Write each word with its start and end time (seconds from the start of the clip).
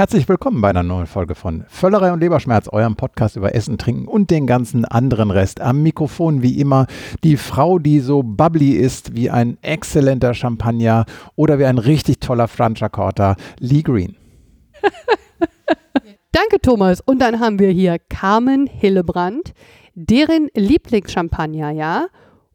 Herzlich 0.00 0.30
willkommen 0.30 0.62
bei 0.62 0.70
einer 0.70 0.82
neuen 0.82 1.06
Folge 1.06 1.34
von 1.34 1.66
Völlerei 1.68 2.10
und 2.10 2.20
Leberschmerz, 2.20 2.68
eurem 2.68 2.96
Podcast 2.96 3.36
über 3.36 3.54
Essen, 3.54 3.76
Trinken 3.76 4.08
und 4.08 4.30
den 4.30 4.46
ganzen 4.46 4.86
anderen 4.86 5.30
Rest. 5.30 5.60
Am 5.60 5.82
Mikrofon 5.82 6.40
wie 6.40 6.58
immer 6.58 6.86
die 7.22 7.36
Frau, 7.36 7.78
die 7.78 8.00
so 8.00 8.22
bubbly 8.22 8.70
ist 8.70 9.14
wie 9.14 9.28
ein 9.28 9.58
exzellenter 9.60 10.32
Champagner 10.32 11.04
oder 11.36 11.58
wie 11.58 11.66
ein 11.66 11.76
richtig 11.76 12.18
toller 12.18 12.48
Franciacorta, 12.48 13.36
Lee 13.58 13.82
Green. 13.82 14.16
Danke, 16.32 16.62
Thomas. 16.62 17.02
Und 17.02 17.18
dann 17.18 17.38
haben 17.38 17.58
wir 17.58 17.68
hier 17.68 17.98
Carmen 17.98 18.66
Hillebrand, 18.66 19.52
deren 19.92 20.48
Lieblingschampagner, 20.54 21.72
ja, 21.72 22.06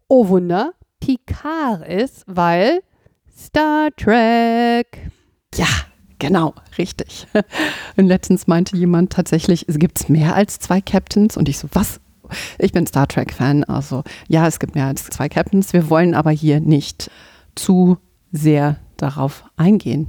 oh 0.07 0.29
Wunder, 0.29 0.71
Picard 0.99 1.87
ist, 1.87 2.23
weil 2.25 2.81
Star 3.37 3.89
Trek. 3.95 5.11
Ja, 5.53 5.67
Genau, 6.19 6.53
richtig. 6.77 7.27
Und 7.97 8.07
letztens 8.07 8.47
meinte 8.47 8.77
jemand 8.77 9.11
tatsächlich, 9.11 9.67
es 9.67 9.79
gibt 9.79 10.09
mehr 10.09 10.35
als 10.35 10.59
zwei 10.59 10.81
Captains. 10.81 11.37
Und 11.37 11.49
ich 11.49 11.57
so, 11.57 11.67
was? 11.73 11.99
Ich 12.57 12.71
bin 12.71 12.87
Star 12.87 13.07
Trek-Fan. 13.07 13.63
Also 13.65 14.03
ja, 14.27 14.47
es 14.47 14.59
gibt 14.59 14.75
mehr 14.75 14.87
als 14.87 15.05
zwei 15.05 15.29
Captains. 15.29 15.73
Wir 15.73 15.89
wollen 15.89 16.15
aber 16.15 16.31
hier 16.31 16.59
nicht 16.59 17.11
zu 17.55 17.97
sehr 18.31 18.77
darauf 18.97 19.45
eingehen. 19.57 20.07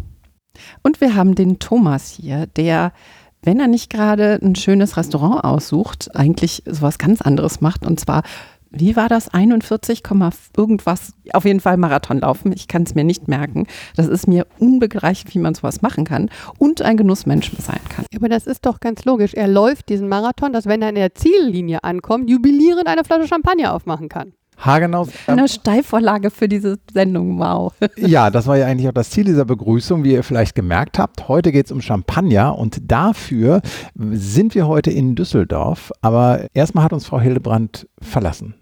Und 0.83 1.01
wir 1.01 1.15
haben 1.15 1.35
den 1.35 1.59
Thomas 1.59 2.11
hier, 2.11 2.47
der, 2.47 2.93
wenn 3.43 3.61
er 3.61 3.67
nicht 3.67 3.91
gerade 3.91 4.39
ein 4.43 4.55
schönes 4.55 4.97
Restaurant 4.97 5.45
aussucht, 5.45 6.15
eigentlich 6.15 6.63
sowas 6.67 6.99
ganz 6.99 7.21
anderes 7.21 7.61
macht. 7.61 7.85
Und 7.85 8.01
zwar 8.01 8.23
wie 8.79 8.97
war 8.97 9.09
das? 9.09 9.29
41, 9.29 10.03
irgendwas, 10.57 11.13
auf 11.33 11.45
jeden 11.45 11.61
Fall 11.61 11.77
Marathon 11.77 12.21
laufen. 12.21 12.53
Ich 12.53 12.69
kann 12.69 12.83
es 12.83 12.95
mir 12.95 13.05
nicht 13.05 13.29
merken. 13.29 13.67
Das 13.97 14.07
ist 14.07 14.27
mir 14.27 14.47
unbegreiflich, 14.59 15.35
wie 15.35 15.39
man 15.39 15.55
sowas 15.55 15.83
machen 15.83 16.05
kann 16.05 16.31
und 16.59 16.83
ein 16.83 16.97
Genussmensch 16.97 17.53
sein 17.59 17.81
kann. 17.89 18.07
Aber 18.15 18.29
das 18.29 18.47
ist 18.47 18.67
doch 18.67 18.81
ganz 18.81 19.05
logisch. 19.05 19.35
Er 19.35 19.49
läuft 19.49 19.89
diesen 19.89 20.09
Marathon, 20.09 20.53
dass 20.53 20.67
wenn 20.67 20.83
er 20.83 20.91
in 20.91 20.95
der 20.95 21.15
Ziellinie 21.15 21.85
ankommt, 21.85 22.29
jubilierend 22.31 22.87
eine 22.87 23.05
Flasche 23.05 23.29
Champagner 23.29 23.75
aufmachen 23.75 24.09
kann. 24.09 24.33
Hagenau. 24.59 25.07
Eine 25.27 25.49
Steilvorlage 25.49 26.31
für 26.31 26.49
diese 26.49 26.79
Sendung, 26.93 27.39
wow. 27.39 27.75
Ja, 27.97 28.31
das 28.31 28.47
war 28.47 28.57
ja 28.57 28.67
eigentlich 28.67 28.89
auch 28.89 28.93
das 28.93 29.11
Ziel 29.11 29.25
dieser 29.25 29.45
Begrüßung, 29.45 30.05
wie 30.05 30.13
ihr 30.13 30.23
vielleicht 30.23 30.55
gemerkt 30.55 30.99
habt. 30.99 31.29
Heute 31.29 31.53
geht 31.53 31.67
es 31.67 31.73
um 31.73 31.83
Champagner 31.83 32.59
und 32.59 32.91
dafür 32.91 33.61
sind 33.95 34.55
wir 34.55 34.67
heute 34.67 34.91
in 34.91 35.15
Düsseldorf. 35.15 35.93
Aber 36.01 36.47
erstmal 36.55 36.85
hat 36.85 36.93
uns 36.93 37.07
Frau 37.07 37.21
Hildebrand 37.21 37.87
verlassen. 38.01 38.55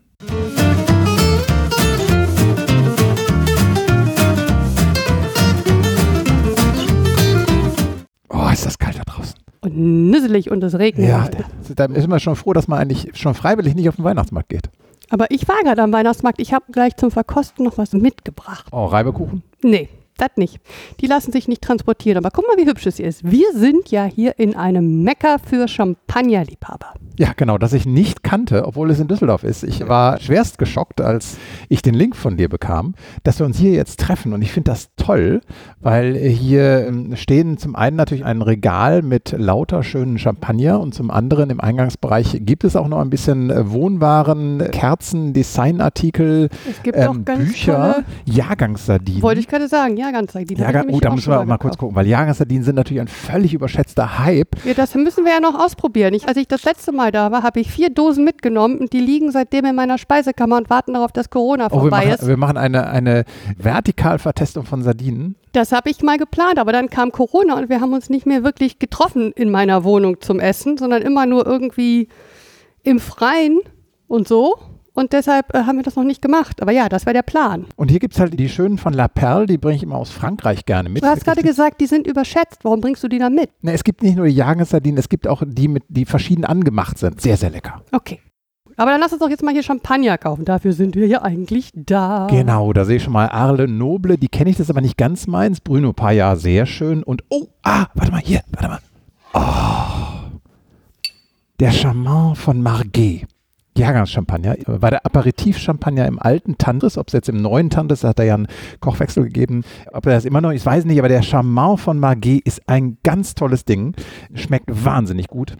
Oh, 8.34 8.48
ist 8.52 8.66
das 8.66 8.78
kalt 8.78 8.98
da 8.98 9.02
draußen. 9.04 9.34
Und 9.60 9.77
nüsselig 10.10 10.50
und 10.50 10.62
es 10.64 10.78
regnet. 10.78 11.08
Ja, 11.08 11.28
da 11.74 11.84
ist 11.86 12.08
man 12.08 12.20
schon 12.20 12.36
froh, 12.36 12.52
dass 12.52 12.68
man 12.68 12.78
eigentlich 12.78 13.10
schon 13.14 13.34
freiwillig 13.34 13.74
nicht 13.74 13.88
auf 13.88 13.96
den 13.96 14.04
Weihnachtsmarkt 14.04 14.48
geht. 14.48 14.68
Aber 15.10 15.30
ich 15.30 15.46
war 15.48 15.62
gerade 15.62 15.82
am 15.82 15.92
Weihnachtsmarkt. 15.92 16.40
Ich 16.40 16.52
habe 16.52 16.64
gleich 16.72 16.96
zum 16.96 17.10
Verkosten 17.10 17.64
noch 17.64 17.78
was 17.78 17.92
mitgebracht. 17.92 18.66
Oh, 18.72 18.86
Reibekuchen? 18.86 19.42
Nee, 19.62 19.88
das 20.16 20.30
nicht. 20.36 20.60
Die 21.00 21.06
lassen 21.06 21.32
sich 21.32 21.48
nicht 21.48 21.62
transportieren. 21.62 22.18
Aber 22.18 22.30
guck 22.30 22.46
mal, 22.46 22.56
wie 22.56 22.68
hübsch 22.68 22.86
es 22.86 22.96
hier 22.96 23.06
ist. 23.06 23.30
Wir 23.30 23.52
sind 23.55 23.90
ja 23.90 24.05
hier 24.05 24.38
in 24.38 24.56
einem 24.56 25.02
Mecker 25.02 25.38
für 25.38 25.68
Champagnerliebhaber. 25.68 26.94
Ja, 27.17 27.33
genau, 27.36 27.58
das 27.58 27.73
ich 27.73 27.86
nicht 27.86 28.25
kannte, 28.25 28.67
obwohl 28.67 28.91
es 28.91 28.98
in 28.98 29.07
Düsseldorf 29.07 29.45
ist. 29.45 29.63
Ich 29.63 29.86
war 29.89 30.20
schwerst 30.20 30.58
geschockt, 30.58 31.01
als 31.01 31.36
ich 31.69 31.80
den 31.80 31.95
Link 31.95 32.17
von 32.17 32.36
dir 32.36 32.48
bekam, 32.48 32.95
dass 33.23 33.39
wir 33.39 33.47
uns 33.47 33.57
hier 33.57 33.70
jetzt 33.73 34.01
treffen. 34.01 34.33
Und 34.33 34.42
ich 34.42 34.52
finde 34.52 34.73
das 34.73 34.91
toll, 34.97 35.41
weil 35.80 36.17
hier 36.17 36.86
ähm, 36.89 37.14
stehen 37.17 37.57
zum 37.58 37.77
einen 37.77 37.97
natürlich 37.97 38.24
ein 38.24 38.42
Regal 38.42 39.03
mit 39.03 39.33
lauter 39.36 39.85
schönen 39.85 40.19
Champagner 40.19 40.80
und 40.80 40.95
zum 40.95 41.11
anderen 41.11 41.51
im 41.51 41.61
Eingangsbereich 41.61 42.41
gibt 42.41 42.64
es 42.64 42.74
auch 42.74 42.89
noch 42.89 43.01
ein 43.01 43.11
bisschen 43.11 43.51
äh, 43.51 43.70
Wohnwaren, 43.70 44.70
Kerzen, 44.73 45.33
Designartikel, 45.33 46.48
es 46.69 46.83
gibt 46.83 46.98
ähm, 46.98 47.08
auch 47.08 47.24
ganz 47.24 47.45
Bücher, 47.45 48.05
Jahrgangssardinen. 48.24 49.23
Wollte 49.23 49.41
ich 49.41 49.48
gerade 49.48 49.69
sagen, 49.69 49.97
Jahrgangssardinen. 49.97 50.63
Jahrgang, 50.63 50.89
oh, 50.91 51.01
da 51.01 51.14
müssen 51.14 51.30
wir 51.30 51.41
auch 51.41 51.45
mal 51.45 51.58
kurz 51.58 51.77
gucken, 51.77 51.95
weil 51.95 52.07
Jahrgangssardinen 52.07 52.64
sind 52.64 52.74
natürlich 52.77 53.01
ein 53.01 53.08
völlig 53.08 53.55
überschätzter 53.55 54.19
Hype. 54.19 54.57
Ja, 54.64 54.74
das 54.74 54.95
müssen 54.95 55.24
wir 55.24 55.33
ja 55.33 55.41
noch 55.41 55.55
ausprobieren. 55.55 56.14
Ich, 56.14 56.27
als 56.27 56.36
ich 56.36 56.48
das 56.48 56.64
letzte 56.64 56.92
Mal 56.92 57.04
da 57.11 57.31
war, 57.33 57.42
habe 57.42 57.61
ich 57.61 57.70
vier 57.70 57.91
Dosen 57.91 58.25
mitgenommen 58.25 58.79
und 58.79 58.92
die 58.92 59.01
liegen 59.01 59.31
seitdem 59.31 59.65
in 59.65 59.75
meiner 59.75 59.98
Speisekammer 59.98 60.57
und 60.57 60.70
warten 60.70 60.95
darauf, 60.95 61.13
dass 61.13 61.31
Corona 61.31 61.69
oh, 61.70 61.81
vorbei 61.81 62.03
wir 62.03 62.09
machen, 62.09 62.20
ist. 62.20 62.27
Wir 62.27 62.37
machen 62.37 62.57
eine, 62.57 62.89
eine 62.89 63.25
Vertikalvertestung 63.59 64.65
von 64.65 64.83
Sardinen. 64.83 65.37
Das 65.53 65.73
habe 65.73 65.91
ich 65.91 66.03
mal 66.03 66.19
geplant, 66.19 66.59
aber 66.59 66.73
dann 66.73 66.91
kam 66.91 67.13
Corona 67.13 67.57
und 67.57 67.69
wir 67.69 67.81
haben 67.81 67.92
uns 67.92 68.11
nicht 68.11 68.27
mehr 68.27 68.45
wirklich 68.45 68.79
getroffen 68.79 69.33
in 69.33 69.51
meiner 69.51 69.85
Wohnung 69.85 70.20
zum 70.20 70.41
Essen, 70.41 70.77
sondern 70.77 71.03
immer 71.03 71.27
nur 71.27 71.47
irgendwie 71.47 72.09
im 72.83 72.98
Freien 73.01 73.61
und 74.09 74.29
so. 74.29 74.57
Und 74.94 75.12
deshalb 75.12 75.52
äh, 75.55 75.64
haben 75.64 75.77
wir 75.77 75.82
das 75.82 75.96
noch 75.96 76.05
nicht 76.05 76.22
gemacht. 76.22 76.62
Aber 76.62 76.70
ja, 76.70 76.88
das 76.88 77.05
wäre 77.05 77.14
der 77.14 77.22
Plan. 77.22 77.66
Und 77.77 77.90
hier 77.90 77.98
gibt 77.98 78.14
es 78.14 78.20
halt 78.20 78.38
die 78.38 78.48
schönen 78.48 78.78
von 78.78 78.92
La 78.92 79.08
Perle, 79.08 79.46
die 79.46 79.58
bringe 79.58 79.77
ich 79.77 79.82
immer 79.82 79.96
aus 79.96 80.10
Frankreich 80.10 80.64
gerne 80.66 80.88
mit. 80.88 81.02
Du 81.02 81.08
hast 81.08 81.24
gerade 81.24 81.42
gesagt, 81.42 81.80
die 81.80 81.86
sind 81.86 82.06
überschätzt. 82.06 82.60
Warum 82.62 82.80
bringst 82.80 83.02
du 83.02 83.08
die 83.08 83.18
dann 83.18 83.34
mit? 83.34 83.50
Na, 83.60 83.72
es 83.72 83.82
gibt 83.82 84.02
nicht 84.02 84.16
nur 84.16 84.27
die 84.27 84.34
Jagersardinen, 84.34 84.98
es 84.98 85.08
gibt 85.08 85.27
auch 85.27 85.42
die, 85.44 85.66
mit, 85.66 85.82
die 85.88 86.05
verschieden 86.05 86.44
angemacht 86.44 86.98
sind. 86.98 87.20
Sehr, 87.20 87.36
sehr 87.36 87.50
lecker. 87.50 87.82
Okay. 87.90 88.20
Aber 88.77 88.90
dann 88.90 89.00
lass 89.00 89.12
uns 89.12 89.20
doch 89.20 89.28
jetzt 89.28 89.42
mal 89.42 89.52
hier 89.52 89.62
Champagner 89.62 90.18
kaufen. 90.18 90.44
Dafür 90.44 90.72
sind 90.72 90.96
wir 90.96 91.06
ja 91.06 91.22
eigentlich 91.22 91.70
da. 91.74 92.26
Genau, 92.28 92.72
da 92.72 92.84
sehe 92.84 92.96
ich 92.96 93.05
schon 93.05 93.12
mal 93.12 93.28
Arle 93.28 93.68
Noble. 93.68 94.16
Die 94.16 94.28
kenne 94.28 94.50
ich, 94.50 94.56
das 94.56 94.70
aber 94.70 94.80
nicht 94.80 94.96
ganz 94.96 95.26
meins. 95.26 95.61
Bruno 95.61 95.92
Paya, 95.92 96.36
sehr 96.36 96.66
schön. 96.66 97.02
Und, 97.02 97.22
oh, 97.30 97.48
ah, 97.62 97.86
warte 97.94 98.12
mal, 98.12 98.20
hier, 98.20 98.42
warte 98.52 98.68
mal. 98.68 98.78
Oh, 99.32 100.38
der 101.61 101.70
Charmant 101.70 102.36
von 102.38 102.62
Marguet. 102.62 103.26
Jahrgangschampagner, 103.77 104.57
war 104.67 104.90
der 104.90 105.05
Aperitif-Champagner 105.05 106.07
im 106.07 106.20
alten 106.20 106.58
Tandres, 106.58 106.96
ob 106.96 107.08
es 107.08 107.12
jetzt 107.12 107.29
im 107.29 107.36
neuen 107.36 107.70
Tandres, 107.70 108.05
hat 108.05 108.20
er 108.20 108.24
ja 108.24 108.35
einen 108.35 108.46
Kochwechsel 108.80 109.24
gegeben, 109.24 109.64
ob 109.92 110.07
er 110.07 110.12
das 110.12 110.24
immer 110.24 110.40
noch, 110.40 110.52
ich 110.52 110.64
weiß 110.64 110.85
nicht, 110.85 110.98
aber 110.98 111.08
der 111.08 111.23
Charmant 111.23 111.80
von 111.80 111.98
Marguet 111.98 112.46
ist 112.46 112.68
ein 112.68 112.98
ganz 113.02 113.35
tolles 113.35 113.64
Ding, 113.64 113.95
schmeckt 114.33 114.67
wahnsinnig 114.68 115.27
gut. 115.27 115.57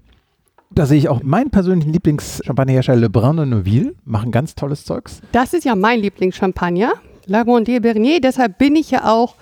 Da 0.70 0.86
sehe 0.86 0.98
ich 0.98 1.08
auch 1.08 1.22
meinen 1.22 1.50
persönlichen 1.50 1.92
Lieblingschampagnerhersteller 1.92 3.00
Le 3.00 3.10
Brun 3.10 3.36
de 3.36 3.47
Neuville, 3.47 3.94
machen 4.04 4.31
ganz 4.31 4.54
tolles 4.54 4.84
Zeugs. 4.84 5.20
Das 5.32 5.52
ist 5.52 5.64
ja 5.64 5.75
mein 5.75 6.00
Lieblingschampagner, 6.00 6.92
Lagondier 7.26 7.81
Bernier, 7.81 8.20
deshalb 8.20 8.58
bin 8.58 8.76
ich 8.76 8.91
ja 8.91 9.10
auch 9.10 9.36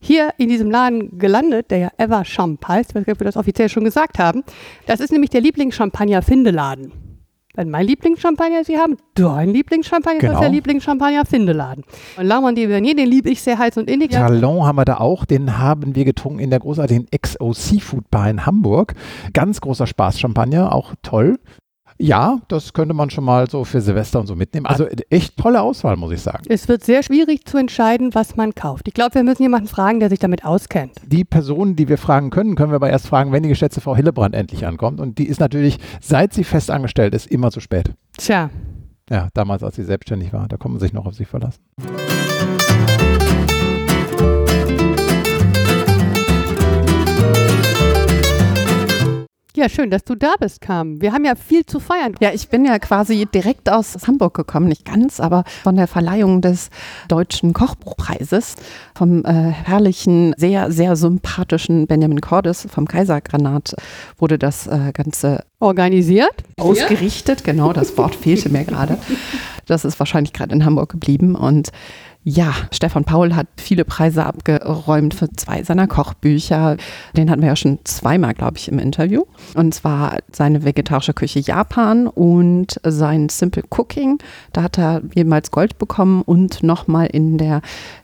hier 0.00 0.30
in 0.38 0.48
diesem 0.48 0.70
Laden 0.70 1.18
gelandet, 1.18 1.70
der 1.70 1.78
ja 1.78 1.90
Ever 1.96 2.22
Champ 2.24 2.66
heißt, 2.66 2.94
weil 2.94 3.06
wir 3.06 3.14
das 3.14 3.36
offiziell 3.36 3.68
schon 3.68 3.84
gesagt 3.84 4.18
haben. 4.18 4.44
Das 4.86 5.00
ist 5.00 5.12
nämlich 5.12 5.30
der 5.30 5.40
Lieblingschampagner-Findeladen. 5.40 7.07
Wenn 7.58 7.70
mein 7.70 7.88
Lieblingschampagner 7.88 8.62
Sie 8.62 8.78
haben, 8.78 8.98
dein 9.14 9.48
Lieblingschampagner 9.48 10.20
genau. 10.20 10.34
ist 10.34 10.40
der 10.42 10.48
Lieblingschampagner 10.48 11.24
Findeladen. 11.24 11.82
Und 12.16 12.24
Lamont 12.24 12.56
de 12.56 12.68
Vernier, 12.68 12.94
den 12.94 13.08
liebe 13.08 13.30
ich 13.30 13.42
sehr 13.42 13.58
heiß 13.58 13.78
und 13.78 13.90
innig. 13.90 14.12
Talon 14.12 14.64
haben 14.64 14.76
wir 14.76 14.84
da 14.84 14.98
auch, 14.98 15.24
den 15.24 15.58
haben 15.58 15.96
wir 15.96 16.04
getrunken 16.04 16.38
in 16.38 16.50
der 16.50 16.60
großartigen 16.60 17.08
XO 17.20 17.52
Seafood 17.52 18.08
Bar 18.12 18.30
in 18.30 18.46
Hamburg. 18.46 18.94
Ganz 19.32 19.60
großer 19.60 19.88
Spaß 19.88 20.20
Champagner, 20.20 20.72
auch 20.72 20.94
toll. 21.02 21.40
Ja, 22.00 22.38
das 22.46 22.72
könnte 22.72 22.94
man 22.94 23.10
schon 23.10 23.24
mal 23.24 23.50
so 23.50 23.64
für 23.64 23.80
Silvester 23.80 24.20
und 24.20 24.28
so 24.28 24.36
mitnehmen. 24.36 24.66
Also 24.66 24.86
echt 25.10 25.36
tolle 25.36 25.60
Auswahl, 25.60 25.96
muss 25.96 26.12
ich 26.12 26.20
sagen. 26.20 26.44
Es 26.48 26.68
wird 26.68 26.84
sehr 26.84 27.02
schwierig 27.02 27.44
zu 27.44 27.58
entscheiden, 27.58 28.14
was 28.14 28.36
man 28.36 28.54
kauft. 28.54 28.86
Ich 28.86 28.94
glaube, 28.94 29.16
wir 29.16 29.24
müssen 29.24 29.42
jemanden 29.42 29.66
fragen, 29.66 29.98
der 29.98 30.08
sich 30.08 30.20
damit 30.20 30.44
auskennt. 30.44 30.92
Die 31.04 31.24
Personen, 31.24 31.74
die 31.74 31.88
wir 31.88 31.98
fragen 31.98 32.30
können, 32.30 32.54
können 32.54 32.70
wir 32.70 32.76
aber 32.76 32.90
erst 32.90 33.08
fragen, 33.08 33.32
wenn 33.32 33.42
die 33.42 33.48
geschätzte 33.48 33.80
Frau 33.80 33.96
Hillebrand 33.96 34.34
endlich 34.34 34.64
ankommt. 34.64 35.00
Und 35.00 35.18
die 35.18 35.26
ist 35.26 35.40
natürlich, 35.40 35.78
seit 36.00 36.32
sie 36.32 36.44
fest 36.44 36.70
angestellt 36.70 37.14
ist, 37.14 37.26
immer 37.26 37.50
zu 37.50 37.58
spät. 37.60 37.90
Tja. 38.16 38.50
Ja, 39.10 39.28
damals, 39.34 39.64
als 39.64 39.76
sie 39.76 39.84
selbstständig 39.84 40.32
war, 40.32 40.46
da 40.46 40.56
kann 40.56 40.70
man 40.70 40.80
sich 40.80 40.92
noch 40.92 41.06
auf 41.06 41.14
sie 41.14 41.24
verlassen. 41.24 41.62
Ja, 49.58 49.68
schön, 49.68 49.90
dass 49.90 50.04
du 50.04 50.14
da 50.14 50.34
bist, 50.38 50.60
Carmen. 50.60 51.02
Wir 51.02 51.12
haben 51.12 51.24
ja 51.24 51.34
viel 51.34 51.66
zu 51.66 51.80
feiern. 51.80 52.14
Ja, 52.20 52.30
ich 52.32 52.48
bin 52.48 52.64
ja 52.64 52.78
quasi 52.78 53.26
direkt 53.26 53.68
aus 53.68 53.96
Hamburg 54.06 54.34
gekommen, 54.34 54.68
nicht 54.68 54.84
ganz, 54.84 55.18
aber 55.18 55.42
von 55.64 55.74
der 55.74 55.88
Verleihung 55.88 56.40
des 56.40 56.70
Deutschen 57.08 57.54
Kochbuchpreises 57.54 58.54
vom 58.94 59.24
äh, 59.24 59.32
herrlichen, 59.32 60.32
sehr, 60.36 60.70
sehr 60.70 60.94
sympathischen 60.94 61.88
Benjamin 61.88 62.20
Cordes 62.20 62.68
vom 62.70 62.86
Kaisergranat 62.86 63.74
wurde 64.16 64.38
das 64.38 64.68
äh, 64.68 64.92
Ganze 64.92 65.42
organisiert, 65.58 66.44
ausgerichtet. 66.56 67.42
Genau, 67.42 67.72
das 67.72 67.98
Wort 67.98 68.14
fehlte 68.14 68.50
mir 68.50 68.62
gerade. 68.62 68.96
Das 69.66 69.84
ist 69.84 69.98
wahrscheinlich 69.98 70.32
gerade 70.32 70.54
in 70.54 70.64
Hamburg 70.64 70.90
geblieben 70.90 71.34
und 71.34 71.70
Ja, 72.30 72.52
Stefan 72.72 73.04
Paul 73.04 73.34
hat 73.34 73.46
viele 73.56 73.86
Preise 73.86 74.26
abgeräumt 74.26 75.14
für 75.14 75.32
zwei 75.32 75.62
seiner 75.62 75.86
Kochbücher. 75.86 76.76
Den 77.16 77.30
hatten 77.30 77.40
wir 77.40 77.48
ja 77.48 77.56
schon 77.56 77.78
zweimal, 77.84 78.34
glaube 78.34 78.58
ich, 78.58 78.68
im 78.68 78.78
Interview. 78.78 79.24
Und 79.54 79.74
zwar 79.74 80.18
seine 80.30 80.62
vegetarische 80.62 81.14
Küche 81.14 81.38
Japan 81.38 82.06
und 82.06 82.78
sein 82.84 83.30
Simple 83.30 83.62
Cooking. 83.70 84.18
Da 84.52 84.62
hat 84.62 84.76
er 84.76 85.00
jemals 85.14 85.50
Gold 85.50 85.78
bekommen 85.78 86.20
und 86.20 86.62
nochmal 86.62 87.06
in 87.06 87.38
der 87.38 87.62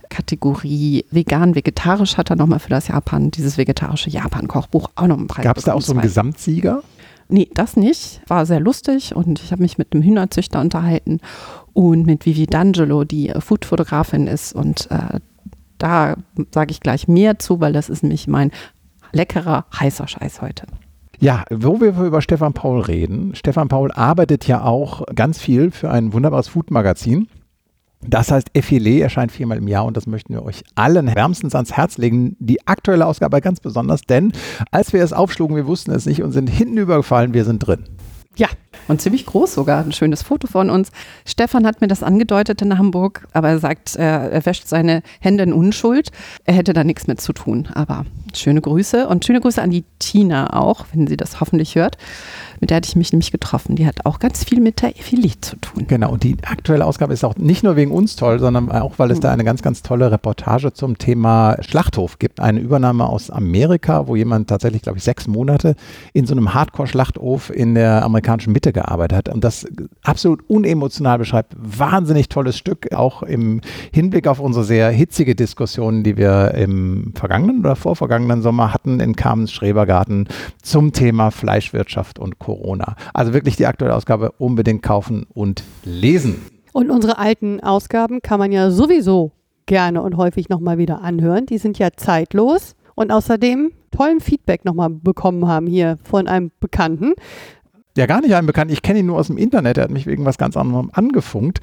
Kategorie 0.09 1.05
vegan-vegetarisch 1.11 2.17
hat 2.17 2.31
er 2.31 2.37
nochmal 2.37 2.61
für 2.61 2.71
das 2.71 2.88
Japan, 2.88 3.31
dieses 3.31 3.59
vegetarische 3.59 4.09
Japan-Kochbuch 4.09 4.88
auch 4.94 5.06
noch 5.06 5.19
einen 5.19 5.29
Preis 5.29 5.44
Gab 5.44 5.59
es 5.59 5.65
da 5.65 5.75
auch 5.75 5.82
so 5.82 5.93
einen. 5.93 6.00
Gesamtsieger? 6.00 6.82
Nee, 7.29 7.49
das 7.55 7.76
nicht. 7.76 8.21
War 8.26 8.47
sehr 8.47 8.61
lustig 8.61 9.15
und 9.15 9.41
ich 9.41 9.53
habe 9.53 9.62
mich 9.62 9.79
mit 9.79 9.93
einem 9.93 10.03
Hühnerzüchter 10.03 10.61
unterhalten 10.61 11.21
und 11.73 12.06
mit 12.06 12.26
Vivi 12.26 12.44
D'Angelo, 12.44 13.05
die 13.05 13.31
äh, 13.31 13.41
Foodfotografin 13.41 14.26
ist. 14.26 14.55
Und 14.55 14.91
äh, 14.91 15.21
da 15.79 16.17
sage 16.53 16.71
ich 16.71 16.81
gleich 16.81 17.09
mehr 17.09 17.38
zu, 17.38 17.61
weil 17.61 17.73
das 17.73 17.88
ist 17.88 18.03
nämlich 18.03 18.26
mein 18.26 18.50
leckerer, 19.12 19.67
heißer 19.79 20.09
Scheiß 20.09 20.43
heute. 20.43 20.67
Ja, 21.21 21.44
wo 21.50 21.81
wir 21.81 21.99
über 21.99 22.21
Stefan 22.21 22.53
Paul 22.53 22.81
reden. 22.81 23.35
Stefan 23.35 23.69
Paul 23.69 23.93
arbeitet 23.93 24.47
ja 24.47 24.62
auch 24.62 25.06
ganz 25.15 25.38
viel 25.38 25.71
für 25.71 25.91
ein 25.91 26.12
wunderbares 26.12 26.49
Food-Magazin. 26.49 27.29
Das 28.06 28.31
heißt, 28.31 28.51
Effilé 28.55 29.01
erscheint 29.01 29.33
viermal 29.33 29.59
im 29.59 29.69
Jahr 29.69 29.85
und 29.85 29.97
das 29.97 30.06
möchten 30.06 30.35
wir 30.35 30.43
euch 30.43 30.62
allen 30.75 31.15
wärmstens 31.15 31.55
ans 31.55 31.73
Herz 31.73 31.99
legen. 31.99 32.37
Die 32.39 32.67
aktuelle 32.67 33.06
Ausgabe 33.06 33.41
ganz 33.41 33.61
besonders, 33.61 34.03
denn 34.03 34.33
als 34.71 34.93
wir 34.93 35.03
es 35.03 35.12
aufschlugen, 35.12 35.56
wir 35.56 35.67
wussten 35.67 35.91
es 35.93 36.06
nicht 36.06 36.23
und 36.23 36.33
sind 36.33 36.49
hinten 36.49 36.77
übergefallen, 36.77 37.35
wir 37.35 37.45
sind 37.45 37.61
drin. 37.61 37.85
Ja, 38.37 38.49
und 38.89 39.01
ziemlich 39.01 39.27
groß 39.27 39.55
sogar. 39.55 39.85
Ein 39.85 39.93
schönes 39.93 40.23
Foto 40.23 40.47
von 40.47 40.71
uns. 40.71 40.91
Stefan 41.27 41.67
hat 41.67 41.81
mir 41.81 41.89
das 41.89 42.03
angedeutet 42.03 42.63
in 42.63 42.77
Hamburg, 42.79 43.27
aber 43.33 43.49
er 43.49 43.59
sagt, 43.59 43.97
er, 43.97 44.45
wäscht 44.45 44.69
seine 44.69 45.03
Hände 45.21 45.45
in 45.45 45.53
Unschuld. 45.53 46.11
Er 46.45 46.55
hätte 46.55 46.73
da 46.73 46.85
nichts 46.85 47.07
mit 47.07 47.21
zu 47.21 47.33
tun. 47.33 47.69
Aber 47.75 48.05
schöne 48.35 48.61
Grüße 48.61 49.07
und 49.09 49.25
schöne 49.25 49.41
Grüße 49.41 49.63
an 49.63 49.71
die 49.71 49.85
Tina 49.99 50.53
auch, 50.53 50.87
wenn 50.93 51.07
sie 51.07 51.17
das 51.17 51.41
hoffentlich 51.41 51.77
hört. 51.77 51.97
Mit 52.61 52.71
der 52.71 52.77
hatte 52.77 52.89
ich 52.89 52.97
mich 52.97 53.13
nämlich 53.13 53.33
getroffen. 53.33 53.77
Die 53.77 53.87
hat 53.87 54.05
auch 54.07 54.19
ganz 54.19 54.45
viel 54.45 54.61
mit 54.61 54.83
der 54.83 54.99
Ephilie 54.99 55.41
zu 55.41 55.57
tun. 55.57 55.87
Genau, 55.87 56.13
und 56.13 56.23
die 56.23 56.37
aktuelle 56.45 56.85
Ausgabe 56.85 57.13
ist 57.13 57.25
auch 57.25 57.37
nicht 57.37 57.63
nur 57.63 57.77
wegen 57.77 57.91
uns 57.91 58.17
toll, 58.17 58.39
sondern 58.39 58.71
auch, 58.71 58.99
weil 58.99 59.11
es 59.11 59.21
da 59.21 59.33
eine 59.33 59.45
ganz, 59.45 59.63
ganz 59.63 59.83
tolle 59.83 60.11
Reportage 60.11 60.73
zum 60.73 60.99
Thema 60.99 61.57
Schlachthof 61.61 62.19
gibt. 62.19 62.41
Eine 62.41 62.61
Übernahme 62.61 63.07
aus 63.07 63.31
Amerika, 63.31 64.07
wo 64.07 64.17
jemand 64.17 64.49
tatsächlich, 64.49 64.83
glaube 64.83 64.99
ich, 64.99 65.05
sechs 65.05 65.27
Monate 65.27 65.77
in 66.13 66.27
so 66.27 66.33
einem 66.33 66.55
Hardcore-Schlachthof 66.55 67.51
in 67.51 67.75
der 67.75 68.05
amerikanischen 68.05 68.53
Mitte 68.53 68.73
gearbeitet 68.75 69.17
hat 69.17 69.29
und 69.31 69.43
das 69.43 69.67
absolut 70.03 70.49
unemotional 70.49 71.19
beschreibt. 71.19 71.55
Wahnsinnig 71.56 72.29
tolles 72.29 72.59
Stück, 72.59 72.93
auch 72.93 73.23
im 73.23 73.62
Hinblick 73.93 74.26
auf 74.26 74.41
unsere 74.41 74.65
sehr 74.65 74.91
hitzige 74.91 75.35
Diskussion, 75.35 76.03
die 76.03 76.19
wir 76.19 76.53
im 76.53 77.12
vergangenen 77.15 77.61
oder 77.61 77.76
vorvergangenen 77.76 78.43
Sommer 78.43 78.75
hatten 78.75 79.00
in 79.00 79.17
Kamens 79.17 79.53
Schrebergarten 79.53 80.29
zum 80.62 80.93
Thema 80.93 81.31
Fleischwirtschaft 81.31 82.19
und 82.19 82.38
Corona. 82.38 82.97
Also 83.15 83.32
wirklich 83.32 83.56
die 83.56 83.67
aktuelle 83.67 83.94
Ausgabe 83.94 84.32
unbedingt 84.32 84.82
kaufen 84.82 85.26
und 85.32 85.65
lesen. 85.85 86.43
Und 86.73 86.91
unsere 86.91 87.19
alten 87.19 87.61
Ausgaben 87.61 88.21
kann 88.21 88.38
man 88.38 88.53
ja 88.53 88.71
sowieso 88.71 89.32
gerne 89.67 90.03
und 90.03 90.17
häufig 90.17 90.49
nochmal 90.49 90.76
wieder 90.76 91.03
anhören. 91.03 91.47
Die 91.47 91.59
sind 91.59 91.79
ja 91.79 91.88
zeitlos 91.97 92.75
und 92.94 93.11
außerdem 93.11 93.73
tollen 93.91 94.21
Feedback 94.21 94.65
nochmal 94.65 94.91
bekommen 94.91 95.47
haben 95.47 95.67
hier 95.67 95.99
von 96.03 96.26
einem 96.26 96.50
Bekannten. 96.61 97.12
Ja, 97.96 98.06
gar 98.06 98.20
nicht 98.20 98.35
einen 98.35 98.49
bekannt. 98.49 98.73
Ich 98.73 98.82
kenne 98.82 98.99
ihn 98.99 99.06
nur 99.06 99.19
aus 99.19 99.29
dem 99.29 99.37
Internet. 99.37 99.79
Er 99.79 99.85
hat 99.85 99.91
mich 99.93 100.06
wegen 100.06 100.25
was 100.25 100.37
ganz 100.37 100.56
anderem 100.56 100.91
angefunkt. 100.93 101.61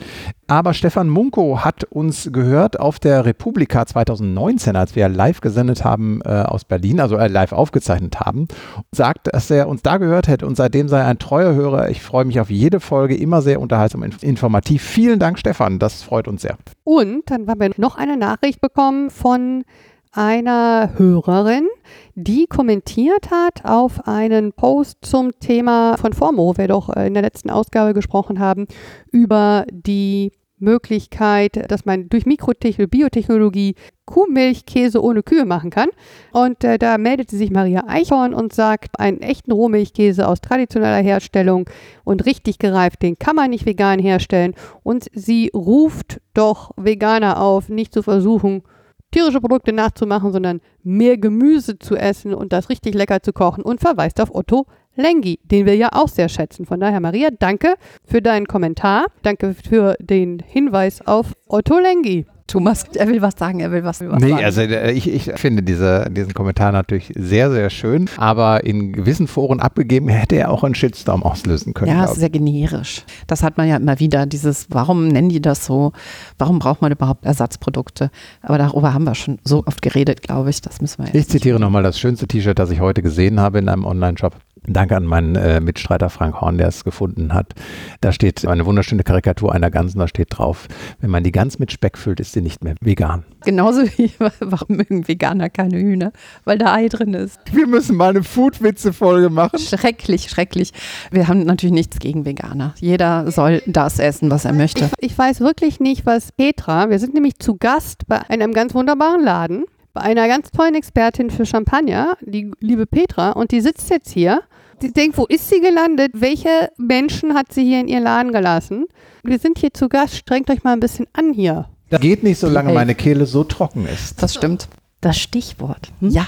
Aber 0.48 0.74
Stefan 0.74 1.10
Munko 1.10 1.66
hat 1.66 1.84
uns 1.84 2.30
gehört 2.32 2.80
auf 2.80 3.00
der 3.00 3.26
Republika 3.26 3.86
2019, 3.86 4.78
als 4.78 4.96
wir 4.96 5.10
live 5.10 5.42
gesendet 5.42 5.84
haben 5.84 6.22
äh, 6.24 6.30
aus 6.30 6.64
Berlin, 6.64 7.02
also 7.02 7.18
äh, 7.18 7.28
live 7.28 7.52
aufgezeichnet 7.52 8.22
haben, 8.22 8.48
sagt, 8.94 9.28
dass 9.34 9.52
er 9.52 9.68
uns 9.68 9.82
da 9.82 9.98
gehört 9.98 10.30
hätte 10.30 10.48
und 10.48 10.56
seitdem 10.56 10.88
sei 10.88 11.00
er 11.00 11.08
ein 11.08 11.20
treuer 11.20 11.54
Hörer. 11.54 11.90
Ich 11.90 12.02
freue 12.02 12.24
mich 12.24 12.40
auf 12.40 12.50
jede 12.50 12.80
Folge, 12.80 13.18
immer 13.18 13.42
sehr 13.42 13.60
unterhaltsam 13.60 14.02
und 14.02 14.24
informativ. 14.24 14.84
Vielen 14.84 15.20
Dank, 15.20 15.38
Stefan. 15.38 15.80
Das 15.80 16.02
freut 16.02 16.30
uns 16.30 16.44
sehr. 16.44 16.58
Und 16.86 17.30
dann 17.30 17.46
haben 17.50 17.60
wir 17.60 17.72
noch 17.76 17.98
eine 17.98 18.16
Nachricht 18.16 18.62
bekommen 18.62 19.10
von 19.10 19.66
einer 20.12 20.92
Hörerin, 20.98 21.68
die 22.16 22.46
kommentiert 22.48 23.32
hat 23.32 23.64
auf 23.64 24.08
einen 24.08 24.54
Post 24.54 24.98
zum 25.02 25.32
Thema 25.40 25.98
von 25.98 26.14
Formo, 26.14 26.58
wir 26.58 26.68
doch 26.68 26.90
äh, 26.96 27.08
in 27.08 27.14
der 27.14 27.24
letzten 27.24 27.50
Ausgabe 27.50 27.94
gesprochen 27.94 28.40
haben, 28.40 28.68
über 29.12 29.66
die 29.72 30.32
Möglichkeit, 30.62 31.72
dass 31.72 31.86
man 31.86 32.08
durch 32.08 32.26
Mikrotechnologie, 32.26 32.88
Biotechnologie 32.88 33.76
Kuhmilchkäse 34.06 35.02
ohne 35.02 35.24
Kühe 35.24 35.46
machen 35.46 35.70
kann. 35.70 35.90
Und 36.32 36.64
äh, 36.64 36.78
da 36.78 36.98
meldete 36.98 37.36
sich 37.36 37.50
Maria 37.50 37.86
Eichhorn 37.88 38.34
und 38.34 38.54
sagt, 38.54 39.00
einen 39.00 39.22
echten 39.22 39.52
Rohmilchkäse 39.52 40.28
aus 40.28 40.42
traditioneller 40.42 41.02
Herstellung 41.02 41.70
und 42.04 42.26
richtig 42.26 42.60
gereift, 42.60 43.02
den 43.02 43.18
kann 43.18 43.36
man 43.36 43.50
nicht 43.50 43.66
vegan 43.66 44.00
herstellen. 44.00 44.54
Und 44.84 45.08
sie 45.14 45.50
ruft 45.54 46.22
doch 46.34 46.72
Veganer 46.78 47.42
auf, 47.42 47.70
nicht 47.70 47.94
zu 47.94 48.04
versuchen, 48.04 48.64
tierische 49.12 49.42
Produkte 49.42 49.74
nachzumachen, 49.74 50.32
sondern 50.32 50.62
mehr 50.84 51.18
Gemüse 51.18 51.78
zu 51.78 51.96
essen 51.96 52.34
und 52.34 52.54
das 52.54 52.70
richtig 52.70 52.96
lecker 52.96 53.22
zu 53.22 53.34
kochen 53.34 53.64
und 53.64 53.82
verweist 53.82 54.20
auf 54.22 54.34
Otto 54.34 54.66
Lengi, 54.96 55.40
den 55.44 55.66
wir 55.66 55.76
ja 55.76 55.90
auch 55.94 56.08
sehr 56.08 56.30
schätzen. 56.30 56.66
Von 56.66 56.80
daher, 56.80 57.00
Maria, 57.00 57.30
danke 57.38 57.76
für 58.04 58.22
deinen 58.22 58.48
Kommentar. 58.48 59.06
Danke 59.22 59.54
für 59.54 59.96
den 60.00 60.40
Hinweis 60.40 61.06
auf 61.06 61.34
Otto 61.48 61.80
Lengi. 61.80 62.26
Thomas, 62.52 62.84
er 62.96 63.08
will 63.08 63.22
was 63.22 63.34
sagen, 63.38 63.60
er 63.62 63.72
will 63.72 63.84
was, 63.84 64.02
will 64.02 64.12
was 64.12 64.22
Nee, 64.22 64.30
sagen. 64.32 64.44
also 64.44 64.62
äh, 64.62 64.92
ich, 64.92 65.10
ich 65.10 65.32
finde 65.40 65.64
diese, 65.64 66.10
diesen 66.12 66.34
Kommentar 66.34 66.72
natürlich 66.72 67.12
sehr, 67.16 67.50
sehr 67.52 67.70
schön, 67.70 68.10
aber 68.18 68.64
in 68.66 68.92
gewissen 68.94 69.28
Foren 69.28 69.60
abgegeben 69.60 70.10
hätte 70.10 70.36
er 70.36 70.52
auch 70.52 70.64
einen 70.64 70.76
Shitstorm 70.76 71.24
auslösen 71.24 71.74
können. 71.74 71.92
Ja, 71.92 72.08
sehr 72.08 72.30
generisch. 72.30 73.04
Das 73.28 73.44
hat 73.44 73.58
man 73.58 73.68
ja 73.68 73.78
immer 73.78 74.00
wieder, 74.00 74.26
dieses, 74.26 74.68
warum 74.70 75.08
nennen 75.08 75.30
die 75.30 75.42
das 75.42 75.66
so? 75.66 75.94
Warum 76.38 76.60
braucht 76.60 76.82
man 76.82 76.92
überhaupt 76.92 77.26
Ersatzprodukte? 77.26 78.12
Aber 78.42 78.58
darüber 78.58 78.94
haben 78.94 79.06
wir 79.06 79.16
schon 79.16 79.40
so 79.44 79.64
oft 79.66 79.82
geredet, 79.82 80.22
glaube 80.22 80.50
ich. 80.50 80.62
Das 80.62 80.82
müssen 80.82 81.00
wir 81.00 81.06
jetzt 81.08 81.16
Ich 81.16 81.28
zitiere 81.30 81.60
nochmal 81.60 81.84
das 81.84 82.00
schönste 82.00 82.28
T-Shirt, 82.28 82.60
das 82.60 82.70
ich 82.72 82.80
heute 82.82 83.02
gesehen 83.02 83.40
habe 83.40 83.60
in 83.60 83.70
einem 83.70 83.86
Online-Shop. 83.86 84.36
Danke 84.68 84.96
an 84.96 85.06
meinen 85.06 85.36
äh, 85.36 85.60
Mitstreiter 85.60 86.12
Frank 86.12 86.40
Horn, 86.40 86.60
der 86.60 86.68
es 86.68 86.84
gefunden 86.84 87.34
hat. 87.34 87.54
Da 88.00 88.12
steht 88.12 88.46
eine 88.46 88.66
wunderschöne 88.66 89.04
Karikatur 89.04 89.54
einer 89.54 89.72
Gans, 89.72 89.96
da 89.96 90.08
steht 90.08 90.28
drauf, 90.38 90.68
wenn 91.00 91.10
man 91.10 91.24
die 91.24 91.32
Gans 91.32 91.58
mit 91.58 91.72
Speck 91.72 91.98
füllt, 91.98 92.20
ist 92.20 92.34
sie 92.34 92.42
nicht 92.42 92.64
mehr 92.64 92.76
vegan. 92.80 93.24
Genauso 93.44 93.84
wie, 93.98 94.12
warum 94.40 94.78
mögen 94.78 95.08
Veganer 95.08 95.50
keine 95.50 95.80
Hühner? 95.80 96.12
Weil 96.46 96.60
da 96.60 96.74
Ei 96.76 96.90
drin 96.90 97.16
ist. 97.16 97.40
Wir 97.52 97.66
müssen 97.66 97.96
mal 97.96 98.12
eine 98.12 98.24
Food-Witze-Folge 98.24 99.32
machen. 99.32 99.58
Schrecklich, 99.58 100.30
schrecklich. 100.30 100.74
Wir 101.10 101.28
haben 101.28 101.44
natürlich 101.44 101.74
nichts 101.74 101.98
gegen 101.98 102.26
Veganer. 102.26 102.76
Jeder 102.80 103.32
soll 103.32 103.64
das 103.66 103.98
essen, 103.98 104.30
was 104.30 104.46
er 104.46 104.54
möchte. 104.54 104.90
Ich 105.00 105.18
weiß 105.18 105.40
wirklich 105.40 105.80
nicht, 105.80 106.06
was 106.06 106.32
Petra, 106.32 106.92
wir 106.92 107.00
sind 107.00 107.16
nämlich 107.16 107.40
zu 107.40 107.58
Gast 107.58 108.08
bei 108.08 108.22
einem 108.30 108.54
ganz 108.54 108.76
wunderbaren 108.76 109.24
Laden, 109.24 109.66
bei 109.94 110.02
einer 110.02 110.28
ganz 110.28 110.52
tollen 110.52 110.76
Expertin 110.76 111.30
für 111.30 111.46
Champagner, 111.46 112.16
die 112.22 112.52
liebe 112.60 112.86
Petra, 112.86 113.32
und 113.32 113.52
die 113.52 113.62
sitzt 113.62 113.90
jetzt 113.90 114.12
hier. 114.12 114.42
Die 114.82 114.92
denkt, 114.92 115.18
wo 115.18 115.26
ist 115.26 115.48
sie 115.48 115.60
gelandet? 115.60 116.12
Welche 116.16 116.72
Menschen 116.78 117.36
hat 117.36 117.54
sie 117.54 117.64
hier 117.64 117.82
in 117.82 117.88
ihr 117.88 118.00
Laden 118.00 118.32
gelassen? 118.32 118.88
Wir 119.24 119.38
sind 119.38 119.60
hier 119.60 119.74
zu 119.74 119.90
Gast, 119.90 120.16
strengt 120.16 120.50
euch 120.50 120.64
mal 120.64 120.74
ein 120.74 120.80
bisschen 120.80 121.06
an 121.14 121.34
hier. 121.34 121.68
Das 121.92 122.02
geht 122.02 122.24
nicht, 122.24 122.40
solange 122.40 122.74
meine 122.74 122.96
Kehle 122.96 123.28
so 123.28 123.44
trocken 123.44 123.86
ist. 123.86 124.24
Das 124.24 124.34
stimmt. 124.34 124.68
Das 125.02 125.20
Stichwort. 125.20 125.92
Hm? 126.00 126.10
Ja. 126.10 126.26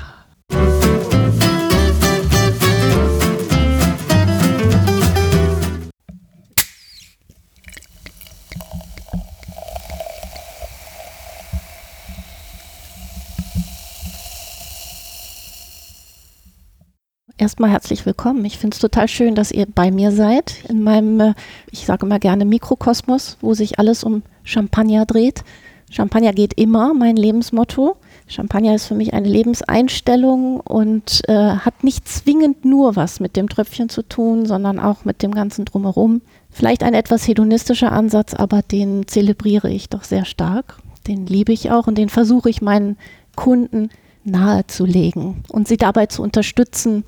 Erstmal 17.43 17.71
herzlich 17.71 18.05
willkommen. 18.05 18.45
Ich 18.45 18.57
finde 18.57 18.73
es 18.73 18.79
total 18.79 19.09
schön, 19.09 19.35
dass 19.35 19.51
ihr 19.51 19.65
bei 19.65 19.91
mir 19.91 20.13
seid, 20.13 20.63
in 20.69 20.81
meinem, 20.81 21.19
äh, 21.19 21.33
ich 21.71 21.85
sage 21.85 22.05
immer 22.05 22.17
gerne 22.17 22.45
Mikrokosmos, 22.45 23.35
wo 23.41 23.53
sich 23.53 23.79
alles 23.79 24.05
um 24.05 24.23
Champagner 24.45 25.05
dreht. 25.05 25.43
Champagner 25.91 26.31
geht 26.31 26.53
immer, 26.53 26.93
mein 26.93 27.17
Lebensmotto. 27.17 27.97
Champagner 28.27 28.73
ist 28.73 28.85
für 28.85 28.95
mich 28.95 29.13
eine 29.13 29.27
Lebenseinstellung 29.27 30.61
und 30.61 31.21
äh, 31.27 31.33
hat 31.33 31.83
nicht 31.83 32.07
zwingend 32.07 32.63
nur 32.63 32.95
was 32.95 33.19
mit 33.19 33.35
dem 33.35 33.49
Tröpfchen 33.49 33.89
zu 33.89 34.03
tun, 34.03 34.45
sondern 34.45 34.79
auch 34.79 35.03
mit 35.03 35.21
dem 35.21 35.33
ganzen 35.33 35.65
Drumherum. 35.65 36.21
Vielleicht 36.49 36.81
ein 36.81 36.93
etwas 36.93 37.27
hedonistischer 37.27 37.91
Ansatz, 37.91 38.33
aber 38.33 38.61
den 38.61 39.05
zelebriere 39.05 39.69
ich 39.69 39.89
doch 39.89 40.05
sehr 40.05 40.23
stark. 40.23 40.77
Den 41.07 41.25
liebe 41.25 41.51
ich 41.51 41.71
auch 41.71 41.87
und 41.87 41.97
den 41.97 42.07
versuche 42.07 42.49
ich 42.49 42.61
meinen 42.61 42.95
Kunden 43.35 43.89
nahezulegen 44.23 45.43
und 45.49 45.67
sie 45.67 45.77
dabei 45.77 46.05
zu 46.07 46.21
unterstützen, 46.21 47.03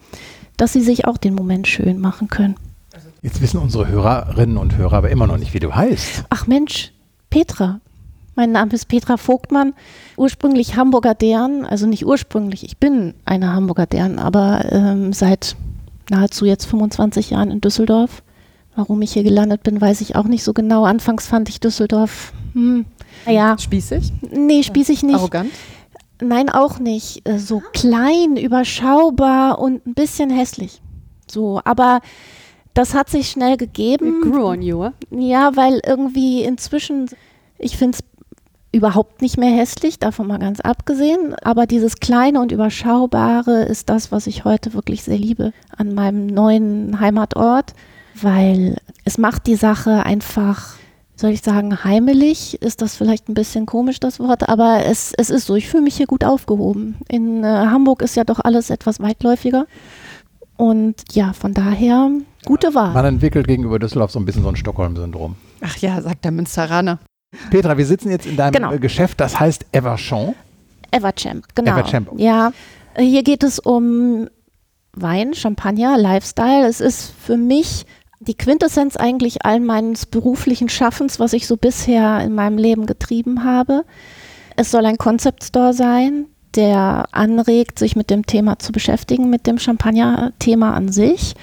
dass 0.57 0.73
sie 0.73 0.81
sich 0.81 1.05
auch 1.05 1.17
den 1.17 1.35
Moment 1.35 1.67
schön 1.67 1.99
machen 1.99 2.27
können. 2.27 2.55
Jetzt 3.21 3.41
wissen 3.41 3.57
unsere 3.57 3.87
Hörerinnen 3.87 4.57
und 4.57 4.77
Hörer 4.77 4.97
aber 4.97 5.09
immer 5.09 5.27
noch 5.27 5.37
nicht, 5.37 5.53
wie 5.53 5.59
du 5.59 5.73
heißt. 5.73 6.25
Ach 6.29 6.47
Mensch, 6.47 6.91
Petra. 7.29 7.79
Mein 8.35 8.51
Name 8.51 8.73
ist 8.73 8.87
Petra 8.87 9.15
Vogtmann, 9.15 9.73
ursprünglich 10.17 10.75
Hamburger 10.75 11.15
Dern, 11.15 11.65
also 11.65 11.87
nicht 11.87 12.05
ursprünglich, 12.05 12.65
ich 12.65 12.77
bin 12.77 13.13
eine 13.23 13.53
Hamburger 13.53 13.85
Dern, 13.85 14.19
aber 14.19 14.65
ähm, 14.71 15.13
seit 15.13 15.55
nahezu 16.09 16.45
jetzt 16.45 16.65
25 16.65 17.29
Jahren 17.29 17.49
in 17.49 17.61
Düsseldorf. 17.61 18.23
Warum 18.75 19.01
ich 19.01 19.13
hier 19.13 19.23
gelandet 19.23 19.63
bin, 19.63 19.79
weiß 19.79 20.01
ich 20.01 20.17
auch 20.17 20.25
nicht 20.25 20.43
so 20.43 20.51
genau. 20.51 20.83
Anfangs 20.83 21.27
fand 21.27 21.47
ich 21.47 21.61
Düsseldorf, 21.61 22.33
hm, 22.51 22.85
naja, 23.25 23.57
Spießig? 23.57 24.11
nee, 24.31 24.63
spießig 24.63 25.03
nicht. 25.03 25.15
Arrogant? 25.15 25.51
Nein, 26.21 26.49
auch 26.49 26.79
nicht. 26.79 27.27
Äh, 27.27 27.39
So 27.39 27.61
klein, 27.73 28.37
überschaubar 28.37 29.59
und 29.59 29.85
ein 29.85 29.93
bisschen 29.93 30.29
hässlich. 30.29 30.81
So, 31.29 31.61
aber 31.65 32.01
das 32.73 32.93
hat 32.93 33.09
sich 33.09 33.29
schnell 33.29 33.53
It 33.53 33.59
gegeben. 33.59 34.21
grew 34.21 34.47
on 34.47 34.61
you, 34.61 34.85
eh? 34.85 34.91
Ja, 35.11 35.55
weil 35.55 35.81
irgendwie 35.85 36.43
inzwischen, 36.43 37.09
ich 37.57 37.77
finde 37.77 37.97
es 37.97 38.03
überhaupt 38.71 39.21
nicht 39.21 39.37
mehr 39.37 39.51
hässlich, 39.55 39.99
davon 39.99 40.27
mal 40.27 40.39
ganz 40.39 40.59
abgesehen. 40.59 41.33
Aber 41.41 41.65
dieses 41.65 41.95
Kleine 41.97 42.41
und 42.41 42.51
Überschaubare 42.51 43.63
ist 43.63 43.89
das, 43.89 44.11
was 44.11 44.27
ich 44.27 44.43
heute 44.43 44.73
wirklich 44.73 45.03
sehr 45.03 45.17
liebe 45.17 45.53
an 45.77 45.93
meinem 45.93 46.27
neuen 46.27 46.99
Heimatort, 46.99 47.73
weil 48.21 48.75
es 49.05 49.17
macht 49.17 49.47
die 49.47 49.55
Sache 49.55 50.05
einfach, 50.05 50.75
soll 51.15 51.31
ich 51.31 51.41
sagen, 51.41 51.83
heimelig. 51.83 52.61
Ist 52.61 52.81
das 52.81 52.95
vielleicht 52.95 53.29
ein 53.29 53.33
bisschen 53.33 53.65
komisch, 53.65 53.99
das 53.99 54.19
Wort, 54.19 54.47
aber 54.49 54.85
es, 54.85 55.13
es 55.17 55.29
ist 55.29 55.45
so, 55.47 55.55
ich 55.55 55.69
fühle 55.69 55.83
mich 55.83 55.95
hier 55.97 56.07
gut 56.07 56.23
aufgehoben. 56.23 56.95
In 57.09 57.43
äh, 57.43 57.47
Hamburg 57.47 58.01
ist 58.01 58.15
ja 58.15 58.23
doch 58.23 58.39
alles 58.39 58.69
etwas 58.69 58.99
weitläufiger. 58.99 59.65
Und 60.57 60.95
ja, 61.11 61.33
von 61.33 61.53
daher, 61.53 62.09
gute 62.45 62.73
Wahl. 62.75 62.93
Man 62.93 63.05
entwickelt 63.05 63.47
gegenüber 63.47 63.77
Düsseldorf 63.79 64.11
so 64.11 64.19
ein 64.19 64.25
bisschen 64.25 64.43
so 64.43 64.49
ein 64.49 64.55
Stockholm-Syndrom. 64.55 65.35
Ach 65.61 65.77
ja, 65.77 66.01
sagt 66.01 66.23
der 66.23 66.31
Münsteraner. 66.31 66.99
Petra, 67.49 67.77
wir 67.77 67.85
sitzen 67.85 68.09
jetzt 68.09 68.25
in 68.25 68.37
deinem 68.37 68.53
Genau. 68.53 68.71
äh, 68.71 68.79
Geschäft, 68.79 69.19
das 69.19 69.39
heißt 69.39 69.65
Everchamp. 69.73 70.35
Everchamp, 70.91 71.45
genau. 71.55 71.71
Everchamp. 71.71 72.09
Ja, 72.17 72.53
äh, 72.93 73.03
hier 73.03 73.23
geht 73.23 73.43
es 73.43 73.59
um 73.59 74.29
Wein, 74.93 75.33
Champagner, 75.33 75.97
Lifestyle. 75.97 76.65
Es 76.65 76.79
ist 76.79 77.11
für 77.21 77.35
mich 77.35 77.85
die 78.27 78.35
Quintessenz 78.35 78.95
eigentlich 78.95 79.45
allen 79.45 79.65
meines 79.65 80.05
beruflichen 80.05 80.69
Schaffens, 80.69 81.19
was 81.19 81.33
ich 81.33 81.47
so 81.47 81.57
bisher 81.57 82.21
in 82.21 82.33
meinem 82.33 82.57
Leben 82.57 82.85
getrieben 82.85 83.43
habe. 83.43 83.83
Es 84.55 84.71
soll 84.71 84.85
ein 84.85 84.97
Concept 84.97 85.43
Store 85.43 85.73
sein, 85.73 86.27
der 86.55 87.05
anregt, 87.11 87.79
sich 87.79 87.95
mit 87.95 88.09
dem 88.09 88.25
Thema 88.25 88.59
zu 88.59 88.71
beschäftigen, 88.71 89.29
mit 89.29 89.47
dem 89.47 89.59
Champagner-Thema 89.59 90.73
an 90.73 90.91
sich. 90.91 91.33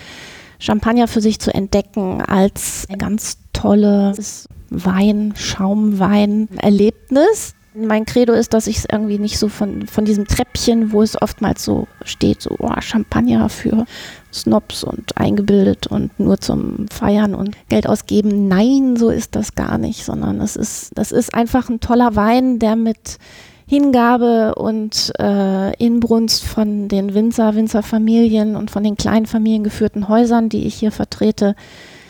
Champagner 0.58 1.08
für 1.08 1.20
sich 1.20 1.40
zu 1.40 1.52
entdecken 1.52 2.22
als 2.22 2.86
ganz 2.98 3.36
tolles 3.52 4.48
Wein, 4.70 5.34
Schaumwein-Erlebnis. 5.36 7.54
Mein 7.74 8.04
Credo 8.04 8.34
ist, 8.34 8.52
dass 8.52 8.66
ich 8.66 8.78
es 8.78 8.86
irgendwie 8.90 9.18
nicht 9.18 9.38
so 9.38 9.48
von, 9.48 9.86
von 9.86 10.04
diesem 10.04 10.26
Treppchen, 10.26 10.92
wo 10.92 11.02
es 11.02 11.20
oftmals 11.20 11.64
so 11.64 11.88
steht, 12.04 12.42
so 12.42 12.56
oh, 12.58 12.70
Champagner 12.80 13.48
für 13.48 13.86
Snobs 14.32 14.84
und 14.84 15.16
eingebildet 15.16 15.86
und 15.86 16.18
nur 16.20 16.38
zum 16.38 16.86
Feiern 16.90 17.34
und 17.34 17.56
Geld 17.68 17.88
ausgeben. 17.88 18.46
Nein, 18.46 18.96
so 18.96 19.08
ist 19.08 19.34
das 19.36 19.54
gar 19.54 19.78
nicht, 19.78 20.04
sondern 20.04 20.40
es 20.40 20.56
ist, 20.56 20.90
das 20.96 21.12
ist 21.12 21.34
einfach 21.34 21.70
ein 21.70 21.80
toller 21.80 22.14
Wein, 22.14 22.58
der 22.58 22.76
mit 22.76 23.18
Hingabe 23.66 24.54
und 24.56 25.10
äh, 25.18 25.74
Inbrunst 25.82 26.44
von 26.44 26.88
den 26.88 27.14
Winzer, 27.14 27.54
Winzerfamilien 27.54 28.54
und 28.54 28.70
von 28.70 28.84
den 28.84 28.96
kleinen 28.96 29.24
familiengeführten 29.24 30.08
Häusern, 30.08 30.50
die 30.50 30.66
ich 30.66 30.74
hier 30.74 30.92
vertrete, 30.92 31.56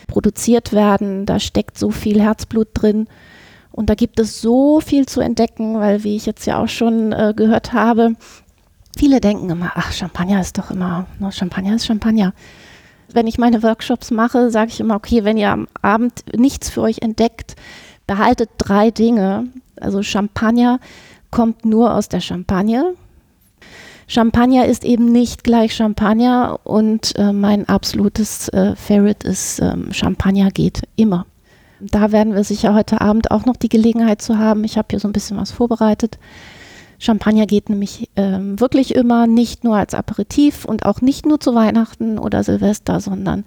produziert 0.09 0.73
werden. 0.73 1.25
Da 1.25 1.39
steckt 1.39 1.79
so 1.79 1.91
viel 1.91 2.21
Herzblut 2.21 2.69
drin. 2.75 3.07
Und 3.73 3.89
da 3.91 3.95
gibt 3.95 4.21
es 4.21 4.41
so 4.41 4.81
viel 4.81 5.07
zu 5.07 5.21
entdecken, 5.21 5.81
weil, 5.81 6.05
wie 6.05 6.17
ich 6.17 6.27
jetzt 6.27 6.47
ja 6.47 6.63
auch 6.63 6.69
schon 6.69 7.13
äh, 7.13 7.33
gehört 7.35 7.73
habe, 7.73 8.15
viele 8.97 9.21
denken 9.21 9.51
immer, 9.51 9.73
ach, 9.75 9.93
Champagner 9.93 10.41
ist 10.41 10.59
doch 10.59 10.71
immer, 10.71 11.07
no, 11.19 11.31
Champagner 11.31 11.77
ist 11.77 11.87
Champagner. 11.87 12.35
Wenn 13.13 13.27
ich 13.27 13.39
meine 13.39 13.63
Workshops 13.63 14.11
mache, 14.11 14.51
sage 14.51 14.71
ich 14.71 14.81
immer, 14.81 14.97
okay, 14.97 15.25
wenn 15.25 15.37
ihr 15.37 15.51
am 15.51 15.69
Abend 15.81 16.25
nichts 16.37 16.71
für 16.71 16.83
euch 16.83 16.99
entdeckt, 17.01 17.57
behaltet 18.07 18.51
drei 18.59 18.91
Dinge. 18.91 19.49
Also 19.81 20.03
Champagner 20.03 20.79
kommt 21.31 21.65
nur 21.65 21.95
aus 21.95 22.09
der 22.09 22.21
Champagne. 22.21 22.95
Champagner 24.07 24.67
ist 24.67 24.85
eben 24.85 25.07
nicht 25.07 25.45
gleich 25.45 25.75
Champagner 25.75 26.61
und 26.65 27.17
äh, 27.17 27.33
mein 27.33 27.69
absolutes 27.69 28.49
äh, 28.51 28.77
Favorite 28.77 29.27
ist 29.27 29.61
ähm, 29.61 29.93
Champagner 29.93 30.51
geht 30.51 30.83
immer. 30.97 31.27
Da 31.91 32.13
werden 32.13 32.35
wir 32.35 32.45
sicher 32.45 32.75
heute 32.75 33.01
Abend 33.01 33.31
auch 33.31 33.45
noch 33.45 33.57
die 33.57 33.69
Gelegenheit 33.69 34.23
zu 34.23 34.39
haben. 34.39 34.63
Ich 34.65 34.79
habe 34.79 34.89
hier 34.91 35.01
so 35.01 35.09
ein 35.09 35.13
bisschen 35.13 35.37
was 35.37 35.51
vorbereitet. 35.51 36.19
Champagner 37.01 37.47
geht 37.47 37.69
nämlich 37.69 38.09
ähm, 38.15 38.61
wirklich 38.61 38.95
immer 38.95 39.27
nicht 39.27 39.65
nur 39.65 39.77
als 39.77 39.93
Aperitif 39.93 40.65
und 40.65 40.87
auch 40.87 41.01
nicht 41.01 41.27
nur 41.27 41.41
zu 41.41 41.57
Weihnachten 41.57 42.19
oder 42.19 42.45
Silvester, 42.45 43.01
sondern 43.01 43.45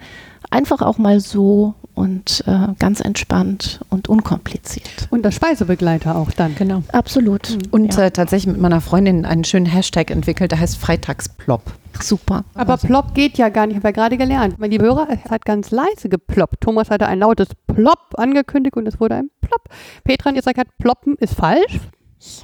einfach 0.49 0.81
auch 0.81 0.97
mal 0.97 1.21
so 1.21 1.73
und 1.95 2.43
äh, 2.45 2.67
ganz 2.77 2.99
entspannt 2.99 3.79
und 3.89 4.09
unkompliziert. 4.09 5.07
Und 5.09 5.23
das 5.23 5.35
Speisebegleiter 5.35 6.15
auch 6.15 6.31
dann. 6.31 6.53
Genau. 6.55 6.83
Absolut. 6.91 7.57
Und 7.71 7.95
ja. 7.95 8.03
äh, 8.03 8.11
tatsächlich 8.11 8.53
mit 8.53 8.61
meiner 8.61 8.81
Freundin 8.81 9.25
einen 9.25 9.43
schönen 9.45 9.65
Hashtag 9.65 10.11
entwickelt, 10.11 10.51
der 10.51 10.59
heißt 10.59 10.77
Freitagsplopp. 10.77 11.63
super. 12.01 12.43
Aber 12.53 12.77
Plop 12.77 13.15
geht 13.15 13.37
ja 13.37 13.49
gar 13.49 13.65
nicht, 13.65 13.77
habe 13.77 13.87
ja 13.87 13.91
gerade 13.91 14.17
gelernt. 14.17 14.59
Mein 14.59 14.71
lieber 14.71 14.85
Hörer, 14.85 15.07
es 15.09 15.31
hat 15.31 15.45
ganz 15.45 15.71
leise 15.71 16.09
geploppt. 16.09 16.61
Thomas 16.61 16.89
hatte 16.89 17.07
ein 17.07 17.19
lautes 17.19 17.47
Plop 17.67 18.13
angekündigt 18.15 18.75
und 18.75 18.87
es 18.87 18.99
wurde 18.99 19.15
ein 19.15 19.29
Plop. 19.41 19.61
Petra 20.03 20.29
hat 20.29 20.35
jetzt 20.35 20.45
gesagt, 20.45 20.77
ploppen 20.77 21.15
ist 21.19 21.33
falsch. 21.33 21.79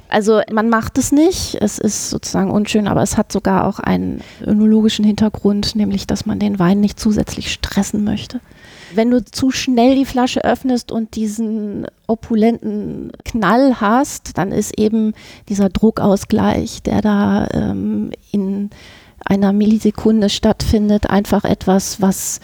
Also 0.08 0.40
man 0.52 0.68
macht 0.68 0.98
es 0.98 1.12
nicht, 1.12 1.56
es 1.60 1.78
ist 1.78 2.10
sozusagen 2.10 2.50
unschön, 2.50 2.86
aber 2.86 3.02
es 3.02 3.16
hat 3.16 3.32
sogar 3.32 3.66
auch 3.66 3.78
einen 3.80 4.22
önologischen 4.44 5.04
Hintergrund, 5.04 5.74
nämlich 5.74 6.06
dass 6.06 6.26
man 6.26 6.38
den 6.38 6.58
Wein 6.58 6.80
nicht 6.80 7.00
zusätzlich 7.00 7.52
stressen 7.52 8.04
möchte. 8.04 8.40
Wenn 8.94 9.10
du 9.10 9.24
zu 9.24 9.50
schnell 9.50 9.94
die 9.96 10.04
Flasche 10.04 10.44
öffnest 10.44 10.92
und 10.92 11.16
diesen 11.16 11.86
opulenten 12.06 13.12
Knall 13.24 13.80
hast, 13.80 14.36
dann 14.38 14.52
ist 14.52 14.78
eben 14.78 15.14
dieser 15.48 15.68
Druckausgleich, 15.68 16.82
der 16.82 17.00
da 17.02 17.48
ähm, 17.52 18.12
in 18.30 18.70
einer 19.24 19.52
Millisekunde 19.52 20.28
stattfindet, 20.28 21.08
einfach 21.10 21.44
etwas, 21.44 22.00
was 22.00 22.40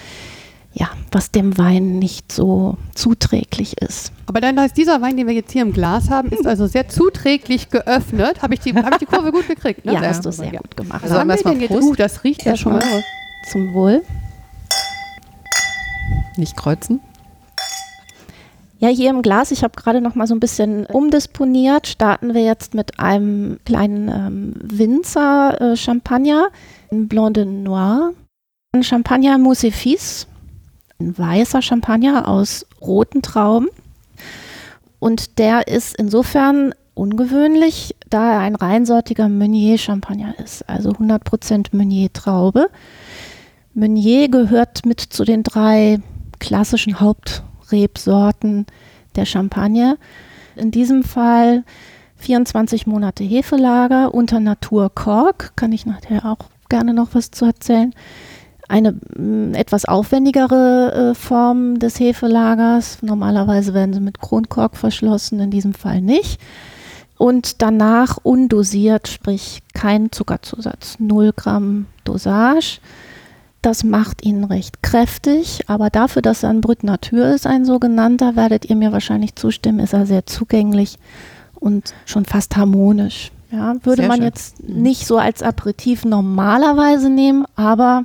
ja, 0.75 0.89
was 1.11 1.33
dem 1.33 1.59
Wein 1.59 1.99
nicht 1.99 2.31
so 2.31 2.77
zuträglich 2.95 3.81
ist. 3.83 4.13
Aber 4.27 4.41
dann 4.41 4.61
heißt 4.61 4.77
dieser 4.77 5.01
Wein, 5.03 5.17
den 5.17 5.27
wir 5.27 5.35
jetzt 5.35 5.51
hier 5.51 5.63
im 5.63 5.73
Glas 5.73 6.09
haben, 6.09 6.29
ist 6.29 6.47
also 6.47 6.67
sehr 6.69 6.89
zuträglich 6.89 7.71
geöffnet. 7.71 8.43
Habe 8.43 8.55
ich, 8.55 8.61
die- 8.61 8.75
hab 8.75 8.93
ich 8.93 8.99
die 8.99 9.07
Kurve 9.07 9.33
gut 9.33 9.49
gekriegt? 9.49 9.85
Ne? 9.85 9.95
Ja, 9.95 10.01
sehr 10.01 10.09
hast 10.11 10.25
du 10.25 10.29
gut, 10.29 10.39
sehr 10.39 10.53
ja. 10.53 10.61
gut 10.61 10.77
gemacht. 10.77 11.03
Also 11.03 11.15
Was 11.15 11.21
haben 11.21 11.29
wir 11.31 11.37
denn 11.37 11.61
jetzt? 11.63 11.83
Uh, 11.83 11.95
das 11.97 12.23
riecht 12.23 12.45
ja 12.45 12.57
schon 12.57 12.75
mal. 12.75 12.83
Zum 13.51 13.73
Wohl. 13.73 14.03
Nicht 16.37 16.57
kreuzen. 16.57 17.01
Ja, 18.81 18.89
hier 18.89 19.11
im 19.11 19.23
Glas, 19.23 19.51
ich 19.51 19.65
habe 19.65 19.75
gerade 19.75 20.01
noch 20.01 20.15
mal 20.15 20.29
so 20.29 20.35
ein 20.35 20.41
bisschen 20.41 20.87
umdisponiert, 20.87 21.89
starten 21.89 22.33
wir 22.33 22.45
jetzt 22.45 22.75
mit 22.75 23.01
einem 23.01 23.59
kleinen 23.65 24.09
ähm, 24.09 24.55
Winzer 24.63 25.61
äh, 25.61 25.77
Champagner, 25.77 26.51
ein 26.93 27.09
Blanc 27.09 27.35
de 27.35 27.45
Noir, 27.45 28.13
ein 28.73 28.85
Champagner 28.85 29.37
Mousse 29.37 29.73
Fils, 29.73 30.29
ein 31.01 31.19
weißer 31.19 31.61
Champagner 31.61 32.29
aus 32.29 32.67
roten 32.81 33.21
Trauben. 33.21 33.69
Und 35.01 35.39
der 35.39 35.67
ist 35.67 35.97
insofern 35.97 36.73
ungewöhnlich, 36.95 37.97
da 38.09 38.35
er 38.35 38.39
ein 38.41 38.55
reinsortiger 38.55 39.29
Meunier 39.29 39.79
Champagner 39.79 40.39
ist, 40.39 40.69
also 40.69 40.91
100% 40.91 41.77
Meunier 41.77 42.13
Traube. 42.13 42.71
Meunier 43.79 44.29
gehört 44.29 44.85
mit 44.85 45.01
zu 45.01 45.25
den 45.25 45.45
drei 45.45 46.01
klassischen 46.41 46.99
Hauptrebsorten 46.99 48.67
der 49.15 49.25
Champagne. 49.25 49.99
In 50.57 50.73
diesem 50.73 51.05
Fall 51.05 51.63
24 52.17 52.89
Monate 52.89 53.23
Hefelager 53.23 54.13
unter 54.13 54.41
Naturkork, 54.41 55.53
kann 55.55 55.71
ich 55.71 55.87
nachher 55.87 56.25
auch 56.25 56.39
gerne 56.69 56.93
noch 56.93 57.11
was 57.13 57.31
zu 57.31 57.45
erzählen. 57.45 57.95
Eine 58.67 58.97
mh, 59.17 59.57
etwas 59.57 59.85
aufwendigere 59.85 61.13
äh, 61.13 61.15
Form 61.15 61.79
des 61.79 62.01
Hefelagers. 62.01 62.99
Normalerweise 63.03 63.75
werden 63.75 63.95
sie 63.95 64.01
mit 64.01 64.21
Kronkork 64.21 64.77
verschlossen, 64.77 65.39
in 65.39 65.53
diesem 65.53 65.73
Fall 65.73 66.01
nicht. 66.01 66.41
Und 67.17 67.63
danach 67.63 68.19
undosiert, 68.25 69.07
sprich 69.07 69.63
kein 69.73 70.11
Zuckerzusatz, 70.11 70.97
0 70.99 71.33
Gramm 71.35 71.87
Dosage. 72.03 72.81
Das 73.63 73.83
macht 73.83 74.25
ihn 74.25 74.45
recht 74.45 74.83
kräftig, 74.83 75.65
aber 75.67 75.91
dafür, 75.91 76.23
dass 76.23 76.45
er 76.45 76.51
ein 76.51 76.61
Brut 76.61 76.85
Natur 76.85 77.27
ist, 77.27 77.47
ein 77.47 77.65
sogenannter, 77.65 78.37
werdet 78.37 78.67
ihr 78.71 78.77
mir 78.77 78.93
wahrscheinlich 78.93 79.35
zustimmen, 79.35 79.81
ist 79.81 79.93
er 79.93 80.07
sehr 80.07 80.27
zugänglich 80.27 80.97
und 81.57 81.93
schon 82.07 82.25
fast 82.25 82.57
harmonisch. 82.57 83.33
Ja, 83.51 83.75
würde 83.83 84.03
Sehr 84.03 84.09
man 84.09 84.19
schön. 84.19 84.27
jetzt 84.27 84.63
nicht 84.69 85.07
so 85.07 85.17
als 85.19 85.43
Aperitif 85.43 86.05
normalerweise 86.05 87.09
nehmen, 87.11 87.47
aber 87.57 88.05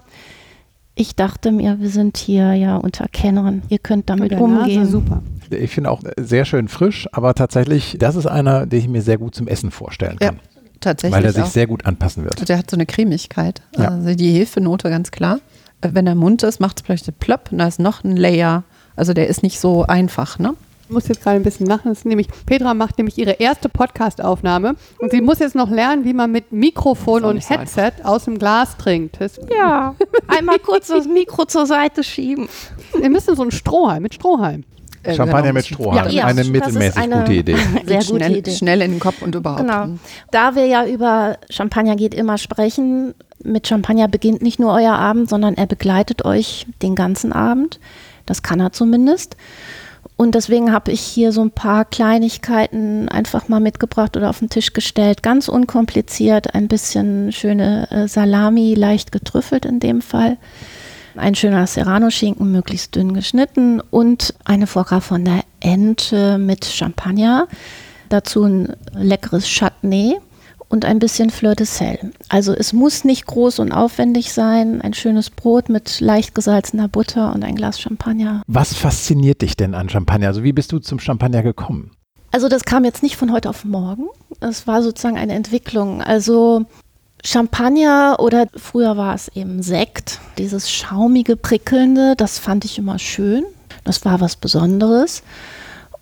ich 0.96 1.16
dachte 1.16 1.52
mir, 1.52 1.80
wir 1.80 1.90
sind 1.90 2.18
hier 2.18 2.54
ja 2.54 2.78
unter 2.78 3.08
Kennern. 3.10 3.62
Ihr 3.70 3.80
könnt 3.80 4.10
damit 4.10 4.32
Der 4.32 4.40
Nase, 4.40 4.62
umgehen. 4.62 4.86
super. 4.86 5.22
Ich 5.52 5.72
finde 5.72 5.92
auch 5.92 6.02
sehr 6.18 6.46
schön 6.46 6.68
frisch, 6.68 7.08
aber 7.12 7.34
tatsächlich, 7.36 7.98
das 8.00 8.16
ist 8.16 8.26
einer, 8.26 8.66
den 8.66 8.80
ich 8.80 8.88
mir 8.88 9.02
sehr 9.02 9.18
gut 9.18 9.36
zum 9.36 9.48
Essen 9.48 9.70
vorstellen 9.70 10.18
Ja, 10.22 10.30
kann. 10.30 10.40
Tatsächlich. 10.84 11.16
weil 11.18 11.26
er 11.26 11.34
sich 11.34 11.44
auch. 11.44 11.48
sehr 11.48 11.68
gut 11.68 11.86
anpassen 11.86 12.24
wird. 12.24 12.48
Der 12.48 12.58
hat 12.58 12.70
so 12.70 12.78
eine 12.78 12.86
Cremigkeit. 12.86 13.62
Ja. 13.78 13.90
Also 13.90 14.14
die 14.16 14.32
Hefenote 14.34 14.90
ganz 14.90 15.12
klar. 15.12 15.40
Äh, 15.82 15.90
Wenn 15.94 16.08
er 16.08 16.16
Mund 16.16 16.44
ist, 16.44 16.60
macht 16.60 16.78
es 16.80 16.86
vielleicht 16.86 17.20
plopp 17.20 17.52
und 17.52 17.58
da 17.58 17.68
ist 17.68 17.80
noch 17.80 18.04
ein 18.04 18.16
Layer. 18.16 18.64
Also 18.96 19.14
der 19.14 19.28
ist 19.28 19.42
nicht 19.44 19.60
so 19.60 19.84
einfach, 19.84 20.38
ne? 20.40 20.54
Ich 20.86 20.90
muss 20.90 21.08
jetzt 21.08 21.24
gerade 21.24 21.38
ein 21.38 21.44
bisschen 21.44 21.66
lachen. 21.66 21.90
Das 21.90 22.00
ist 22.00 22.06
nämlich, 22.06 22.28
Petra 22.46 22.74
macht 22.74 22.98
nämlich 22.98 23.18
ihre 23.18 23.32
erste 23.32 23.70
Podcast-Aufnahme 23.70 24.76
und 25.00 25.12
sie 25.12 25.22
muss 25.22 25.40
jetzt 25.40 25.56
noch 25.56 25.70
lernen, 25.72 26.04
wie 26.06 26.14
man 26.14 26.32
mit 26.32 26.52
Mikrofon 26.52 27.24
und 27.24 27.36
nicht 27.36 27.48
so 27.48 27.56
Headset 27.56 27.94
aus 28.04 28.26
dem 28.26 28.38
Glas 28.38 28.78
trinkt. 28.78 29.20
Das, 29.20 29.40
Ja, 29.58 29.96
einmal 30.28 30.60
kurz 30.60 30.88
das 30.90 31.08
Mikro 31.08 31.46
zur 31.46 31.66
Seite 31.66 32.04
schieben. 32.04 32.48
wir 33.00 33.10
müssen 33.10 33.36
so 33.36 33.42
einen 33.42 33.52
Strohhalm, 33.52 34.04
mit 34.04 34.14
Strohhalm. 34.14 34.66
Äh, 35.04 35.16
Champagner 35.16 35.42
genau. 35.44 35.54
mit 35.54 35.66
Strohhalm, 35.68 36.12
Ja, 36.12 36.26
eine 36.26 36.38
das 36.38 36.48
ist 36.48 36.52
mittelmäßig 36.54 36.98
eine- 36.98 37.18
gute 37.20 37.34
Idee. 37.34 37.56
Sehr 37.86 37.98
gute 38.00 38.06
schnell, 38.18 38.38
Idee. 38.38 38.52
schnell 38.52 38.82
in 38.82 38.92
den 38.92 39.00
Kopf 39.00 39.22
und 39.22 39.36
überhaupt. 39.36 39.62
Genau. 39.62 39.88
Da 40.32 40.56
wir 40.56 40.66
ja 40.66 40.86
über 40.86 41.38
Champagner 41.50 41.96
geht 41.96 42.14
immer 42.14 42.38
sprechen, 42.38 43.14
mit 43.44 43.68
Champagner 43.68 44.08
beginnt 44.08 44.42
nicht 44.42 44.60
nur 44.60 44.72
euer 44.74 44.94
Abend, 44.94 45.30
sondern 45.30 45.56
er 45.56 45.66
begleitet 45.68 46.24
euch 46.26 46.66
den 46.82 46.96
ganzen 46.96 47.34
Abend. 47.34 47.80
Das 48.26 48.42
kann 48.42 48.60
er 48.62 48.72
zumindest. 48.72 49.36
Und 50.16 50.36
deswegen 50.36 50.72
habe 50.72 50.92
ich 50.92 51.02
hier 51.02 51.32
so 51.32 51.42
ein 51.42 51.52
paar 51.52 51.86
Kleinigkeiten 51.86 53.10
einfach 53.10 53.50
mal 53.50 53.60
mitgebracht 53.60 54.16
oder 54.16 54.30
auf 54.30 54.40
den 54.40 54.50
Tisch 54.50 54.72
gestellt. 54.74 55.24
Ganz 55.24 55.50
unkompliziert, 55.50 56.54
ein 56.56 56.68
bisschen 56.68 57.32
schöne 57.32 57.90
äh, 57.92 58.08
Salami, 58.08 58.76
leicht 58.76 59.12
getrüffelt 59.12 59.66
in 59.66 59.80
dem 59.80 60.02
Fall. 60.02 60.38
Ein 61.16 61.36
schöner 61.36 61.68
Serrano-Schinken, 61.68 62.52
möglichst 62.52 62.96
dünn 62.96 63.14
geschnitten 63.14 63.82
und 63.82 64.34
eine 64.46 64.66
Vorgabe 64.66 65.02
von 65.02 65.24
der 65.24 65.42
Ente 65.60 66.38
mit 66.38 66.66
Champagner. 66.66 67.48
Dazu 68.10 68.44
ein 68.44 68.76
leckeres 68.94 69.46
Chutney 69.48 70.18
und 70.70 70.86
ein 70.86 70.98
bisschen 70.98 71.30
Fleur 71.30 71.54
de 71.54 71.68
Sel. 71.68 72.12
Also 72.30 72.54
es 72.54 72.74
muss 72.74 73.04
nicht 73.04 73.28
groß 73.28 73.60
und 73.60 73.72
aufwendig 73.72 74.34
sein. 74.34 74.82
Ein 74.82 74.96
schönes 74.96 75.30
Brot 75.30 75.70
mit 75.70 76.00
leicht 76.00 76.34
gesalzener 76.34 76.88
Butter 76.88 77.32
und 77.34 77.44
ein 77.44 77.56
Glas 77.56 77.80
Champagner. 77.80 78.42
Was 78.48 78.74
fasziniert 78.74 79.44
dich 79.44 79.56
denn 79.56 79.76
an 79.76 79.90
Champagner? 79.90 80.28
Also 80.28 80.44
wie 80.44 80.54
bist 80.54 80.72
du 80.72 80.80
zum 80.80 81.00
Champagner 81.00 81.44
gekommen? 81.44 81.92
Also 82.32 82.50
das 82.50 82.64
kam 82.64 82.84
jetzt 82.86 83.04
nicht 83.04 83.16
von 83.16 83.32
heute 83.32 83.52
auf 83.52 83.64
morgen. 83.64 84.08
Das 84.40 84.66
war 84.66 84.82
sozusagen 84.82 85.20
eine 85.20 85.34
Entwicklung. 85.34 86.02
Also 86.02 86.66
Champagner 87.26 88.18
oder 88.20 88.48
früher 88.56 88.98
war 88.98 89.16
es 89.16 89.30
eben 89.30 89.64
Sekt, 89.64 90.20
dieses 90.38 90.70
schaumige, 90.70 91.38
prickelnde, 91.38 92.16
das 92.18 92.38
fand 92.38 92.66
ich 92.66 92.78
immer 92.78 93.00
schön. 93.00 93.46
Das 93.86 94.06
war 94.06 94.22
was 94.22 94.36
Besonderes. 94.36 95.24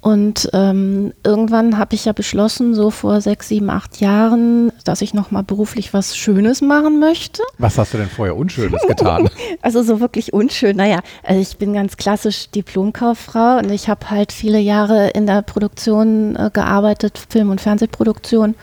Und 0.01 0.49
ähm, 0.53 1.13
irgendwann 1.23 1.77
habe 1.77 1.93
ich 1.93 2.05
ja 2.05 2.11
beschlossen, 2.11 2.73
so 2.73 2.89
vor 2.89 3.21
sechs, 3.21 3.49
sieben, 3.49 3.69
acht 3.69 4.01
Jahren, 4.01 4.71
dass 4.83 5.03
ich 5.03 5.13
nochmal 5.13 5.43
beruflich 5.43 5.93
was 5.93 6.17
Schönes 6.17 6.61
machen 6.61 6.99
möchte. 6.99 7.43
Was 7.59 7.77
hast 7.77 7.93
du 7.93 7.99
denn 7.99 8.09
vorher 8.09 8.35
Unschönes 8.35 8.81
getan? 8.87 9.29
Also 9.61 9.83
so 9.83 9.99
wirklich 9.99 10.33
unschön. 10.33 10.75
Naja, 10.75 11.01
also 11.23 11.39
ich 11.39 11.57
bin 11.57 11.73
ganz 11.73 11.97
klassisch 11.97 12.49
Diplomkauffrau 12.49 13.59
und 13.59 13.69
ich 13.69 13.89
habe 13.89 14.09
halt 14.09 14.31
viele 14.31 14.57
Jahre 14.57 15.09
in 15.09 15.27
der 15.27 15.43
Produktion 15.43 16.35
äh, 16.35 16.49
gearbeitet, 16.51 17.19
Film- 17.29 17.51
und 17.51 17.61
Fernsehproduktion. 17.61 18.55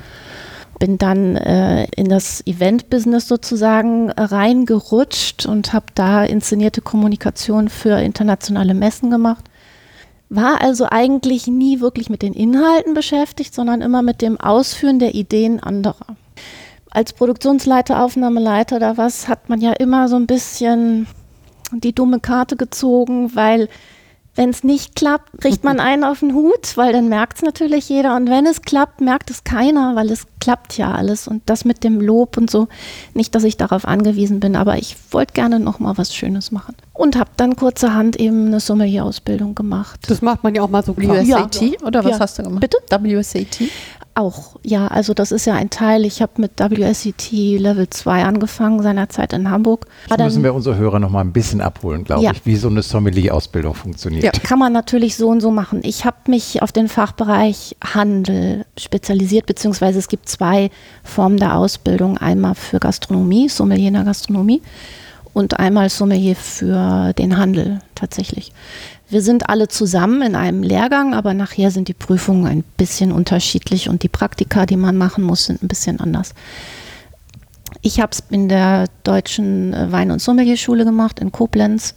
Bin 0.78 0.99
dann 0.99 1.37
äh, 1.37 1.87
in 1.97 2.08
das 2.08 2.47
Event-Business 2.47 3.26
sozusagen 3.26 4.11
äh, 4.11 4.23
reingerutscht 4.23 5.47
und 5.47 5.73
habe 5.73 5.87
da 5.94 6.25
inszenierte 6.25 6.80
Kommunikation 6.80 7.68
für 7.68 8.00
internationale 8.00 8.75
Messen 8.75 9.11
gemacht. 9.11 9.44
War 10.28 10.61
also 10.61 10.87
eigentlich 10.88 11.47
nie 11.47 11.80
wirklich 11.80 12.11
mit 12.11 12.23
den 12.23 12.35
Inhalten 12.35 12.94
beschäftigt, 12.94 13.54
sondern 13.54 13.80
immer 13.80 14.02
mit 14.02 14.23
dem 14.23 14.38
Ausführen 14.38 14.99
der 14.99 15.14
Ideen 15.14 15.61
anderer 15.61 16.16
als 16.90 17.12
Produktionsleiter, 17.12 18.02
Aufnahmeleiter 18.02 18.76
oder 18.76 18.96
was, 18.96 19.29
hat 19.29 19.48
man 19.48 19.61
ja 19.61 19.72
immer 19.72 20.09
so 20.09 20.16
ein 20.16 20.26
bisschen 20.26 21.07
die 21.72 21.94
dumme 21.94 22.20
Karte 22.20 22.57
gezogen, 22.57 23.35
weil 23.35 23.68
wenn 24.38 24.51
es 24.51 24.62
nicht 24.62 24.94
klappt, 24.94 25.40
kriegt 25.40 25.64
man 25.64 25.81
einen 25.81 26.05
auf 26.05 26.20
den 26.20 26.33
Hut, 26.33 26.77
weil 26.77 26.92
dann 26.92 27.09
merkt 27.09 27.38
es 27.38 27.42
natürlich 27.42 27.88
jeder. 27.88 28.14
Und 28.14 28.31
wenn 28.31 28.46
es 28.46 28.62
klappt, 28.62 29.01
merkt 29.01 29.31
es 29.31 29.42
keiner, 29.42 29.96
weil 29.96 30.12
es 30.12 30.27
klappt 30.40 30.79
ja 30.79 30.92
alles. 30.92 31.27
Und 31.27 31.42
das 31.46 31.64
mit 31.64 31.83
dem 31.83 32.01
Lob 32.01 32.37
und 32.37 32.48
so, 32.48 32.68
nicht, 33.14 33.35
dass 33.35 33.42
ich 33.42 33.57
darauf 33.57 33.85
angewiesen 33.85 34.38
bin, 34.38 34.55
aber 34.55 34.79
ich 34.79 34.94
wollte 35.11 35.33
gerne 35.35 35.59
noch 35.59 35.81
mal 35.81 35.98
was 35.98 36.14
Schönes 36.14 36.53
machen. 36.53 36.77
Und 36.92 37.16
habe 37.16 37.31
dann 37.37 37.57
kurzerhand 37.57 38.14
eben 38.14 38.46
eine 38.46 38.61
Sommelier-Ausbildung 38.61 39.57
gemacht. 39.57 40.01
Das 40.09 40.22
macht 40.22 40.44
man 40.44 40.55
ja 40.55 40.62
auch 40.62 40.70
mal 40.70 40.85
so 40.85 40.94
klar. 40.94 41.16
WSAT 41.16 41.83
oder 41.83 42.05
was 42.05 42.12
Ja. 42.12 42.20
hast 42.20 42.38
du 42.38 42.44
gemacht? 42.44 42.61
Bitte? 42.61 42.79
WSAT. 42.88 43.68
Auch, 44.18 44.57
ja, 44.64 44.88
also 44.88 45.14
das 45.14 45.31
ist 45.31 45.44
ja 45.46 45.54
ein 45.54 45.70
Teil. 45.70 46.04
Ich 46.04 46.20
habe 46.20 46.33
mit 46.38 46.59
WSET 46.59 47.31
Level 47.31 47.88
2 47.88 48.24
angefangen, 48.24 48.83
seinerzeit 48.83 49.33
in 49.33 49.48
Hamburg. 49.48 49.87
Das 50.09 50.18
müssen 50.18 50.42
wir 50.42 50.54
unsere 50.54 50.76
Hörer 50.76 50.98
noch 50.98 51.11
mal 51.11 51.20
ein 51.20 51.33
bisschen 51.33 51.61
abholen, 51.61 52.02
glaube 52.02 52.24
Ja. 52.24 52.33
ich, 52.33 52.44
wie 52.44 52.57
so 52.57 52.66
eine 52.68 52.83
Sommelier-Ausbildung 52.83 53.74
funktioniert. 53.74 54.24
Ja. 54.24 54.33
Kann 54.33 54.59
man 54.59 54.72
natürlich 54.72 55.16
so 55.16 55.28
und 55.28 55.40
so 55.40 55.52
machen. 55.52 55.83
Ich 55.85 56.04
habe 56.04 56.16
mich 56.26 56.62
auf 56.62 56.72
den 56.72 56.88
Fachbereich 56.88 57.76
Handel 57.94 58.64
spezialisiert, 58.76 59.46
beziehungsweise 59.46 60.00
es 60.00 60.09
gibt 60.09 60.28
zwei 60.28 60.70
Formen 61.04 61.37
der 61.37 61.54
Ausbildung. 61.57 62.18
Einmal 62.18 62.57
für 62.57 62.81
Gastronomie, 62.81 63.48
Sommelier 63.48 63.87
in 63.87 63.94
der 63.94 64.02
Gastronomie 64.02 64.62
und 65.33 65.61
einmal 65.61 65.90
Sommelier 65.90 66.35
für 66.35 67.12
den 67.12 67.37
Handel 67.38 67.78
tatsächlich. 67.94 68.52
Wir 69.11 69.23
sind 69.23 69.49
alle 69.49 69.68
zusammen 69.68 70.21
in 70.21 70.35
einem 70.35 70.62
Lehrgang, 70.62 71.14
aber 71.14 71.33
nachher 71.33 71.71
sind 71.71 71.88
die 71.88 71.94
Prüfungen 71.94 72.47
ein 72.47 72.64
bisschen 72.77 73.11
unterschiedlich 73.11 73.88
und 73.88 74.03
die 74.03 74.09
Praktika, 74.09 74.66
die 74.66 74.77
man 74.77 74.97
machen 74.99 75.25
muss, 75.25 75.47
sind 75.47 75.62
ein 75.62 75.68
bisschen 75.68 75.99
anders. 75.99 76.35
Ich 77.81 78.01
habe 78.01 78.11
es 78.12 78.23
in 78.31 78.49
der 78.49 78.87
deutschen 79.05 79.73
äh, 79.73 79.90
Wein- 79.92 80.11
und 80.11 80.21
Sommelierschule 80.21 80.85
gemacht 80.85 81.21
in 81.21 81.33
Koblenz 81.33 81.94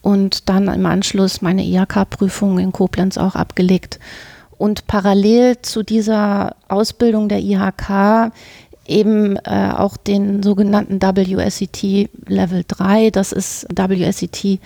und 0.00 0.48
dann 0.48 0.68
im 0.68 0.86
Anschluss 0.86 1.42
meine 1.42 1.64
IHK-Prüfung 1.64 2.58
in 2.58 2.72
Koblenz 2.72 3.18
auch 3.18 3.34
abgelegt. 3.34 3.98
Und 4.56 4.86
parallel 4.86 5.60
zu 5.60 5.82
dieser 5.82 6.56
Ausbildung 6.68 7.28
der 7.28 7.40
IHK 7.40 8.32
eben 8.86 9.36
äh, 9.36 9.72
auch 9.76 9.96
den 9.96 10.42
sogenannten 10.42 11.02
WSET 11.02 12.08
Level 12.26 12.64
3. 12.66 13.10
Das 13.10 13.32
ist 13.32 13.66
WSET 13.74 14.60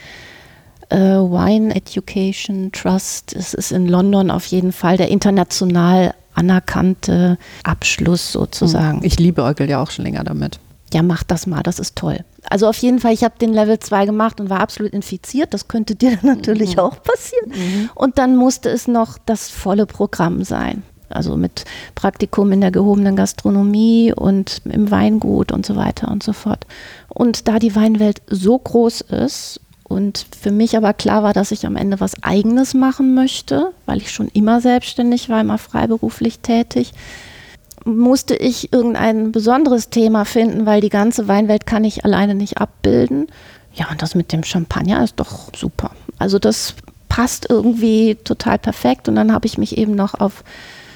Wine 0.94 1.74
Education 1.74 2.70
Trust. 2.72 3.34
Es 3.34 3.54
ist 3.54 3.72
in 3.72 3.86
London 3.86 4.30
auf 4.30 4.46
jeden 4.46 4.72
Fall 4.72 4.96
der 4.96 5.08
international 5.08 6.14
anerkannte 6.34 7.38
Abschluss 7.64 8.32
sozusagen. 8.32 9.00
Ich 9.02 9.18
liebe 9.18 9.42
Eugel 9.42 9.68
ja 9.68 9.82
auch 9.82 9.90
schon 9.90 10.04
länger 10.04 10.22
damit. 10.22 10.60
Ja, 10.92 11.02
mach 11.02 11.24
das 11.24 11.46
mal, 11.46 11.62
das 11.62 11.78
ist 11.78 11.96
toll. 11.96 12.20
Also 12.48 12.68
auf 12.68 12.76
jeden 12.78 13.00
Fall, 13.00 13.12
ich 13.12 13.24
habe 13.24 13.34
den 13.40 13.52
Level 13.52 13.78
2 13.78 14.06
gemacht 14.06 14.40
und 14.40 14.50
war 14.50 14.60
absolut 14.60 14.92
infiziert. 14.92 15.52
Das 15.52 15.66
könnte 15.66 15.96
dir 15.96 16.18
natürlich 16.22 16.78
auch 16.78 17.02
passieren. 17.02 17.90
Und 17.94 18.18
dann 18.18 18.36
musste 18.36 18.68
es 18.68 18.86
noch 18.86 19.18
das 19.26 19.48
volle 19.48 19.86
Programm 19.86 20.44
sein. 20.44 20.82
Also 21.08 21.36
mit 21.36 21.64
Praktikum 21.94 22.50
in 22.52 22.60
der 22.60 22.70
gehobenen 22.70 23.14
Gastronomie 23.16 24.12
und 24.12 24.62
im 24.64 24.90
Weingut 24.90 25.52
und 25.52 25.64
so 25.64 25.76
weiter 25.76 26.10
und 26.10 26.22
so 26.22 26.32
fort. 26.32 26.66
Und 27.08 27.48
da 27.48 27.58
die 27.58 27.76
Weinwelt 27.76 28.22
so 28.28 28.58
groß 28.58 29.02
ist 29.02 29.60
und 29.88 30.26
für 30.40 30.50
mich 30.50 30.76
aber 30.76 30.92
klar 30.94 31.22
war, 31.22 31.32
dass 31.32 31.52
ich 31.52 31.64
am 31.64 31.76
Ende 31.76 32.00
was 32.00 32.22
Eigenes 32.22 32.74
machen 32.74 33.14
möchte, 33.14 33.72
weil 33.86 33.98
ich 33.98 34.10
schon 34.10 34.28
immer 34.28 34.60
selbstständig 34.60 35.28
war, 35.28 35.40
immer 35.40 35.58
freiberuflich 35.58 36.40
tätig, 36.40 36.92
musste 37.84 38.34
ich 38.34 38.72
irgendein 38.72 39.30
besonderes 39.30 39.90
Thema 39.90 40.24
finden, 40.24 40.66
weil 40.66 40.80
die 40.80 40.88
ganze 40.88 41.28
Weinwelt 41.28 41.66
kann 41.66 41.84
ich 41.84 42.04
alleine 42.04 42.34
nicht 42.34 42.58
abbilden. 42.58 43.28
Ja, 43.74 43.88
und 43.90 44.02
das 44.02 44.16
mit 44.16 44.32
dem 44.32 44.42
Champagner 44.42 45.04
ist 45.04 45.20
doch 45.20 45.50
super. 45.54 45.92
Also 46.18 46.40
das 46.40 46.74
passt 47.08 47.48
irgendwie 47.48 48.16
total 48.16 48.58
perfekt. 48.58 49.08
Und 49.08 49.14
dann 49.14 49.32
habe 49.32 49.46
ich 49.46 49.56
mich 49.56 49.78
eben 49.78 49.94
noch 49.94 50.14
auf 50.14 50.42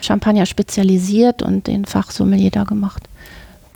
Champagner 0.01 0.47
spezialisiert 0.47 1.43
und 1.43 1.67
den 1.67 1.85
Fachsommelier 1.85 2.51
da 2.51 2.65
gemacht. 2.65 3.05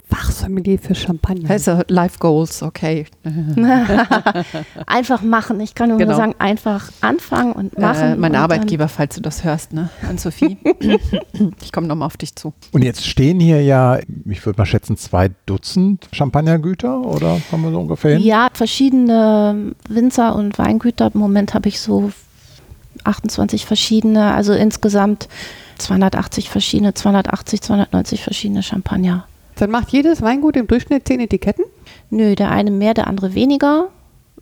Fachsommelier 0.07 0.79
für 0.79 0.95
Champagner. 0.95 1.55
Ja 1.55 1.81
Life 1.87 2.19
Goals, 2.19 2.61
okay. 2.63 3.05
einfach 4.87 5.21
machen. 5.21 5.59
Ich 5.59 5.75
kann 5.75 5.89
nur 5.89 5.97
Genau. 5.97 6.15
sagen, 6.15 6.35
einfach 6.39 6.91
anfangen 7.01 7.53
und 7.53 7.77
machen. 7.79 8.13
Äh, 8.13 8.15
mein 8.15 8.31
und 8.33 8.37
Arbeitgeber, 8.37 8.87
falls 8.87 9.15
du 9.15 9.21
das 9.21 9.43
hörst, 9.43 9.73
ne? 9.73 9.89
An-Sophie. 10.07 10.57
ich 11.61 11.71
komme 11.71 11.87
nochmal 11.87 12.05
auf 12.07 12.17
dich 12.17 12.35
zu. 12.35 12.53
Und 12.71 12.83
jetzt 12.83 13.05
stehen 13.05 13.39
hier 13.39 13.61
ja, 13.63 13.99
ich 14.25 14.45
würde 14.45 14.57
mal 14.59 14.65
schätzen, 14.65 14.97
zwei 14.97 15.31
Dutzend 15.45 16.07
Champagnergüter 16.11 17.01
oder 17.01 17.39
kommen 17.49 17.63
wir 17.65 17.71
so 17.71 17.79
ungefähr 17.79 18.17
hin? 18.17 18.21
ja, 18.23 18.49
verschiedene 18.53 19.73
Winzer 19.89 20.35
und 20.35 20.57
Weingüter. 20.57 21.11
Im 21.13 21.19
Moment 21.19 21.53
habe 21.53 21.67
ich 21.69 21.79
so 21.79 22.11
28 23.03 23.65
verschiedene, 23.65 24.33
also 24.33 24.53
insgesamt 24.53 25.27
280 25.77 26.49
verschiedene, 26.49 26.93
280, 26.93 27.61
290 27.61 28.23
verschiedene 28.23 28.63
Champagner. 28.63 29.25
Dann 29.57 29.71
macht 29.71 29.89
jedes 29.91 30.21
Weingut 30.21 30.55
im 30.57 30.67
Durchschnitt 30.67 31.07
zehn 31.07 31.19
Etiketten. 31.19 31.65
Nö, 32.09 32.35
der 32.35 32.51
eine 32.51 32.71
mehr, 32.71 32.93
der 32.93 33.07
andere 33.07 33.33
weniger. 33.35 33.89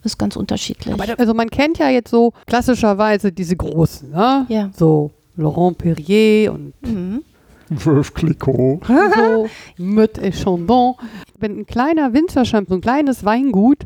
ist 0.02 0.18
ganz 0.18 0.36
unterschiedlich. 0.36 0.92
Aber 0.92 1.06
da- 1.06 1.14
also 1.14 1.32
man 1.32 1.48
kennt 1.48 1.78
ja 1.78 1.88
jetzt 1.88 2.10
so 2.10 2.32
klassischerweise 2.46 3.32
diese 3.32 3.56
großen, 3.56 4.10
ne? 4.10 4.44
Ja. 4.50 4.70
So 4.76 5.12
Laurent 5.36 5.78
Perrier 5.78 6.52
und 6.52 6.74
Mhm. 6.82 7.22
Veuve 7.70 8.12
Clicquot. 8.12 8.80
so 9.16 9.48
mit 9.82 10.18
et 10.18 10.34
Chandon. 10.34 10.94
Wenn 11.38 11.60
ein 11.60 11.66
kleiner 11.66 12.12
Winzerschamp, 12.12 12.68
so 12.68 12.74
ein 12.74 12.80
kleines 12.82 13.24
Weingut, 13.24 13.78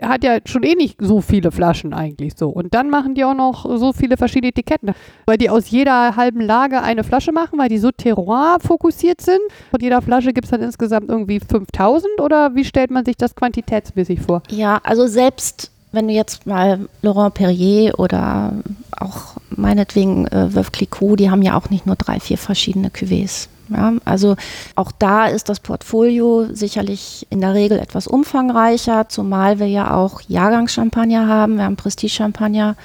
der 0.00 0.08
hat 0.08 0.24
ja 0.24 0.38
schon 0.44 0.62
eh 0.62 0.74
nicht 0.74 0.96
so 1.00 1.20
viele 1.20 1.52
Flaschen 1.52 1.92
eigentlich 1.92 2.34
so. 2.36 2.48
Und 2.48 2.74
dann 2.74 2.88
machen 2.88 3.14
die 3.14 3.24
auch 3.24 3.34
noch 3.34 3.66
so 3.78 3.92
viele 3.92 4.16
verschiedene 4.16 4.48
Etiketten. 4.48 4.92
Weil 5.26 5.36
die 5.36 5.50
aus 5.50 5.70
jeder 5.70 6.16
halben 6.16 6.40
Lage 6.40 6.80
eine 6.82 7.04
Flasche 7.04 7.32
machen, 7.32 7.58
weil 7.58 7.68
die 7.68 7.78
so 7.78 7.90
Terroir 7.90 8.58
fokussiert 8.60 9.20
sind. 9.20 9.40
Von 9.70 9.80
jeder 9.80 10.00
Flasche 10.00 10.32
gibt 10.32 10.46
es 10.46 10.50
dann 10.50 10.62
insgesamt 10.62 11.10
irgendwie 11.10 11.40
5000 11.40 12.20
oder 12.20 12.54
wie 12.54 12.64
stellt 12.64 12.90
man 12.90 13.04
sich 13.04 13.16
das 13.16 13.34
quantitätsmäßig 13.34 14.20
vor? 14.22 14.42
Ja, 14.50 14.80
also 14.82 15.06
selbst 15.06 15.70
wenn 15.92 16.08
du 16.08 16.14
jetzt 16.14 16.46
mal 16.46 16.88
Laurent 17.02 17.34
Perrier 17.34 17.98
oder 17.98 18.54
auch 18.98 19.36
meinetwegen 19.50 20.26
äh, 20.28 20.54
Veuve 20.54 20.70
Clicquot, 20.70 21.16
die 21.16 21.30
haben 21.30 21.42
ja 21.42 21.56
auch 21.56 21.68
nicht 21.68 21.86
nur 21.86 21.96
drei, 21.96 22.18
vier 22.18 22.38
verschiedene 22.38 22.88
Cuvées. 22.88 23.48
Ja, 23.68 23.92
also 24.04 24.36
auch 24.74 24.92
da 24.98 25.26
ist 25.26 25.48
das 25.48 25.60
Portfolio 25.60 26.46
sicherlich 26.52 27.26
in 27.30 27.40
der 27.40 27.54
Regel 27.54 27.78
etwas 27.78 28.06
umfangreicher, 28.06 29.08
zumal 29.08 29.58
wir 29.58 29.68
ja 29.68 29.94
auch 29.94 30.20
Jahrgangschampagner 30.28 31.26
haben. 31.28 31.56
Wir 31.56 31.64
haben 31.64 31.76
Prestige-Champagner. 31.76 32.76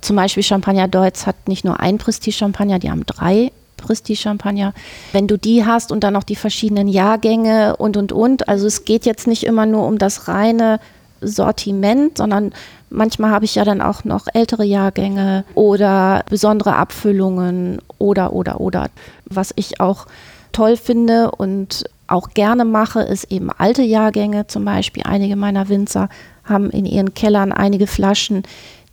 Zum 0.00 0.16
Beispiel 0.16 0.42
Champagner 0.42 0.88
Deutz 0.88 1.26
hat 1.26 1.48
nicht 1.48 1.64
nur 1.64 1.80
ein 1.80 1.98
Prestige-Champagner, 1.98 2.78
die 2.78 2.90
haben 2.90 3.06
drei 3.06 3.52
Prestige-Champagner. 3.76 4.74
Wenn 5.12 5.26
du 5.26 5.38
die 5.38 5.64
hast 5.64 5.92
und 5.92 6.04
dann 6.04 6.14
noch 6.14 6.24
die 6.24 6.36
verschiedenen 6.36 6.88
Jahrgänge 6.88 7.76
und, 7.76 7.96
und, 7.96 8.12
und. 8.12 8.48
Also 8.48 8.66
es 8.66 8.84
geht 8.84 9.06
jetzt 9.06 9.26
nicht 9.26 9.44
immer 9.44 9.66
nur 9.66 9.86
um 9.86 9.98
das 9.98 10.28
reine 10.28 10.80
Sortiment, 11.26 12.18
sondern 12.18 12.52
manchmal 12.90 13.30
habe 13.30 13.44
ich 13.44 13.54
ja 13.54 13.64
dann 13.64 13.80
auch 13.80 14.04
noch 14.04 14.26
ältere 14.32 14.64
Jahrgänge 14.64 15.44
oder 15.54 16.24
besondere 16.28 16.76
Abfüllungen 16.76 17.78
oder, 17.98 18.32
oder, 18.32 18.60
oder. 18.60 18.88
Was 19.26 19.52
ich 19.56 19.80
auch 19.80 20.06
toll 20.52 20.76
finde 20.76 21.30
und 21.32 21.84
auch 22.06 22.30
gerne 22.30 22.64
mache, 22.64 23.00
ist 23.00 23.24
eben 23.32 23.50
alte 23.50 23.82
Jahrgänge. 23.82 24.46
Zum 24.46 24.64
Beispiel 24.64 25.02
einige 25.04 25.36
meiner 25.36 25.68
Winzer 25.68 26.08
haben 26.44 26.70
in 26.70 26.84
ihren 26.84 27.14
Kellern 27.14 27.52
einige 27.52 27.86
Flaschen, 27.86 28.42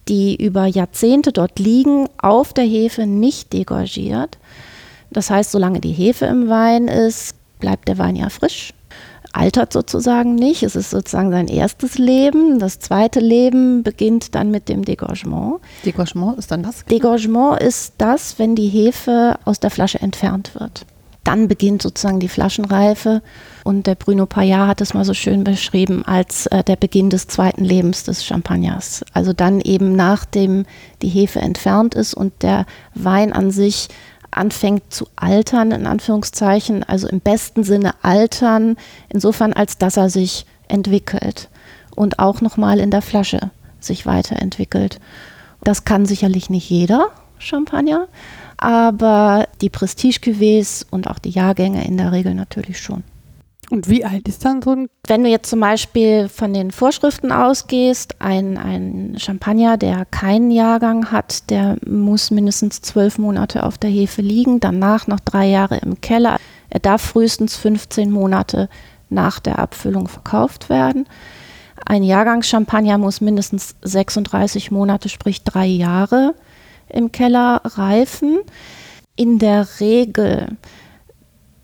die 0.08 0.36
über 0.36 0.65
Jahrzehnte 0.65 1.32
dort 1.32 1.60
liegen, 1.60 2.08
auf 2.17 2.54
der 2.54 2.65
Hefe 2.65 3.06
nicht 3.06 3.54
degorgiert. 3.54 4.38
Das 5.12 5.30
heißt, 5.30 5.52
solange 5.52 5.82
die 5.82 5.91
Hefe 5.91 6.26
im 6.26 6.50
Wein 6.50 6.88
ist, 6.88 7.36
bleibt 7.60 7.88
der 7.88 7.98
Wein 7.98 8.15
ja 8.15 8.30
frisch 8.30 8.74
altert 9.34 9.74
sozusagen 9.74 10.36
nicht. 10.36 10.63
Es 10.63 10.76
ist 10.76 10.89
sozusagen 10.89 11.32
sein 11.32 11.48
erstes 11.48 11.98
Leben. 11.98 12.60
Das 12.60 12.80
zweite 12.80 13.20
Leben 13.20 13.84
beginnt 13.84 14.36
dann 14.36 14.52
mit 14.52 14.70
dem 14.70 14.86
Degorgement. 14.86 15.60
Degorgement 15.86 16.38
ist 16.38 16.52
dann 16.52 16.65
was? 16.65 16.86
Degorgement 16.86 17.62
ist 17.62 17.94
das, 17.98 18.39
wenn 18.39 18.56
die 18.56 18.67
Hefe 18.67 19.38
aus 19.46 19.60
der 19.60 19.72
Flasche 19.72 20.00
entfernt 20.00 20.52
wird. 20.56 20.86
Dann 21.24 21.48
beginnt 21.48 21.84
sozusagen 21.84 22.20
die 22.20 22.28
Flaschenreife 22.28 23.22
und 23.63 23.86
der 23.86 23.94
Bruno 23.94 24.26
Payard 24.26 24.67
hat 24.67 24.82
es 24.82 24.96
mal 24.96 25.06
so 25.06 25.13
schön 25.13 25.44
beschrieben 25.44 26.04
als 26.04 26.48
äh, 26.48 26.63
der 26.63 26.76
Beginn 26.76 27.12
des 27.12 27.28
zweiten 27.28 27.63
Lebens 27.63 28.04
des 28.04 28.26
Champagners. 28.26 29.06
Also 29.13 29.32
dann 29.32 29.62
eben 29.62 29.96
nachdem 29.96 30.65
die 31.04 31.10
Hefe 31.10 31.39
entfernt 31.39 31.94
ist 31.94 32.15
und 32.15 32.34
der 32.41 32.65
Wein 32.96 33.34
an 33.34 33.52
sich 33.52 33.89
anfängt 34.32 34.94
zu 34.94 35.08
altern, 35.15 35.72
in 35.72 35.88
Anführungszeichen, 35.88 36.84
also 36.84 37.08
im 37.08 37.20
besten 37.20 37.63
Sinne 37.63 37.94
altern, 38.02 38.78
insofern 39.10 39.54
als 39.54 39.78
dass 39.78 39.98
er 39.98 40.10
sich 40.10 40.46
entwickelt 40.67 41.50
und 41.96 42.20
auch 42.20 42.41
nochmal 42.41 42.80
in 42.80 42.91
der 42.91 43.02
Flasche 43.02 43.52
sich 43.80 44.06
weiterentwickelt. 44.06 45.00
Das 45.63 45.86
kann 45.86 46.06
sicherlich 46.06 46.50
nicht 46.50 46.70
jeder 46.70 47.10
Champagner, 47.38 48.08
aber 48.58 49.48
die 49.62 49.70
Prestige-Cuvées 49.70 50.86
und 50.89 51.08
auch 51.08 51.20
die 51.20 51.30
Jahrgänge 51.30 51.86
in 51.86 51.98
der 51.98 52.12
Regel 52.12 52.34
natürlich 52.34 52.80
schon. 52.80 53.04
Und 53.72 53.88
wie 53.88 54.04
alt 54.04 54.28
ist 54.28 54.44
dann 54.44 54.62
so 54.62 54.72
ein 54.72 54.90
Wenn 55.08 55.24
du 55.24 55.30
jetzt 55.30 55.50
zum 55.50 55.62
Beispiel 55.62 56.28
von 56.28 56.54
den 56.54 56.72
Vorschriften 56.72 57.32
ausgehst, 57.32 58.16
ein, 58.20 58.58
ein 58.58 59.16
Champagner, 59.18 59.78
der 59.78 60.04
keinen 60.06 60.52
Jahrgang 60.52 61.12
hat, 61.12 61.50
der 61.50 61.78
muss 61.86 62.32
mindestens 62.32 62.82
zwölf 62.82 63.18
Monate 63.18 63.64
auf 63.64 63.78
der 63.78 63.90
Hefe 63.90 64.22
liegen, 64.22 64.60
danach 64.60 65.08
noch 65.08 65.22
drei 65.22 65.48
Jahre 65.48 65.78
im 65.78 66.02
Keller. 66.02 66.38
Er 66.70 66.82
darf 66.82 67.02
frühestens 67.02 67.56
15 67.56 68.12
Monate 68.12 68.68
nach 69.10 69.40
der 69.40 69.58
Abfüllung 69.58 70.10
verkauft 70.10 70.70
werden. 70.70 71.08
Ein 71.86 72.04
Jahrgangschampagner 72.04 72.98
muss 72.98 73.22
mindestens 73.22 73.76
36 73.84 74.72
Monate, 74.72 75.08
sprich 75.08 75.44
drei 75.44 75.66
Jahre 75.66 76.36
im 76.90 77.14
Keller 77.14 77.62
reifen. 77.64 78.40
In 79.16 79.40
der 79.40 79.66
Regel 79.80 80.58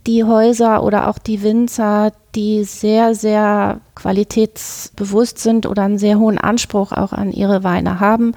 die 0.08 0.24
Häuser 0.24 0.84
oder 0.84 1.10
auch 1.10 1.18
die 1.18 1.44
Winzer, 1.44 2.14
die 2.34 2.64
sehr, 2.64 3.14
sehr 3.14 3.82
qualitätsbewusst 3.94 5.38
sind 5.38 5.66
oder 5.66 5.84
einen 5.84 5.98
sehr 5.98 6.18
hohen 6.18 6.38
Anspruch 6.38 6.94
auch 6.94 7.12
an 7.12 7.32
ihre 7.32 7.64
Weine 7.64 8.00
haben, 8.00 8.34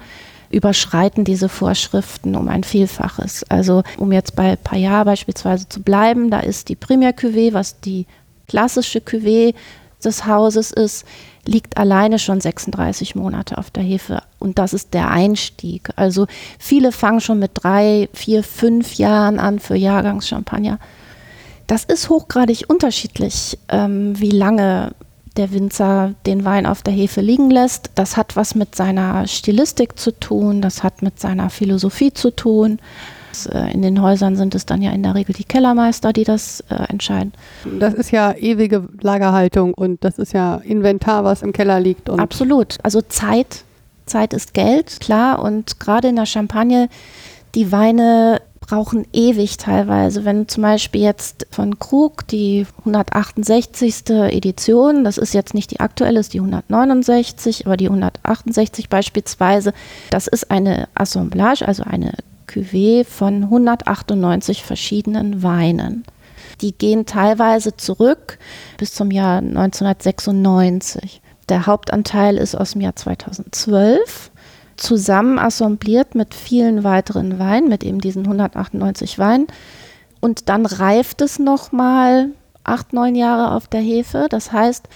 überschreiten 0.49 1.23
diese 1.23 1.47
Vorschriften 1.47 2.35
um 2.35 2.49
ein 2.49 2.65
Vielfaches. 2.65 3.45
Also 3.49 3.83
um 3.97 4.11
jetzt 4.11 4.35
bei 4.35 4.57
Payard 4.57 5.05
beispielsweise 5.05 5.69
zu 5.69 5.81
bleiben, 5.81 6.29
da 6.29 6.41
ist 6.41 6.67
die 6.67 6.75
Premier 6.75 7.11
Cuvée, 7.11 7.53
was 7.53 7.79
die 7.79 8.05
klassische 8.47 8.99
Cuvée 8.99 9.55
des 10.03 10.25
Hauses 10.25 10.71
ist, 10.71 11.05
liegt 11.45 11.77
alleine 11.77 12.19
schon 12.19 12.41
36 12.41 13.15
Monate 13.15 13.57
auf 13.57 13.71
der 13.71 13.83
Hefe. 13.83 14.23
Und 14.39 14.59
das 14.59 14.73
ist 14.73 14.93
der 14.93 15.09
Einstieg. 15.09 15.89
Also 15.95 16.27
viele 16.59 16.91
fangen 16.91 17.21
schon 17.21 17.39
mit 17.39 17.51
drei, 17.53 18.09
vier, 18.13 18.43
fünf 18.43 18.95
Jahren 18.95 19.39
an 19.39 19.59
für 19.59 19.75
Jahrgangschampagner. 19.75 20.79
Das 21.71 21.85
ist 21.85 22.09
hochgradig 22.09 22.65
unterschiedlich, 22.67 23.57
ähm, 23.69 24.19
wie 24.19 24.31
lange 24.31 24.91
der 25.37 25.53
Winzer 25.53 26.15
den 26.25 26.43
Wein 26.43 26.65
auf 26.65 26.81
der 26.81 26.93
Hefe 26.93 27.21
liegen 27.21 27.49
lässt. 27.49 27.91
Das 27.95 28.17
hat 28.17 28.35
was 28.35 28.55
mit 28.55 28.75
seiner 28.75 29.25
Stilistik 29.25 29.97
zu 29.97 30.11
tun, 30.11 30.61
das 30.61 30.83
hat 30.83 31.01
mit 31.01 31.17
seiner 31.21 31.49
Philosophie 31.49 32.11
zu 32.11 32.31
tun. 32.35 32.79
Äh, 33.49 33.71
In 33.71 33.83
den 33.83 34.01
Häusern 34.01 34.35
sind 34.35 34.53
es 34.53 34.65
dann 34.65 34.81
ja 34.81 34.91
in 34.91 35.01
der 35.01 35.15
Regel 35.15 35.33
die 35.33 35.45
Kellermeister, 35.45 36.11
die 36.11 36.25
das 36.25 36.59
äh, 36.69 36.75
entscheiden. 36.89 37.31
Das 37.79 37.93
ist 37.93 38.11
ja 38.11 38.33
ewige 38.33 38.89
Lagerhaltung 38.99 39.73
und 39.73 40.03
das 40.03 40.19
ist 40.19 40.33
ja 40.33 40.55
Inventar, 40.55 41.23
was 41.23 41.41
im 41.41 41.53
Keller 41.53 41.79
liegt. 41.79 42.09
Absolut. 42.09 42.79
Also 42.83 43.01
Zeit, 43.01 43.63
Zeit 44.05 44.33
ist 44.33 44.53
Geld, 44.53 44.99
klar. 44.99 45.41
Und 45.41 45.79
gerade 45.79 46.09
in 46.09 46.17
der 46.17 46.25
Champagne, 46.25 46.89
die 47.55 47.71
Weine 47.71 48.41
brauchen 48.59 49.05
ewig 49.11 49.57
teilweise. 49.57 50.23
Wenn 50.23 50.47
zum 50.47 50.63
Beispiel 50.63 51.01
jetzt 51.01 51.47
von 51.51 51.77
Krug 51.79 52.27
die 52.27 52.65
168. 52.79 54.09
Edition, 54.09 55.03
das 55.03 55.17
ist 55.17 55.33
jetzt 55.33 55.53
nicht 55.53 55.71
die 55.71 55.79
aktuelle, 55.79 56.19
ist 56.19 56.33
die 56.33 56.39
169, 56.39 57.65
aber 57.65 57.75
die 57.75 57.87
168 57.87 58.87
beispielsweise, 58.87 59.73
das 60.09 60.27
ist 60.27 60.51
eine 60.51 60.87
Assemblage, 60.93 61.67
also 61.67 61.83
eine 61.83 62.13
Cuvée 62.47 63.03
von 63.03 63.43
198 63.43 64.63
verschiedenen 64.63 65.43
Weinen. 65.43 66.05
Die 66.61 66.71
gehen 66.71 67.05
teilweise 67.05 67.75
zurück 67.75 68.37
bis 68.77 68.93
zum 68.93 69.11
Jahr 69.11 69.39
1996. 69.39 71.21
Der 71.49 71.65
Hauptanteil 71.65 72.37
ist 72.37 72.55
aus 72.55 72.71
dem 72.71 72.81
Jahr 72.81 72.95
2012, 72.95 74.30
zusammen 74.81 75.37
assembliert 75.37 76.15
mit 76.15 76.33
vielen 76.33 76.83
weiteren 76.83 77.37
Weinen, 77.39 77.69
mit 77.69 77.83
eben 77.83 77.99
diesen 77.99 78.23
198 78.23 79.19
Weinen. 79.19 79.47
Und 80.19 80.49
dann 80.49 80.65
reift 80.65 81.21
es 81.21 81.39
nochmal 81.39 82.29
acht, 82.63 82.93
neun 82.93 83.15
Jahre 83.15 83.55
auf 83.55 83.67
der 83.67 83.81
Hefe. 83.81 84.27
Das 84.29 84.51
heißt, 84.51 84.87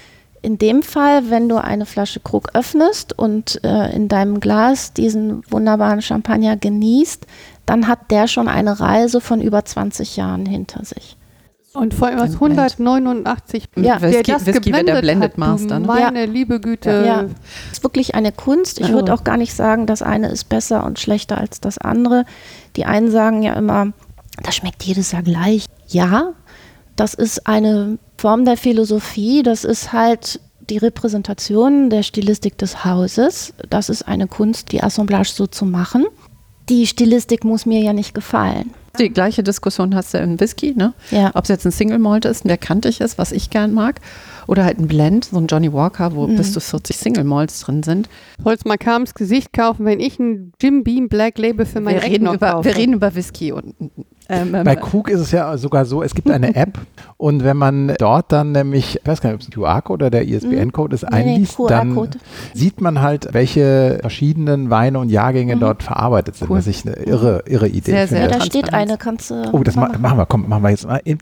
in 0.41 0.57
dem 0.57 0.83
Fall, 0.83 1.29
wenn 1.29 1.49
du 1.49 1.57
eine 1.57 1.85
Flasche 1.85 2.19
Krug 2.19 2.49
öffnest 2.53 3.17
und 3.17 3.63
äh, 3.63 3.95
in 3.95 4.07
deinem 4.07 4.39
Glas 4.39 4.93
diesen 4.93 5.43
wunderbaren 5.51 6.01
Champagner 6.01 6.57
genießt, 6.57 7.25
dann 7.65 7.87
hat 7.87 8.11
der 8.11 8.27
schon 8.27 8.47
eine 8.47 8.79
Reise 8.79 9.21
von 9.21 9.41
über 9.41 9.65
20 9.65 10.17
Jahren 10.17 10.45
hinter 10.45 10.85
sich. 10.85 11.17
Und 11.75 11.93
vor 11.93 12.07
allem 12.07 12.19
was 12.19 12.31
Dann 12.31 12.39
blendet. 12.39 12.79
189. 12.79 13.63
Ja. 13.75 13.99
der 13.99 14.09
Whisky- 14.09 14.31
das 14.31 14.45
Whisky 14.45 14.45
wird 14.45 14.55
der 14.55 14.61
geblendet 14.61 15.01
Blended 15.01 15.23
hat, 15.31 15.37
Master, 15.37 15.79
ne? 15.79 15.87
Meine 15.87 16.25
liebe 16.25 16.59
Güte. 16.59 17.03
Ja. 17.05 17.25
Es 17.67 17.77
ist 17.79 17.83
wirklich 17.83 18.15
eine 18.15 18.31
Kunst. 18.31 18.79
Ich 18.79 18.87
Ja. 18.87 18.93
würde 18.93 19.13
auch 19.13 19.23
gar 19.23 19.37
nicht 19.37 19.53
sagen, 19.53 19.85
das 19.85 20.01
eine 20.01 20.29
ist 20.29 20.45
besser 20.49 20.85
und 20.85 20.99
schlechter 20.99 21.37
als 21.37 21.59
das 21.61 21.77
andere. 21.77 22.25
Die 22.75 22.85
einen 22.85 23.11
sagen 23.11 23.43
ja 23.43 23.53
immer, 23.53 23.91
das 24.43 24.55
schmeckt 24.55 24.83
jedes 24.83 25.11
Jahr 25.11 25.23
gleich. 25.23 25.65
Ja, 25.87 26.31
das 26.95 27.13
ist 27.13 27.45
eine 27.47 27.97
Form 28.17 28.45
der 28.45 28.57
Philosophie. 28.57 29.43
Das 29.43 29.63
ist 29.65 29.91
halt 29.93 30.39
die 30.69 30.77
Repräsentation 30.77 31.89
der 31.89 32.01
Stilistik 32.03 32.57
des 32.57 32.85
Hauses. 32.85 33.53
Das 33.69 33.89
ist 33.89 34.07
eine 34.07 34.27
Kunst, 34.27 34.71
die 34.71 34.81
Assemblage 34.81 35.29
so 35.33 35.45
zu 35.45 35.65
machen. 35.65 36.05
Die 36.69 36.87
Stilistik 36.87 37.43
muss 37.43 37.65
mir 37.67 37.81
ja 37.81 37.93
nicht 37.93 38.15
gefallen. 38.15 38.71
Die 38.99 39.09
gleiche 39.09 39.43
Diskussion 39.43 39.95
hast 39.95 40.13
du 40.13 40.17
im 40.19 40.39
Whisky, 40.39 40.73
ne? 40.75 40.93
Ja. 41.11 41.31
Ob 41.33 41.43
es 41.43 41.49
jetzt 41.49 41.65
ein 41.65 41.71
Single 41.71 41.99
Malt 41.99 42.25
ist, 42.25 42.45
der 42.45 42.57
kantig 42.57 43.01
ist, 43.01 43.17
was 43.17 43.31
ich 43.31 43.49
gern 43.49 43.73
mag, 43.73 43.99
oder 44.47 44.63
halt 44.63 44.77
ein 44.79 44.87
Blend, 44.87 45.25
so 45.25 45.37
ein 45.37 45.47
Johnny 45.47 45.71
Walker, 45.73 46.15
wo 46.15 46.27
Mhm. 46.27 46.35
bis 46.37 46.53
zu 46.53 46.59
40 46.59 46.97
Single 46.97 47.23
Malts 47.23 47.59
drin 47.61 47.83
sind. 47.83 48.09
Soll's 48.43 48.63
mal 48.65 48.77
Kams 48.77 49.13
Gesicht 49.13 49.53
kaufen, 49.53 49.85
wenn 49.85 49.99
ich 49.99 50.19
ein 50.19 50.51
Jim 50.61 50.83
Beam 50.83 51.09
Black 51.09 51.37
Label 51.37 51.65
für 51.65 51.81
mein 51.81 51.95
Wir 51.95 52.03
Eck 52.03 52.11
reden, 52.11 52.25
noch 52.25 52.35
über, 52.35 52.51
kaufe. 52.51 52.65
wir 52.69 52.75
reden 52.77 52.93
über 52.93 53.15
Whisky 53.15 53.51
und 53.51 53.73
ähm, 54.29 54.55
ähm, 54.55 54.63
Bei 54.63 54.75
Krug 54.75 55.09
ist 55.09 55.19
es 55.19 55.31
ja 55.31 55.57
sogar 55.57 55.85
so, 55.85 56.01
es 56.03 56.13
gibt 56.15 56.29
eine 56.31 56.55
App 56.55 56.79
und 57.17 57.43
wenn 57.43 57.57
man 57.57 57.93
dort 57.97 58.31
dann 58.31 58.51
nämlich, 58.51 58.97
ich 59.01 59.07
weiß 59.07 59.21
gar 59.21 59.29
nicht, 59.29 59.35
ob 59.35 59.41
es 59.41 59.47
ein 59.47 59.51
QR-Code 59.51 60.05
oder 60.05 60.09
der 60.09 60.27
ISBN-Code 60.27 60.95
ist, 60.95 61.03
Nee, 61.03 61.09
nee, 61.23 61.33
einliest, 61.33 61.57
dann 61.67 61.89
QR-Code. 61.93 62.17
sieht 62.53 62.81
man 62.81 63.01
halt, 63.01 63.29
welche 63.33 63.99
verschiedenen 64.01 64.69
Weine 64.69 64.99
und 64.99 65.09
Jahrgänge 65.09 65.57
dort 65.57 65.83
verarbeitet 65.83 66.35
sind, 66.35 66.49
Cool. 66.49 66.57
was 66.57 66.67
ich 66.67 66.85
eine 66.85 66.95
irre, 66.97 67.43
irre 67.47 67.67
Idee 67.67 67.91
Sehr, 67.91 68.07
sehr 68.07 68.27
da 68.27 68.41
steht 68.41 68.73
eine, 68.73 68.97
kannst 68.97 69.29
du. 69.29 69.43
Oh, 69.51 69.63
das 69.63 69.75
ma 69.75 69.87
mal 69.89 69.99
machen 69.99 70.17
wir, 70.17 70.25
komm, 70.25 70.49
machen 70.49 70.63
wir 70.63 70.69
jetzt 70.71 70.87
mal. 70.87 71.01
eben. 71.05 71.19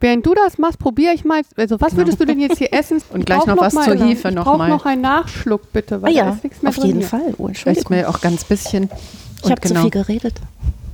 Während 0.00 0.26
du 0.26 0.34
das 0.34 0.58
machst, 0.58 0.78
probiere 0.78 1.14
ich 1.14 1.24
mal. 1.24 1.40
Also, 1.56 1.80
was 1.80 1.96
würdest 1.96 2.20
du 2.20 2.26
denn 2.26 2.38
jetzt 2.38 2.58
hier 2.58 2.68
essen? 2.72 2.98
Und 3.12 3.20
Ich 3.20 3.26
gleich 3.26 3.38
brauch 3.40 3.46
noch 3.46 3.58
was 3.58 3.72
zur 3.74 3.94
Hefe 3.94 4.28
Ich 4.28 4.34
noch 4.34 4.58
noch 4.58 4.84
einen 4.84 5.00
Nachschluck, 5.02 5.72
bitte, 5.72 5.96
Ah 5.96 6.02
weil 6.02 6.14
da 6.14 6.18
ja, 6.26 6.30
ist 6.30 6.44
nichts 6.44 6.62
mehr 6.62 6.68
auf 6.70 6.76
drin 6.76 6.86
jeden 6.86 6.98
hier. 7.00 7.08
Fall. 7.08 7.34
Oh, 7.38 7.44
ich 7.44 7.48
Entschuldigung. 7.48 7.96
mir 7.96 8.08
auch 8.08 8.20
ganz 8.20 8.44
bisschen. 8.44 8.90
Ich 9.42 9.50
habe 9.50 9.60
genau. 9.60 9.74
zu 9.76 9.80
viel 9.82 9.90
geredet. 9.90 10.34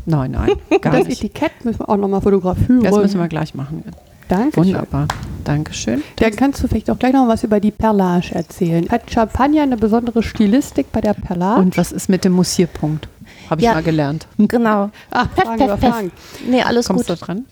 Nein, 0.07 0.33
nein, 0.33 0.51
gar 0.81 0.93
Das 0.95 1.07
nicht. 1.07 1.23
Etikett 1.23 1.65
müssen 1.65 1.81
wir 1.81 1.89
auch 1.89 1.97
nochmal 1.97 2.21
fotografieren. 2.21 2.83
Das 2.83 2.95
müssen 2.97 3.21
wir 3.21 3.29
gleich 3.29 3.55
machen. 3.55 3.85
Danke. 4.29 4.57
Wunderbar. 4.57 5.09
Dankeschön. 5.45 6.03
Dann 6.17 6.35
kannst 6.37 6.63
du 6.63 6.69
vielleicht 6.69 6.91
auch 6.91 6.99
gleich 6.99 7.13
noch 7.13 7.29
was 7.29 7.45
über 7.45 7.61
die 7.61 7.71
Perlage 7.71 8.35
erzählen. 8.35 8.89
Hat 8.91 9.11
Champagner 9.11 9.63
eine 9.63 9.77
besondere 9.77 10.23
Stilistik 10.23 10.91
bei 10.91 11.01
der 11.01 11.13
Perlage? 11.15 11.61
Und 11.61 11.77
was 11.77 11.93
ist 11.93 12.09
mit 12.09 12.25
dem 12.25 12.33
Mussierpunkt? 12.33 13.09
Habe 13.51 13.61
ich 13.61 13.67
Ja. 13.67 13.75
mal 13.75 13.83
gelernt. 13.83 14.27
Genau. 14.39 14.91
Ach, 15.11 15.29
Fragen 15.35 15.59
pef, 15.59 15.67
über. 15.67 15.79
Fragen. 15.79 16.13
Nee, 16.49 16.63
alles 16.63 16.87
Kommst 16.87 17.09
gut. 17.09 17.21
du 17.21 17.25
dran? 17.25 17.45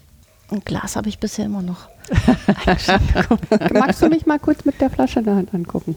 Ein 0.50 0.62
Glas 0.64 0.96
habe 0.96 1.08
ich 1.08 1.18
bisher 1.18 1.44
immer 1.44 1.62
noch. 1.62 1.88
Magst 3.72 4.02
du 4.02 4.08
mich 4.08 4.26
mal 4.26 4.38
kurz 4.38 4.64
mit 4.64 4.80
der 4.80 4.90
Flasche 4.90 5.18
in 5.20 5.24
der 5.26 5.36
Hand 5.36 5.54
angucken? 5.54 5.94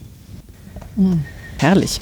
Herrlich. 1.57 1.99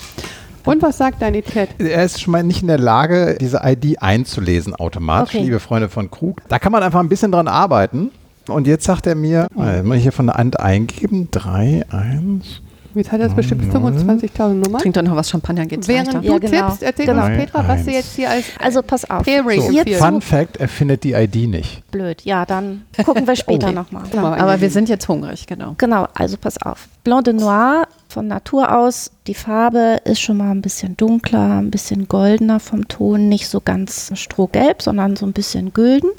Und 0.65 0.81
was 0.81 0.97
sagt 0.97 1.21
dein 1.21 1.33
Etikett? 1.35 1.69
Er 1.79 2.03
ist 2.03 2.21
schon 2.21 2.31
mal 2.31 2.43
nicht 2.43 2.61
in 2.61 2.67
der 2.67 2.77
Lage, 2.79 3.37
diese 3.39 3.61
ID 3.63 4.01
einzulesen 4.01 4.75
automatisch, 4.75 5.35
Okay. 5.35 5.43
liebe 5.45 5.59
Freunde 5.59 5.89
von 5.89 6.09
Krug. 6.11 6.41
Da 6.47 6.59
kann 6.59 6.71
man 6.71 6.83
einfach 6.83 6.99
ein 6.99 7.09
bisschen 7.09 7.31
dran 7.31 7.47
arbeiten. 7.47 8.11
Und 8.47 8.67
jetzt 8.67 8.85
sagt 8.85 9.05
er 9.07 9.15
mir, 9.15 9.47
äh, 9.57 9.83
muss 9.83 9.97
ich 9.97 10.03
hier 10.03 10.11
von 10.11 10.27
der 10.27 10.35
Hand 10.35 10.59
eingeben, 10.59 11.29
3, 11.31 11.85
1, 11.89 12.61
Jetzt 12.93 13.11
hat 13.11 13.21
er 13.21 13.29
bestimmt 13.29 13.65
Mhm. 13.65 13.71
25.000 13.71 14.53
Nummern. 14.59 14.81
Trinkt 14.81 14.97
doch 14.97 15.01
noch 15.03 15.15
was 15.15 15.29
Champagner, 15.29 15.65
geht's 15.65 15.87
Während 15.87 16.07
leichter. 16.13 16.21
du 16.21 16.27
Ja, 16.33 16.37
genau. 16.39 16.67
tippst, 16.67 16.83
erzähl 16.83 17.05
Genau. 17.05 17.25
uns 17.25 17.37
Petra, 17.37 17.59
was 17.59 17.83
du 17.83 17.87
Eins. 17.87 17.97
jetzt 17.97 18.15
hier 18.15 18.29
als 18.29 18.45
Also 18.59 18.81
pass 18.81 19.09
auf. 19.09 19.23
Pairing 19.23 19.61
So. 19.61 19.95
Fun 19.95 20.21
Fact, 20.21 20.57
er 20.57 20.67
findet 20.67 21.03
die 21.03 21.13
ID 21.13 21.47
nicht. 21.47 21.89
Blöd. 21.91 22.21
Ja, 22.23 22.45
dann 22.45 22.83
gucken 23.05 23.25
wir 23.25 23.35
später 23.37 23.67
Okay. 23.67 23.75
nochmal. 23.75 24.03
Mal, 24.13 24.39
Aber 24.39 24.59
wir 24.61 24.69
sind 24.69 24.89
jetzt 24.89 25.07
hungrig, 25.07 25.47
genau. 25.47 25.75
Genau, 25.77 26.07
also 26.13 26.37
pass 26.37 26.61
auf. 26.61 26.87
Blanc 27.03 27.25
de 27.25 27.33
Noir 27.33 27.87
von 28.09 28.27
Natur 28.27 28.75
aus, 28.77 29.11
die 29.27 29.33
Farbe 29.33 29.97
ist 30.03 30.19
schon 30.21 30.37
mal 30.37 30.51
ein 30.51 30.61
bisschen 30.61 30.97
dunkler, 30.97 31.59
ein 31.59 31.71
bisschen 31.71 32.07
goldener 32.07 32.59
vom 32.59 32.87
Ton, 32.87 33.29
nicht 33.29 33.47
so 33.47 33.61
ganz 33.61 34.11
strohgelb, 34.15 34.81
sondern 34.81 35.15
so 35.15 35.25
ein 35.25 35.31
bisschen 35.33 35.73
gülden. 35.73 36.09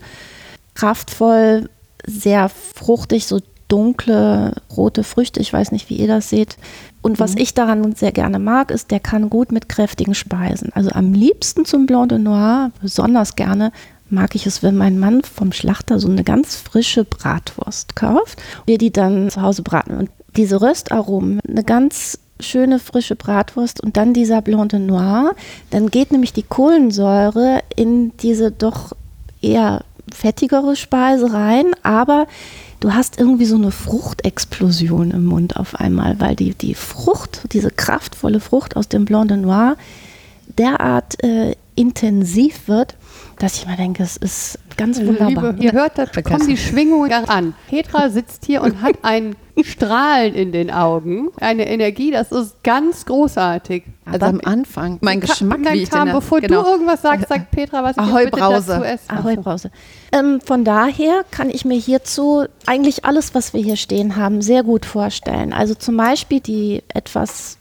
Kraftvoll, 0.75 1.69
sehr 2.07 2.49
fruchtig, 2.49 3.27
so 3.27 3.41
dunkle 3.73 4.53
rote 4.77 5.03
Früchte. 5.03 5.41
Ich 5.41 5.51
weiß 5.51 5.73
nicht, 5.73 5.89
wie 5.89 5.97
ihr 5.97 6.07
das 6.07 6.29
seht. 6.29 6.59
Und 7.01 7.19
was 7.19 7.35
ich 7.35 7.55
daran 7.55 7.95
sehr 7.95 8.13
gerne 8.13 8.39
mag, 8.39 8.71
ist, 8.71 8.91
der 8.91 9.01
kann 9.01 9.31
gut 9.31 9.51
mit 9.51 9.71
kräftigen 9.71 10.15
Speisen. 10.15 10.71
Also 10.75 10.91
am 10.91 11.15
liebsten 11.15 11.65
zum 11.65 11.87
Blanc 11.87 12.11
de 12.11 12.19
Noir, 12.19 12.71
besonders 12.83 13.35
gerne 13.35 13.73
mag 14.11 14.35
ich 14.35 14.47
es, 14.47 14.63
wenn 14.63 14.77
mein 14.77 14.99
Mann 14.99 15.23
vom 15.23 15.53
Schlachter 15.53 15.99
so 15.99 16.09
eine 16.09 16.23
ganz 16.23 16.55
frische 16.55 17.05
Bratwurst 17.05 17.97
kauft. 17.97 18.43
Wir 18.67 18.77
die 18.77 18.93
dann 18.93 19.31
zu 19.31 19.41
Hause 19.41 19.63
braten. 19.63 19.97
Und 19.97 20.11
diese 20.37 20.61
Röstaromen, 20.61 21.41
eine 21.49 21.65
ganz 21.65 22.19
schöne 22.41 22.79
frische 22.79 23.17
Bratwurst 23.17 23.83
und 23.83 23.97
dann 23.97 24.13
dieser 24.13 24.43
Blanc 24.43 24.69
de 24.69 24.81
Noir, 24.81 25.35
dann 25.71 25.91
geht 25.91 26.13
nämlich 26.13 26.35
die 26.35 26.43
Kohlensäure 26.43 27.61
in 27.75 28.15
diese 28.19 28.51
doch 28.51 28.93
eher 29.41 29.85
fettigere 30.13 30.77
Speise 30.77 31.33
rein, 31.33 31.73
aber 31.83 32.27
du 32.83 32.93
hast 32.93 33.19
irgendwie 33.19 33.45
so 33.45 33.55
eine 33.55 33.71
Fruchtexplosion 33.71 35.13
im 35.13 35.25
Mund 35.25 35.57
auf 35.57 35.77
einmal, 35.77 36.19
weil 36.19 36.35
die, 36.35 36.53
die 36.53 36.75
Frucht, 36.75 37.43
diese 37.53 37.71
kraftvolle 37.71 38.41
Frucht 38.41 38.77
aus 38.77 38.89
dem 38.89 39.05
Blanc 39.05 39.29
de 39.29 39.37
Noir 39.37 39.77
derart 40.59 41.23
äh, 41.23 41.55
intensiv 41.77 42.67
wird, 42.67 42.97
dass 43.43 43.57
ich 43.57 43.67
mir 43.67 43.77
denke, 43.77 44.05
es 44.05 44.17
ist 44.17 44.59
ganz 44.77 45.01
wunderbar. 45.01 45.53
Liebe, 45.53 45.65
ihr 45.65 45.73
hört, 45.73 45.99
da 45.99 46.07
kommen 46.07 46.47
die 46.47 46.57
Schwingungen 46.57 47.13
an. 47.13 47.55
Petra 47.69 48.09
sitzt 48.09 48.45
hier 48.45 48.63
und 48.63 48.81
hat 48.81 48.99
ein 49.03 49.35
Strahlen 49.61 50.35
in 50.35 50.53
den 50.53 50.71
Augen, 50.71 51.29
eine 51.41 51.69
Energie, 51.69 52.11
das 52.11 52.31
ist 52.31 52.63
ganz 52.63 53.05
großartig. 53.05 53.85
Also 54.05 54.27
am 54.27 54.41
Anfang, 54.45 54.99
mein 55.03 55.21
Geschmack, 55.21 55.59
wie 55.73 55.83
ich 55.83 55.91
kam, 55.91 56.07
den, 56.07 56.15
bevor 56.15 56.41
genau. 56.41 56.63
du 56.63 56.69
irgendwas 56.71 57.03
sagst, 57.03 57.29
sagt 57.29 57.51
Petra, 57.51 57.83
was 57.83 57.97
ich 57.97 58.03
Ahoi, 58.03 58.25
bitte 58.27 58.39
Brause. 58.39 58.67
dazu 58.69 58.85
esse. 58.85 59.11
Ahoi 59.11 59.37
Brause. 59.37 59.71
Ähm, 60.13 60.41
von 60.41 60.65
daher 60.65 61.25
kann 61.31 61.51
ich 61.51 61.65
mir 61.65 61.79
hierzu 61.79 62.45
eigentlich 62.67 63.05
alles, 63.05 63.35
was 63.35 63.53
wir 63.53 63.63
hier 63.63 63.77
stehen 63.77 64.17
haben, 64.17 64.41
sehr 64.41 64.63
gut 64.63 64.87
vorstellen. 64.87 65.53
Also 65.53 65.75
zum 65.75 65.97
Beispiel 65.97 66.41
die 66.41 66.83
etwas 66.95 67.59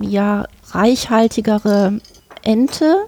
ja, 0.00 0.46
reichhaltigere 0.70 2.00
Ente. 2.42 3.06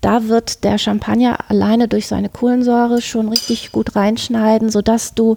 Da 0.00 0.28
wird 0.28 0.64
der 0.64 0.78
Champagner 0.78 1.50
alleine 1.50 1.88
durch 1.88 2.06
seine 2.06 2.28
Kohlensäure 2.28 3.02
schon 3.02 3.28
richtig 3.28 3.72
gut 3.72 3.96
reinschneiden, 3.96 4.70
sodass 4.70 5.14
du 5.14 5.36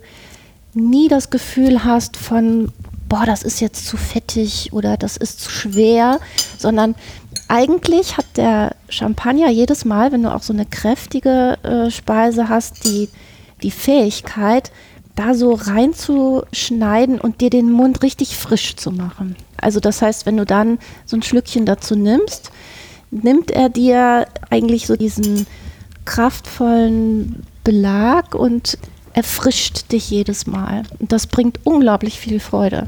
nie 0.74 1.08
das 1.08 1.30
Gefühl 1.30 1.84
hast 1.84 2.18
von, 2.18 2.72
boah, 3.10 3.26
das 3.26 3.44
ist 3.44 3.60
jetzt 3.60 3.86
zu 3.88 3.98
fettig 3.98 4.72
oder 4.72 4.98
das 4.98 5.18
ist 5.18 5.42
zu 5.42 5.50
schwer, 5.50 6.20
sondern 6.58 6.96
eigentlich 7.48 8.18
hat 8.18 8.26
der 8.38 8.76
Champagner 8.90 9.50
jedes 9.50 9.86
Mal, 9.86 10.12
wenn 10.12 10.24
du 10.24 10.34
auch 10.34 10.42
so 10.42 10.54
eine 10.54 10.66
kräftige 10.66 11.58
äh, 11.64 11.92
Speise 11.92 12.50
hast, 12.50 12.86
die, 12.86 13.10
die 13.62 13.72
Fähigkeit, 13.72 14.72
da 15.16 15.36
so 15.36 15.54
reinzuschneiden 15.54 17.20
und 17.20 17.42
dir 17.42 17.50
den 17.50 17.72
Mund 17.72 18.02
richtig 18.02 18.36
frisch 18.36 18.76
zu 18.76 18.92
machen. 18.92 19.36
Also 19.58 19.80
das 19.80 20.02
heißt, 20.02 20.26
wenn 20.26 20.38
du 20.38 20.46
dann 20.46 20.80
so 21.06 21.16
ein 21.16 21.22
Schlückchen 21.22 21.66
dazu 21.66 21.96
nimmst, 21.96 22.52
nimmt 23.22 23.52
er 23.52 23.70
dir 23.70 24.26
eigentlich 24.50 24.88
so 24.88 24.96
diesen 24.96 25.46
kraftvollen 26.06 27.44
Belag 27.64 28.36
und 28.36 28.78
erfrischt 29.14 29.92
dich 29.92 30.10
jedes 30.10 30.48
Mal. 30.48 30.84
Und 31.00 31.12
das 31.12 31.28
bringt 31.28 31.60
unglaublich 31.64 32.20
viel 32.20 32.40
Freude. 32.40 32.88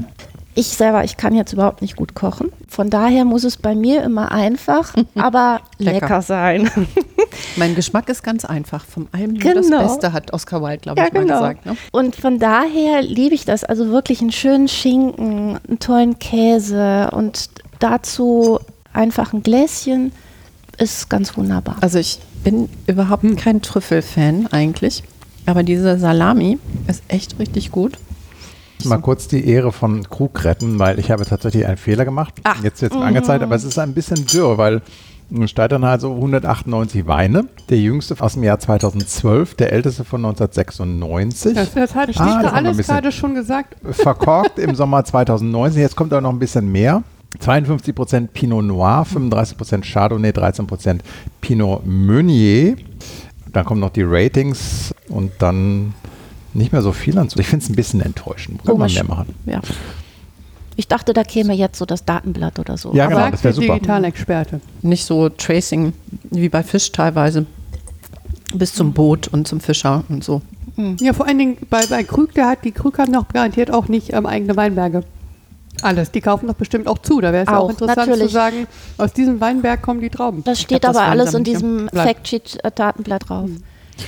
Ich 0.58 0.68
selber, 0.68 1.04
ich 1.04 1.18
kann 1.18 1.34
jetzt 1.34 1.52
überhaupt 1.52 1.82
nicht 1.82 1.96
gut 1.96 2.14
kochen. 2.14 2.50
Von 2.66 2.88
daher 2.88 3.26
muss 3.26 3.44
es 3.44 3.58
bei 3.58 3.74
mir 3.74 4.02
immer 4.02 4.32
einfach, 4.32 4.94
aber 5.14 5.60
Lecker. 5.78 6.00
lecker 6.00 6.22
sein. 6.22 6.70
Mein 7.56 7.74
Geschmack 7.74 8.08
ist 8.08 8.22
ganz 8.22 8.44
einfach. 8.46 8.84
Vom 8.86 9.06
allem 9.12 9.34
nur 9.34 9.40
Genau. 9.52 9.78
das 9.82 9.92
Beste, 9.92 10.12
hat 10.14 10.32
Oscar 10.32 10.62
Wilde, 10.62 10.78
glaube 10.78 11.00
Ja, 11.00 11.06
ich, 11.08 11.12
mal 11.12 11.20
genau. 11.20 11.34
gesagt. 11.34 11.66
Ne? 11.66 11.76
Und 11.92 12.16
von 12.16 12.38
daher 12.38 13.02
liebe 13.02 13.34
ich 13.34 13.44
das. 13.44 13.64
Also 13.64 13.90
wirklich 13.90 14.20
einen 14.22 14.32
schönen 14.32 14.66
Schinken, 14.68 15.58
einen 15.68 15.78
tollen 15.78 16.18
Käse 16.18 17.10
und 17.12 17.50
dazu 17.78 18.58
einfach 18.96 19.32
ein 19.32 19.42
Gläschen 19.42 20.12
ist 20.78 21.08
ganz 21.08 21.36
wunderbar. 21.36 21.76
Also 21.80 21.98
ich 21.98 22.18
bin 22.44 22.68
überhaupt 22.86 23.24
kein 23.38 23.62
Trüffelfan 23.62 24.48
eigentlich. 24.50 25.02
Aber 25.46 25.62
diese 25.62 25.98
Salami 25.98 26.58
ist 26.88 27.02
echt 27.08 27.38
richtig 27.38 27.70
gut. 27.70 27.98
Mal 28.84 28.98
kurz 28.98 29.26
die 29.28 29.46
Ehre 29.48 29.72
von 29.72 30.08
Krug 30.08 30.44
retten, 30.44 30.78
weil 30.78 30.98
ich 30.98 31.10
habe 31.10 31.24
tatsächlich 31.24 31.66
einen 31.66 31.76
Fehler 31.76 32.04
gemacht. 32.04 32.34
Ach. 32.44 32.62
Jetzt 32.62 32.82
wird 32.82 32.92
es 32.92 33.00
angezeigt, 33.00 33.42
aber 33.42 33.54
es 33.54 33.64
ist 33.64 33.78
ein 33.78 33.94
bisschen 33.94 34.26
dürr, 34.26 34.58
weil 34.58 34.82
steht 35.46 35.72
dann 35.72 35.84
halt 35.84 36.02
so 36.02 36.12
198 36.14 37.06
Weine. 37.06 37.46
Der 37.68 37.78
jüngste 37.78 38.14
aus 38.20 38.34
dem 38.34 38.44
Jahr 38.44 38.58
2012, 38.58 39.54
der 39.54 39.72
älteste 39.72 40.04
von 40.04 40.24
1996. 40.24 41.54
Das, 41.54 41.72
das 41.72 41.94
hat 41.94 42.10
Ah, 42.10 42.12
Petra 42.12 42.16
das 42.16 42.18
haben 42.18 42.42
wir 42.42 42.52
ein 42.52 42.66
alles 42.66 42.86
gerade 42.86 43.12
schon 43.12 43.34
gesagt. 43.34 43.76
verkorkt 43.90 44.58
im 44.58 44.74
Sommer 44.74 45.04
2019. 45.04 45.80
Jetzt 45.80 45.96
kommt 45.96 46.12
auch 46.12 46.20
noch 46.20 46.30
ein 46.32 46.38
bisschen 46.38 46.70
mehr. 46.70 47.02
52% 47.40 48.28
Pinot 48.28 48.64
Noir, 48.64 49.04
35% 49.04 49.82
Chardonnay, 49.82 50.30
13% 50.30 51.00
Pinot 51.40 51.86
Meunier. 51.86 52.76
Dann 53.52 53.64
kommen 53.64 53.80
noch 53.80 53.90
die 53.90 54.02
Ratings 54.04 54.94
und 55.08 55.32
dann 55.38 55.94
nicht 56.54 56.72
mehr 56.72 56.82
so 56.82 56.92
viel 56.92 57.18
an. 57.18 57.28
Ich 57.36 57.46
finde 57.46 57.64
es 57.64 57.70
ein 57.70 57.76
bisschen 57.76 58.00
enttäuschend. 58.00 58.58
Muss 58.58 58.66
man 58.66 58.76
Komisch. 58.76 58.94
mehr 58.94 59.04
machen. 59.04 59.34
Ja. 59.44 59.60
Ich 60.76 60.88
dachte, 60.88 61.14
da 61.14 61.24
käme 61.24 61.54
jetzt 61.54 61.78
so 61.78 61.86
das 61.86 62.04
Datenblatt 62.04 62.58
oder 62.58 62.76
so. 62.76 62.94
Ja, 62.94 63.06
Aber 63.06 63.14
genau, 63.14 63.30
das 63.30 63.44
wär 63.44 63.52
der 63.52 63.62
super. 63.62 63.74
Digitalexperte. 63.74 64.60
Nicht 64.82 65.04
so 65.04 65.28
Tracing 65.30 65.94
wie 66.30 66.48
bei 66.48 66.62
Fisch 66.62 66.92
teilweise. 66.92 67.46
Bis 68.54 68.74
zum 68.74 68.92
Boot 68.92 69.28
und 69.28 69.48
zum 69.48 69.60
Fischer 69.60 70.04
und 70.08 70.22
so. 70.22 70.42
Ja, 71.00 71.14
vor 71.14 71.26
allen 71.26 71.38
Dingen 71.38 71.56
bei, 71.70 71.86
bei 71.86 72.04
Krüg, 72.04 72.34
der 72.34 72.48
hat, 72.48 72.64
die 72.64 72.72
Krüg 72.72 72.98
haben 72.98 73.12
doch 73.12 73.28
garantiert 73.28 73.70
auch 73.70 73.88
nicht 73.88 74.12
ähm, 74.12 74.26
eigene 74.26 74.56
Weinberge. 74.56 75.04
Alles, 75.82 76.10
die 76.10 76.20
kaufen 76.20 76.46
doch 76.46 76.54
bestimmt 76.54 76.88
auch 76.88 76.98
zu. 76.98 77.20
Da 77.20 77.32
wäre 77.32 77.44
es 77.44 77.50
ja 77.50 77.58
auch 77.58 77.64
Auch, 77.64 77.70
interessant 77.70 78.04
zu 78.04 78.10
natürlich. 78.10 78.32
sagen, 78.32 78.66
aus 78.98 79.12
diesem 79.12 79.40
Weinberg 79.40 79.82
kommen 79.82 80.00
die 80.00 80.10
Trauben. 80.10 80.42
Das 80.44 80.60
steht 80.60 80.80
glaub, 80.80 80.94
das 80.94 81.02
aber 81.02 81.10
alles 81.10 81.34
in 81.34 81.44
diesem. 81.44 81.88
Factsheet-Datenblatt 81.92 83.28
drauf. 83.28 83.50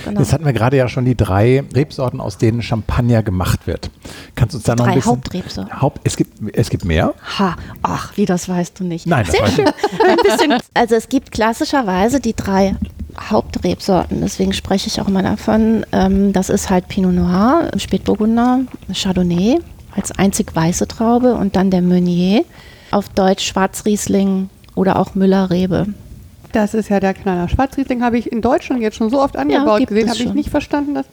Genau. 0.05 0.19
Jetzt 0.19 0.33
hatten 0.33 0.45
wir 0.45 0.53
gerade 0.53 0.77
ja 0.77 0.87
schon 0.87 1.05
die 1.05 1.15
drei 1.15 1.63
Rebsorten, 1.73 2.21
aus 2.21 2.37
denen 2.37 2.61
Champagner 2.61 3.23
gemacht 3.23 3.65
wird. 3.65 3.89
Kannst 4.35 4.53
du 4.53 4.57
uns 4.57 4.65
da 4.65 4.75
noch 4.75 4.85
ein 4.85 4.91
Drei 4.91 4.95
bisschen... 4.95 5.11
Hauptrebsorten. 5.11 5.81
Haupt, 5.81 6.01
es, 6.03 6.15
gibt, 6.15 6.55
es 6.55 6.69
gibt 6.69 6.85
mehr? 6.85 7.13
Ha, 7.39 7.55
ach, 7.81 8.15
wie 8.15 8.25
das 8.25 8.47
weißt 8.47 8.79
du 8.79 8.83
nicht. 8.83 9.07
Nein, 9.07 9.25
das 9.25 9.31
Sehr 9.31 9.41
weiß 9.41 9.49
ich 9.49 9.55
schön. 9.55 9.67
Ein 10.07 10.17
bisschen. 10.23 10.53
Also 10.73 10.95
es 10.95 11.09
gibt 11.09 11.31
klassischerweise 11.31 12.19
die 12.19 12.35
drei 12.35 12.75
Hauptrebsorten, 13.19 14.21
deswegen 14.21 14.53
spreche 14.53 14.87
ich 14.87 15.01
auch 15.01 15.07
immer 15.07 15.23
davon. 15.23 15.85
Ähm, 15.91 16.31
das 16.33 16.49
ist 16.49 16.69
halt 16.69 16.87
Pinot 16.87 17.13
Noir, 17.13 17.71
Spätburgunder, 17.77 18.61
Chardonnay 18.93 19.59
als 19.95 20.11
einzig 20.11 20.55
weiße 20.55 20.87
Traube 20.87 21.33
und 21.35 21.55
dann 21.55 21.71
der 21.71 21.81
Meunier, 21.81 22.43
auf 22.91 23.09
Deutsch 23.09 23.45
Schwarzriesling 23.47 24.49
oder 24.75 24.97
auch 24.97 25.15
Müller-Rebe. 25.15 25.87
Das 26.51 26.73
ist 26.73 26.89
ja 26.89 26.99
der 26.99 27.13
Knaller. 27.13 27.47
Schwarzriesling 27.47 28.01
habe 28.03 28.17
ich 28.17 28.31
in 28.31 28.41
Deutschland 28.41 28.81
jetzt 28.81 28.97
schon 28.97 29.09
so 29.09 29.21
oft 29.21 29.37
angebaut 29.37 29.79
gibt 29.79 29.89
gesehen, 29.89 30.07
es 30.07 30.13
habe 30.19 30.23
ich 30.29 30.33
nicht 30.33 30.49
verstanden. 30.49 30.95
Dass, 30.95 31.05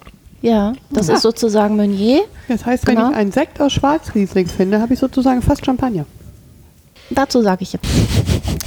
Ja, 0.43 0.73
das 0.91 1.09
Ja. 1.09 1.15
ist 1.15 1.23
sozusagen 1.23 1.77
Meunier. 1.77 2.21
das 2.49 2.65
heißt, 2.65 2.87
wenn 2.87 2.97
Genau. 2.97 3.11
ich 3.11 3.17
einen 3.17 3.33
Sekt 3.33 3.61
aus 3.61 3.73
Schwarzriesling 3.73 4.47
finde, 4.47 4.81
habe 4.81 4.95
ich 4.95 4.99
sozusagen 5.01 5.43
fast 5.43 5.65
Champagner. 5.67 6.07
Dazu 7.11 7.41
sage 7.43 7.63
ich 7.63 7.73
jetzt. 7.73 7.87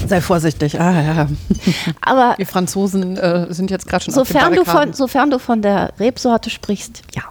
Sei 0.07 0.21
vorsichtig. 0.21 0.79
Ah, 0.79 1.01
ja. 1.01 1.27
Aber 2.01 2.35
Die 2.39 2.45
Franzosen 2.45 3.17
äh, 3.17 3.47
sind 3.53 3.69
jetzt 3.71 3.87
gerade 3.87 4.05
schon 4.05 4.13
auf 4.13 4.27
Sofern 4.27 4.51
den 4.51 4.59
du, 4.59 4.65
von, 4.65 4.73
Barrikaden. 4.73 4.93
sofern 4.93 5.29
du 5.29 5.39
von 5.39 5.61
der 5.61 5.91
Rebsorte 5.99 6.49
sprichst, 6.49 7.01
ja. 7.15 7.23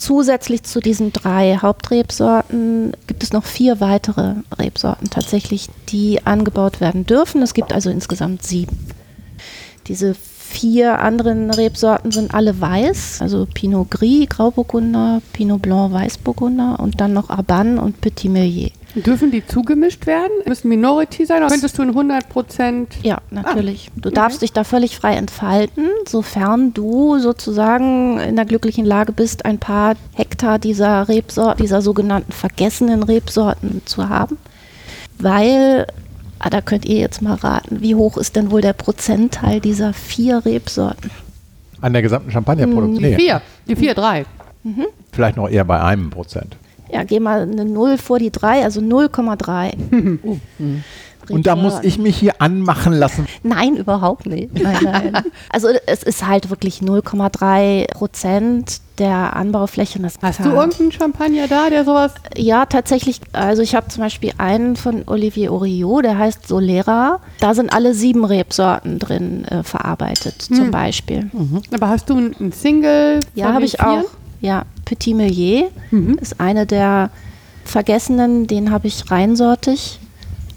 Zusätzlich 0.00 0.62
zu 0.62 0.80
diesen 0.80 1.12
drei 1.12 1.58
Hauptrebsorten 1.60 2.92
gibt 3.06 3.22
es 3.22 3.34
noch 3.34 3.44
vier 3.44 3.80
weitere 3.80 4.36
Rebsorten 4.58 5.10
tatsächlich, 5.10 5.68
die 5.90 6.24
angebaut 6.24 6.80
werden 6.80 7.04
dürfen. 7.04 7.42
Es 7.42 7.52
gibt 7.52 7.74
also 7.74 7.90
insgesamt 7.90 8.42
sieben. 8.42 8.78
Diese 9.88 10.14
vier 10.14 11.00
anderen 11.00 11.50
Rebsorten 11.50 12.12
sind 12.12 12.32
alle 12.32 12.58
weiß, 12.58 13.20
also 13.20 13.46
Pinot 13.52 13.90
Gris, 13.90 14.26
Grauburgunder, 14.30 15.20
Pinot 15.34 15.60
Blanc, 15.60 15.92
Weißburgunder 15.92 16.80
und 16.80 16.98
dann 17.02 17.12
noch 17.12 17.28
Arban 17.28 17.78
und 17.78 18.00
Petit 18.00 18.30
Meunier. 18.30 18.70
Dürfen 18.94 19.30
die 19.30 19.46
zugemischt 19.46 20.06
werden? 20.06 20.32
Müssen 20.46 20.68
Minority 20.68 21.24
sein? 21.24 21.38
Oder 21.38 21.48
könntest 21.50 21.78
du 21.78 21.82
in 21.82 21.90
100 21.90 22.28
Prozent 22.28 22.96
Ja, 23.02 23.18
natürlich. 23.30 23.90
Du 23.94 24.08
okay. 24.08 24.16
darfst 24.16 24.42
dich 24.42 24.52
da 24.52 24.64
völlig 24.64 24.96
frei 24.96 25.14
entfalten, 25.14 25.88
sofern 26.08 26.74
du 26.74 27.18
sozusagen 27.18 28.18
in 28.18 28.36
der 28.36 28.44
glücklichen 28.44 28.84
Lage 28.84 29.12
bist, 29.12 29.44
ein 29.44 29.58
paar 29.58 29.94
Hektar 30.14 30.58
dieser 30.58 31.08
Rebsorten, 31.08 31.62
dieser 31.62 31.82
sogenannten 31.82 32.32
vergessenen 32.32 33.02
Rebsorten 33.02 33.82
zu 33.84 34.08
haben. 34.08 34.38
Weil, 35.18 35.86
ah, 36.38 36.50
da 36.50 36.60
könnt 36.60 36.84
ihr 36.84 36.98
jetzt 36.98 37.22
mal 37.22 37.34
raten, 37.34 37.80
wie 37.82 37.94
hoch 37.94 38.16
ist 38.16 38.34
denn 38.36 38.50
wohl 38.50 38.60
der 38.60 38.72
Prozentteil 38.72 39.60
dieser 39.60 39.92
vier 39.92 40.44
Rebsorten? 40.44 41.10
An 41.80 41.92
der 41.92 42.02
gesamten 42.02 42.30
Champagnerproduktion? 42.30 43.02
Nee, 43.02 43.16
vier? 43.16 43.40
Die 43.68 43.76
vier, 43.76 43.94
drei. 43.94 44.24
vielleicht 45.12 45.36
noch 45.36 45.48
eher 45.48 45.64
bei 45.64 45.80
einem 45.80 46.10
Prozent. 46.10 46.56
Ja, 46.92 47.04
geh 47.04 47.20
mal 47.20 47.42
eine 47.42 47.64
Null 47.64 47.98
vor 47.98 48.18
die 48.18 48.30
drei, 48.30 48.62
also 48.64 48.80
0,3. 48.80 50.18
Und 51.28 51.46
da 51.46 51.54
muss 51.54 51.74
ich 51.82 51.98
mich 51.98 52.16
hier 52.16 52.40
anmachen 52.40 52.92
lassen. 52.92 53.26
Nein, 53.42 53.76
überhaupt 53.76 54.26
nicht. 54.26 54.52
Nein, 54.60 54.78
nein. 54.82 55.24
Also 55.50 55.68
es 55.86 56.02
ist 56.02 56.26
halt 56.26 56.50
wirklich 56.50 56.78
0,3 56.78 57.92
Prozent 57.92 58.80
der 58.98 59.36
Anbaufläche. 59.36 59.98
Und 59.98 60.04
Das 60.04 60.14
Hast 60.20 60.40
du 60.40 60.50
irgendeinen 60.50 60.92
Champagner 60.92 61.46
da, 61.48 61.70
der 61.70 61.84
sowas. 61.84 62.12
Ja, 62.36 62.66
tatsächlich. 62.66 63.20
Also 63.32 63.62
ich 63.62 63.74
habe 63.74 63.88
zum 63.88 64.02
Beispiel 64.02 64.32
einen 64.38 64.76
von 64.76 65.04
Olivier 65.06 65.52
Oriot, 65.52 66.04
der 66.04 66.18
heißt 66.18 66.48
Solera. 66.48 67.20
Da 67.38 67.54
sind 67.54 67.72
alle 67.72 67.94
sieben 67.94 68.24
Rebsorten 68.24 68.98
drin 68.98 69.44
äh, 69.44 69.62
verarbeitet, 69.62 70.42
zum 70.42 70.70
Beispiel. 70.70 71.30
Aber 71.72 71.88
hast 71.88 72.10
du 72.10 72.16
einen 72.16 72.52
Single? 72.52 73.20
Ja, 73.34 73.52
habe 73.52 73.64
ich 73.64 73.80
auch. 73.80 74.04
Ja, 74.40 74.64
Petit 74.90 75.14
Meunier 75.14 75.70
Mhm. 75.92 76.18
ist 76.20 76.40
eine 76.40 76.66
der 76.66 77.10
vergessenen, 77.64 78.48
den 78.48 78.72
habe 78.72 78.88
ich 78.88 79.08
reinsortig. 79.08 80.00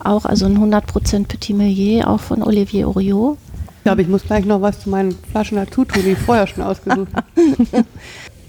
Auch, 0.04 0.26
also 0.26 0.48
ein 0.48 0.58
100% 0.58 1.28
Petit 1.28 1.56
Meunier, 1.56 2.10
auch 2.10 2.20
von 2.20 2.42
Olivier 2.42 2.88
Oriot. 2.88 3.38
Ich 3.78 3.84
glaube, 3.84 4.02
ich 4.02 4.08
muss 4.08 4.24
gleich 4.24 4.44
noch 4.46 4.60
was 4.62 4.80
zu 4.80 4.90
meinen 4.90 5.16
Flaschen 5.32 5.58
dazu 5.58 5.86
tun, 5.86 6.02
die 6.04 6.12
ich 6.12 6.18
vorher 6.18 6.48
schon 6.48 6.64
ausgesucht 6.64 7.10
habe. 7.14 7.28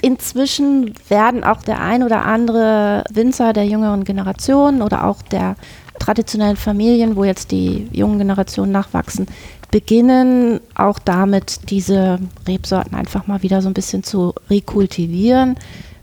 Inzwischen 0.01 0.95
werden 1.09 1.45
auch 1.45 1.61
der 1.63 1.81
ein 1.83 2.03
oder 2.03 2.25
andere 2.25 3.05
Winzer 3.13 3.53
der 3.53 3.67
jüngeren 3.67 4.05
Generation 4.05 4.81
oder 4.81 5.05
auch 5.05 5.21
der 5.23 5.57
traditionellen 5.99 6.57
Familien, 6.57 7.15
wo 7.17 7.25
jetzt 7.25 7.51
die 7.51 7.89
jungen 7.93 8.19
Generationen 8.19 8.73
nachwachsen, 8.73 9.27
beginnen 9.75 10.61
auch 10.77 11.01
damit, 11.01 11.69
diese 11.69 12.21
Rebsorten 12.47 12.95
einfach 12.95 13.27
mal 13.27 13.43
wieder 13.43 13.61
so 13.61 13.69
ein 13.69 13.75
bisschen 13.75 14.05
zu 14.05 14.33
rekultivieren, 14.49 15.57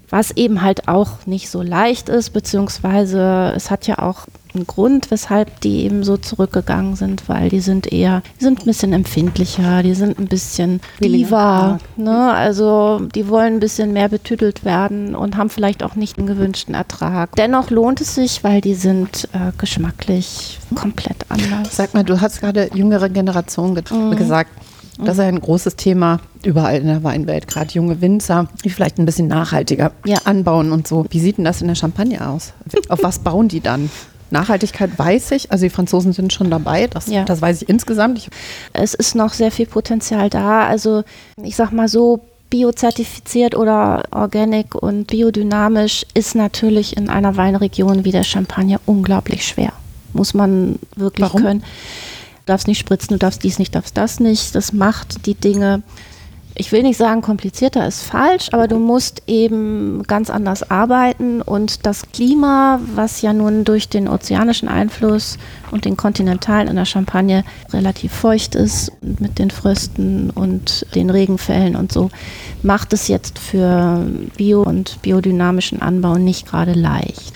was 0.09 0.31
eben 0.31 0.61
halt 0.61 0.89
auch 0.89 1.25
nicht 1.25 1.49
so 1.49 1.61
leicht 1.61 2.09
ist, 2.09 2.31
beziehungsweise 2.31 3.53
es 3.55 3.71
hat 3.71 3.87
ja 3.87 3.99
auch 3.99 4.27
einen 4.55 4.67
Grund, 4.67 5.11
weshalb 5.11 5.61
die 5.61 5.83
eben 5.83 6.03
so 6.03 6.17
zurückgegangen 6.17 6.95
sind, 6.95 7.27
weil 7.29 7.49
die 7.49 7.59
sind 7.61 7.91
eher, 7.91 8.21
die 8.39 8.43
sind 8.43 8.59
ein 8.59 8.65
bisschen 8.65 8.93
empfindlicher, 8.93 9.83
die 9.83 9.93
sind 9.93 10.19
ein 10.19 10.27
bisschen 10.27 10.81
diva, 11.01 11.79
ne? 11.97 12.33
also 12.33 13.01
die 13.15 13.27
wollen 13.27 13.55
ein 13.55 13.59
bisschen 13.59 13.93
mehr 13.93 14.09
betüdelt 14.09 14.63
werden 14.65 15.15
und 15.15 15.37
haben 15.37 15.49
vielleicht 15.49 15.83
auch 15.83 15.95
nicht 15.95 16.17
den 16.17 16.27
gewünschten 16.27 16.73
Ertrag. 16.75 17.35
Dennoch 17.35 17.69
lohnt 17.69 18.01
es 18.01 18.15
sich, 18.15 18.43
weil 18.43 18.61
die 18.61 18.75
sind 18.75 19.27
äh, 19.33 19.51
geschmacklich 19.57 20.59
komplett 20.75 21.17
anders. 21.29 21.75
Sag 21.75 21.93
mal, 21.93 22.03
du 22.03 22.19
hast 22.21 22.39
gerade 22.41 22.69
jüngere 22.73 23.09
Generation 23.09 23.75
ge 23.75 23.83
Mhm. 23.91 24.15
gesagt. 24.15 24.51
Das 25.03 25.15
ist 25.15 25.21
ein 25.21 25.39
großes 25.41 25.77
Thema 25.77 26.19
überall 26.43 26.77
in 26.77 26.85
der 26.85 27.03
Weinwelt, 27.03 27.47
gerade 27.47 27.71
junge 27.73 28.01
Winzer, 28.01 28.47
die 28.63 28.69
vielleicht 28.69 28.99
ein 28.99 29.05
bisschen 29.05 29.27
nachhaltiger 29.27 29.91
Ja. 30.05 30.19
anbauen 30.25 30.71
und 30.71 30.87
so. 30.87 31.05
Wie 31.09 31.19
sieht 31.19 31.37
denn 31.37 31.45
das 31.45 31.61
in 31.61 31.67
der 31.67 31.75
Champagne 31.75 32.27
aus? 32.27 32.53
Auf 32.89 33.01
was 33.01 33.17
bauen 33.19 33.47
die 33.47 33.61
dann? 33.61 33.89
Nachhaltigkeit 34.31 34.97
weiß 34.97 35.31
ich, 35.31 35.51
also 35.51 35.63
die 35.65 35.69
Franzosen 35.69 36.13
sind 36.13 36.31
schon 36.33 36.49
dabei, 36.49 36.87
das, 36.87 37.07
Ja. 37.07 37.23
das 37.25 37.41
weiß 37.41 37.61
ich 37.63 37.69
insgesamt. 37.69 38.17
Ich, 38.17 38.29
es 38.73 38.93
ist 38.93 39.15
noch 39.15 39.33
sehr 39.33 39.51
viel 39.51 39.65
Potenzial 39.65 40.29
da. 40.29 40.65
Also 40.67 41.03
ich 41.43 41.55
sag 41.55 41.71
mal 41.71 41.87
so, 41.87 42.21
biozertifiziert 42.49 43.55
oder 43.55 44.03
organic 44.11 44.75
und 44.75 45.07
biodynamisch 45.07 46.05
ist 46.13 46.35
natürlich 46.35 46.95
in 46.97 47.09
einer 47.09 47.37
Weinregion 47.37 48.05
wie 48.05 48.11
der 48.11 48.23
Champagne 48.23 48.79
unglaublich 48.85 49.45
schwer. 49.45 49.71
Muss 50.13 50.33
man 50.33 50.77
wirklich 50.95 51.25
Warum? 51.27 51.41
können. 51.41 51.59
Du 51.61 52.45
darfst 52.47 52.67
nicht 52.67 52.79
spritzen, 52.79 53.09
du 53.15 53.17
darfst 53.17 53.43
dies 53.43 53.57
nicht, 53.59 53.73
darfst 53.75 53.95
das 53.97 54.19
nicht. 54.19 54.55
Das 54.55 54.73
macht 54.73 55.25
die 55.25 55.35
Dinge, 55.35 55.81
ich 56.55 56.71
will 56.71 56.83
nicht 56.83 56.97
sagen, 56.97 57.21
komplizierter 57.21 57.87
ist 57.87 58.03
falsch, 58.03 58.49
aber 58.51 58.67
du 58.67 58.77
musst 58.77 59.23
eben 59.27 60.03
ganz 60.03 60.29
anders 60.29 60.69
arbeiten 60.69 61.41
und 61.41 61.85
das 61.85 62.11
Klima, 62.11 62.79
was 62.93 63.21
ja 63.21 63.33
nun 63.33 63.63
durch 63.63 63.89
den 63.89 64.07
ozeanischen 64.07 64.67
Einfluss 64.67 65.37
und 65.71 65.85
den 65.85 65.97
kontinentalen 65.97 66.67
in 66.67 66.75
der 66.75 66.85
Champagne 66.85 67.43
relativ 67.71 68.11
feucht 68.11 68.55
ist 68.55 68.91
mit 69.01 69.39
den 69.39 69.49
Frösten 69.49 70.29
und 70.29 70.85
den 70.93 71.09
Regenfällen 71.09 71.75
und 71.75 71.91
so, 71.91 72.09
macht 72.63 72.93
es 72.93 73.07
jetzt 73.07 73.39
für 73.39 74.05
Bio- 74.35 74.63
und 74.63 75.01
biodynamischen 75.01 75.81
Anbau 75.81 76.17
nicht 76.17 76.47
gerade 76.47 76.73
leicht. 76.73 77.33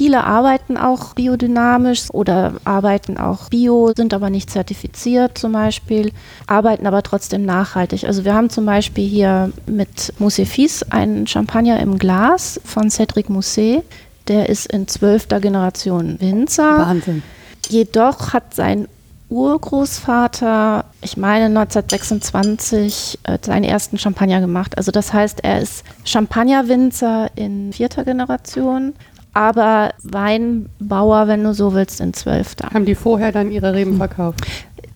Viele 0.00 0.24
arbeiten 0.24 0.78
auch 0.78 1.12
biodynamisch 1.12 2.08
oder 2.14 2.54
arbeiten 2.64 3.18
auch 3.18 3.50
bio, 3.50 3.92
sind 3.94 4.14
aber 4.14 4.30
nicht 4.30 4.48
zertifiziert 4.48 5.36
zum 5.36 5.52
Beispiel, 5.52 6.12
arbeiten 6.46 6.86
aber 6.86 7.02
trotzdem 7.02 7.44
nachhaltig. 7.44 8.04
Also 8.04 8.24
wir 8.24 8.32
haben 8.32 8.48
zum 8.48 8.64
Beispiel 8.64 9.06
hier 9.06 9.52
mit 9.66 10.14
Moussefis 10.18 10.84
einen 10.84 11.26
Champagner 11.26 11.80
im 11.80 11.98
Glas 11.98 12.58
von 12.64 12.88
Cédric 12.88 13.30
Mousset. 13.30 13.82
Der 14.26 14.48
ist 14.48 14.72
in 14.72 14.88
zwölfter 14.88 15.38
Generation 15.38 16.18
Winzer. 16.18 16.78
Wahnsinn. 16.78 17.22
Jedoch 17.68 18.32
hat 18.32 18.54
sein 18.54 18.88
Urgroßvater, 19.30 20.86
ich 21.02 21.16
meine 21.16 21.44
1926, 21.44 23.18
äh, 23.22 23.38
seinen 23.40 23.64
ersten 23.64 23.96
Champagner 23.96 24.40
gemacht. 24.40 24.76
Also 24.76 24.90
das 24.92 25.12
heißt, 25.12 25.44
er 25.44 25.60
ist 25.60 25.84
Champagnerwinzer 26.04 27.30
in 27.36 27.72
vierter 27.72 28.04
Generation, 28.04 28.94
aber 29.32 29.90
Weinbauer, 30.02 31.28
wenn 31.28 31.44
du 31.44 31.54
so 31.54 31.74
willst, 31.74 32.00
in 32.00 32.14
zwölfter. 32.14 32.70
Haben 32.72 32.84
die 32.84 32.94
vorher 32.94 33.32
dann 33.32 33.50
ihre 33.50 33.74
Reben 33.74 33.96
verkauft? 33.96 34.40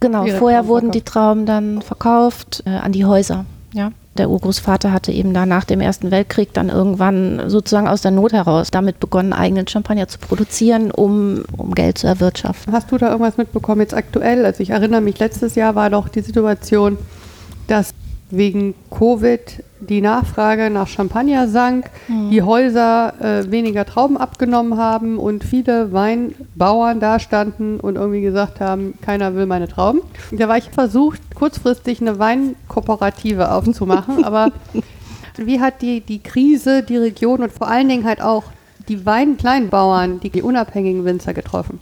Genau, 0.01 0.25
Ihre 0.25 0.37
vorher 0.39 0.59
Trauben 0.61 0.69
wurden 0.69 0.93
verkauft. 0.93 0.95
die 0.95 1.11
Trauben 1.13 1.47
dann 1.47 1.83
verkauft 1.83 2.63
äh, 2.67 2.71
an 2.71 2.93
die 2.93 3.05
Häuser. 3.05 3.47
Ja. 3.73 3.91
Der 4.19 4.31
Urgroßvater 4.31 4.93
hatte 4.93 5.11
eben 5.11 5.35
da 5.35 5.45
nach 5.47 5.65
dem 5.65 5.81
Ersten 5.81 6.11
Weltkrieg 6.11 6.53
dann 6.53 6.69
irgendwann 6.69 7.49
sozusagen 7.49 7.89
aus 7.89 8.03
der 8.03 8.13
Not 8.13 8.33
heraus 8.33 8.71
damit 8.71 9.01
begonnen, 9.01 9.33
eigenen 9.33 9.67
Champagner 9.67 10.07
zu 10.07 10.19
produzieren, 10.19 10.91
um, 10.93 11.45
um 11.57 11.75
Geld 11.75 11.99
zu 11.99 12.07
erwirtschaften. 12.07 12.73
Hast 12.73 12.93
du 12.93 12.99
da 12.99 13.11
irgendwas 13.11 13.37
mitbekommen 13.39 13.81
jetzt 13.81 13.95
aktuell? 13.95 14.45
Also 14.45 14.63
ich 14.63 14.71
erinnere 14.71 15.01
mich, 15.01 15.19
letztes 15.19 15.57
Jahr 15.57 15.75
war 15.75 15.91
doch 15.91 16.09
die 16.09 16.21
Situation, 16.21 16.97
dass 17.67 17.91
wegen 18.37 18.75
Covid 18.91 19.63
die 19.81 20.01
Nachfrage 20.01 20.71
nach 20.71 20.89
Champagner 20.89 21.47
sank, 21.49 21.91
die 22.09 22.43
Häuser 22.43 23.15
äh, 23.21 23.51
weniger 23.51 23.85
Trauben 23.85 24.17
abgenommen 24.17 24.79
haben 24.79 25.19
und 25.19 25.45
viele 25.45 25.93
Weinbauern 25.93 27.01
da 27.01 27.19
standen 27.19 27.81
und 27.81 27.97
irgendwie 27.97 28.23
gesagt 28.23 28.61
haben, 28.61 28.95
keiner 29.03 29.35
will 29.35 29.47
meine 29.47 29.69
Trauben. 29.69 30.01
Da 30.33 30.49
war 30.49 30.57
ich 30.57 30.71
versucht, 30.71 31.21
kurzfristig 31.35 32.01
eine 32.01 32.19
Weinkooperative 32.19 33.53
aufzumachen, 33.53 34.25
aber 34.25 34.53
wie 35.37 35.61
hat 35.61 35.83
die, 35.83 36.01
die 36.01 36.23
Krise 36.23 36.83
die 36.83 36.97
Region 36.97 37.43
und 37.43 37.53
vor 37.53 37.69
allen 37.69 37.89
Dingen 37.89 38.05
halt 38.05 38.23
auch 38.23 38.45
die 38.89 39.05
Weinkleinbauern, 39.05 40.21
die, 40.21 40.31
die 40.31 40.43
unabhängigen 40.43 41.05
Winzer 41.05 41.35
getroffen? 41.35 41.81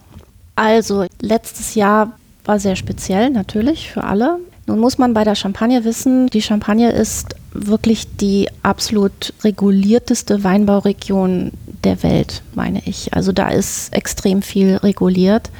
Also, 0.54 1.06
letztes 1.20 1.74
Jahr 1.74 2.12
war 2.44 2.58
sehr 2.58 2.76
speziell, 2.76 3.30
natürlich, 3.30 3.90
für 3.90 4.04
alle. 4.04 4.38
Nun 4.66 4.78
muss 4.78 4.96
man 4.96 5.12
bei 5.12 5.24
der 5.24 5.34
Champagne 5.34 5.84
wissen, 5.84 6.28
die 6.28 6.42
Champagne 6.42 6.90
ist 6.90 7.34
wirklich 7.52 8.16
die 8.16 8.48
absolut 8.62 9.34
regulierteste 9.42 10.44
Weinbauregion 10.44 11.52
der 11.84 12.02
Welt, 12.02 12.42
meine 12.54 12.80
ich. 12.86 13.12
Also 13.12 13.32
da 13.32 13.48
ist 13.48 13.92
extrem 13.92 14.40
viel 14.42 14.76
reguliert. 14.76 15.50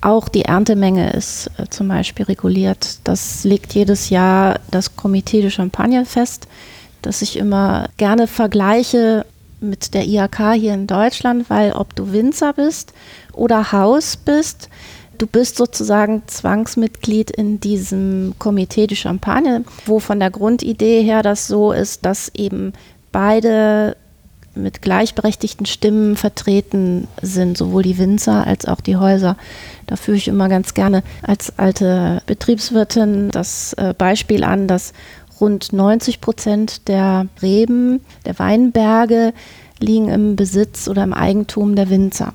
Auch 0.00 0.28
die 0.28 0.42
Erntemenge 0.42 1.12
ist 1.12 1.50
äh, 1.58 1.68
zum 1.70 1.88
Beispiel 1.88 2.26
reguliert. 2.26 2.98
Das 3.04 3.44
legt 3.44 3.74
jedes 3.74 4.10
Jahr 4.10 4.60
das 4.70 4.96
Komitee 4.96 5.40
de 5.40 5.50
Champagne 5.50 6.04
fest, 6.04 6.46
das 7.02 7.22
ich 7.22 7.36
immer 7.36 7.88
gerne 7.96 8.26
vergleiche 8.26 9.26
mit 9.60 9.94
der 9.94 10.06
IHK 10.06 10.52
hier 10.54 10.74
in 10.74 10.86
Deutschland, 10.86 11.50
weil 11.50 11.72
ob 11.72 11.96
du 11.96 12.12
Winzer 12.12 12.52
bist 12.52 12.92
oder 13.32 13.72
Haus 13.72 14.16
bist, 14.16 14.68
du 15.18 15.26
bist 15.26 15.56
sozusagen 15.56 16.22
Zwangsmitglied 16.26 17.30
in 17.30 17.60
diesem 17.60 18.34
Komitee 18.38 18.86
de 18.86 18.96
Champagne, 18.96 19.64
wo 19.86 19.98
von 19.98 20.20
der 20.20 20.30
Grundidee 20.30 21.02
her 21.02 21.22
das 21.22 21.46
so 21.46 21.72
ist, 21.72 22.04
dass 22.04 22.30
eben 22.34 22.72
beide 23.12 23.96
mit 24.54 24.82
gleichberechtigten 24.82 25.66
Stimmen 25.66 26.16
vertreten 26.16 27.06
sind, 27.22 27.56
sowohl 27.56 27.82
die 27.82 27.98
Winzer 27.98 28.46
als 28.46 28.66
auch 28.66 28.80
die 28.80 28.96
Häuser. 28.96 29.36
Da 29.86 29.96
führe 29.96 30.16
ich 30.16 30.28
immer 30.28 30.48
ganz 30.48 30.74
gerne 30.74 31.02
als 31.22 31.58
alte 31.58 32.22
Betriebswirtin 32.26 33.30
das 33.30 33.72
äh, 33.74 33.94
Beispiel 33.96 34.44
an, 34.44 34.66
dass 34.66 34.92
rund 35.40 35.72
90 35.72 36.20
Prozent 36.20 36.88
der 36.88 37.26
Reben, 37.40 38.00
der 38.26 38.38
Weinberge 38.38 39.32
liegen 39.78 40.08
im 40.08 40.34
Besitz 40.34 40.88
oder 40.88 41.04
im 41.04 41.12
Eigentum 41.12 41.76
der 41.76 41.88
Winzer. 41.88 42.34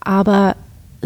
Aber 0.00 0.56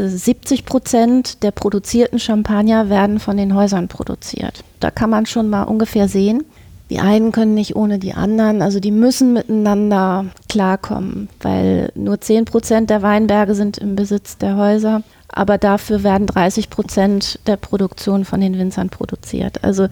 70 0.06 0.64
Prozent 0.64 1.42
der 1.42 1.50
produzierten 1.50 2.18
Champagner 2.18 2.88
werden 2.88 3.18
von 3.18 3.36
den 3.36 3.54
Häusern 3.54 3.88
produziert. 3.88 4.62
Da 4.80 4.90
kann 4.90 5.10
man 5.10 5.26
schon 5.26 5.48
mal 5.48 5.64
ungefähr 5.64 6.08
sehen, 6.08 6.44
die 6.90 7.00
einen 7.00 7.32
können 7.32 7.54
nicht 7.54 7.76
ohne 7.76 7.98
die 7.98 8.14
anderen, 8.14 8.62
also 8.62 8.80
die 8.80 8.90
müssen 8.90 9.34
miteinander 9.34 10.26
klarkommen, 10.48 11.28
weil 11.40 11.90
nur 11.94 12.20
10 12.20 12.46
Prozent 12.46 12.88
der 12.88 13.02
Weinberge 13.02 13.54
sind 13.54 13.76
im 13.76 13.94
Besitz 13.94 14.38
der 14.38 14.56
Häuser, 14.56 15.02
aber 15.28 15.58
dafür 15.58 16.02
werden 16.02 16.26
30 16.26 16.70
Prozent 16.70 17.40
der 17.46 17.56
Produktion 17.56 18.24
von 18.24 18.40
den 18.40 18.56
Winzern 18.56 18.88
produziert. 18.88 19.62
Also 19.62 19.88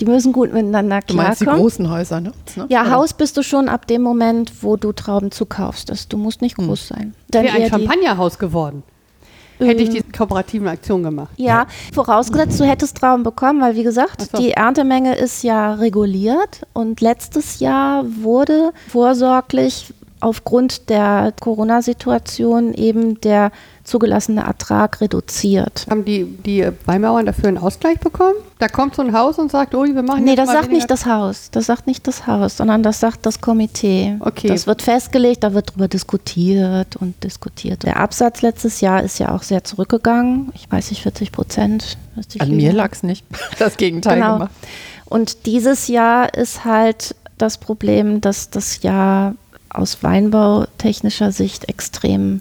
die 0.00 0.06
müssen 0.06 0.32
gut 0.32 0.54
miteinander 0.54 1.00
Du 1.06 1.14
meinst 1.14 1.40
die 1.40 1.44
klarkommen. 1.44 1.62
großen 1.62 1.90
Häuser, 1.90 2.20
ne? 2.20 2.32
Ja, 2.70 2.82
Oder? 2.82 2.92
Haus 2.92 3.12
bist 3.12 3.36
du 3.36 3.42
schon 3.42 3.68
ab 3.68 3.86
dem 3.86 4.00
Moment, 4.00 4.62
wo 4.62 4.76
du 4.76 4.92
Trauben 4.92 5.30
zukaufst. 5.30 5.90
Das, 5.90 6.08
du 6.08 6.16
musst 6.16 6.40
nicht 6.40 6.56
groß 6.56 6.88
sein. 6.88 7.14
Dann 7.30 7.44
Wäre 7.44 7.56
ein 7.56 7.68
Champagnerhaus 7.68 8.38
geworden. 8.38 8.82
Hätte 9.58 9.82
ich 9.82 9.90
die 9.90 10.02
kooperativen 10.02 10.68
Aktion 10.68 11.02
gemacht. 11.02 11.32
Ja, 11.36 11.66
vorausgesetzt, 11.92 12.60
du 12.60 12.64
hättest 12.64 12.96
Trauben 12.98 13.22
bekommen, 13.22 13.60
weil 13.60 13.74
wie 13.74 13.82
gesagt, 13.82 14.28
so. 14.30 14.38
die 14.38 14.52
Erntemenge 14.52 15.16
ist 15.16 15.42
ja 15.42 15.74
reguliert 15.74 16.66
und 16.72 17.00
letztes 17.00 17.60
Jahr 17.60 18.04
wurde 18.22 18.72
vorsorglich 18.88 19.92
aufgrund 20.20 20.88
der 20.90 21.32
Corona-Situation 21.40 22.74
eben 22.74 23.20
der 23.20 23.50
zugelassene 23.84 24.42
Ertrag 24.42 25.00
reduziert. 25.00 25.86
Haben 25.88 26.04
die, 26.04 26.24
die 26.24 26.68
Weinbauern 26.84 27.24
dafür 27.24 27.48
einen 27.48 27.58
Ausgleich 27.58 27.98
bekommen? 28.00 28.34
Da 28.58 28.68
kommt 28.68 28.94
so 28.96 29.02
ein 29.02 29.14
Haus 29.16 29.38
und 29.38 29.50
sagt, 29.50 29.74
oh, 29.74 29.84
wir 29.84 30.02
machen 30.02 30.24
Nee, 30.24 30.30
jetzt 30.32 30.40
das 30.40 30.46
mal 30.48 30.52
sagt 30.54 30.72
nicht 30.72 30.90
das 30.90 31.06
Haus. 31.06 31.50
Das 31.52 31.66
sagt 31.66 31.86
nicht 31.86 32.06
das 32.06 32.26
Haus, 32.26 32.56
sondern 32.58 32.82
das 32.82 33.00
sagt 33.00 33.24
das 33.24 33.40
Komitee. 33.40 34.16
Okay. 34.20 34.48
Das 34.48 34.66
wird 34.66 34.82
festgelegt, 34.82 35.42
da 35.42 35.54
wird 35.54 35.72
drüber 35.72 35.88
diskutiert 35.88 36.96
und 36.96 37.22
diskutiert. 37.24 37.82
Der 37.84 37.96
Absatz 37.98 38.42
letztes 38.42 38.80
Jahr 38.82 39.02
ist 39.02 39.18
ja 39.18 39.34
auch 39.34 39.42
sehr 39.42 39.64
zurückgegangen. 39.64 40.50
Ich 40.54 40.70
weiß 40.70 40.90
nicht, 40.90 41.02
40 41.02 41.32
Prozent. 41.32 41.96
An 42.40 42.50
mir 42.54 42.72
lag 42.72 42.92
es 42.92 43.02
nicht. 43.02 43.24
Das 43.58 43.76
Gegenteil 43.76 44.16
Genau. 44.16 44.34
gemacht. 44.34 44.50
Und 45.06 45.46
dieses 45.46 45.88
Jahr 45.88 46.34
ist 46.34 46.64
halt 46.66 47.14
das 47.38 47.56
Problem, 47.56 48.20
dass 48.20 48.50
das 48.50 48.82
Jahr 48.82 49.34
aus 49.70 50.02
weinbautechnischer 50.02 51.32
Sicht 51.32 51.68
extrem 51.68 52.40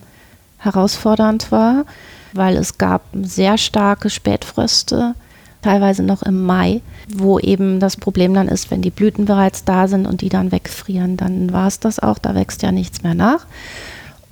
herausfordernd 0.57 1.51
war, 1.51 1.85
weil 2.33 2.57
es 2.57 2.77
gab 2.77 3.03
sehr 3.21 3.57
starke 3.57 4.09
Spätfröste, 4.09 5.15
teilweise 5.61 6.03
noch 6.03 6.23
im 6.23 6.43
Mai, 6.43 6.81
wo 7.09 7.39
eben 7.39 7.79
das 7.79 7.97
Problem 7.97 8.33
dann 8.33 8.47
ist, 8.47 8.71
wenn 8.71 8.81
die 8.81 8.91
Blüten 8.91 9.25
bereits 9.25 9.65
da 9.65 9.87
sind 9.87 10.05
und 10.05 10.21
die 10.21 10.29
dann 10.29 10.51
wegfrieren, 10.51 11.17
dann 11.17 11.51
war 11.51 11.67
es 11.67 11.79
das 11.79 11.99
auch, 11.99 12.17
da 12.17 12.35
wächst 12.35 12.61
ja 12.61 12.71
nichts 12.71 13.03
mehr 13.03 13.15
nach. 13.15 13.45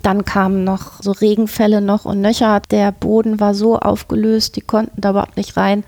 Dann 0.02 0.24
kamen 0.24 0.62
noch 0.62 1.02
so 1.02 1.10
Regenfälle 1.10 1.80
noch 1.80 2.04
und 2.04 2.20
nöcher. 2.20 2.62
Der 2.70 2.92
Boden 2.92 3.40
war 3.40 3.54
so 3.54 3.78
aufgelöst, 3.78 4.54
die 4.54 4.60
konnten 4.60 5.00
da 5.00 5.10
überhaupt 5.10 5.36
nicht 5.36 5.56
rein, 5.56 5.82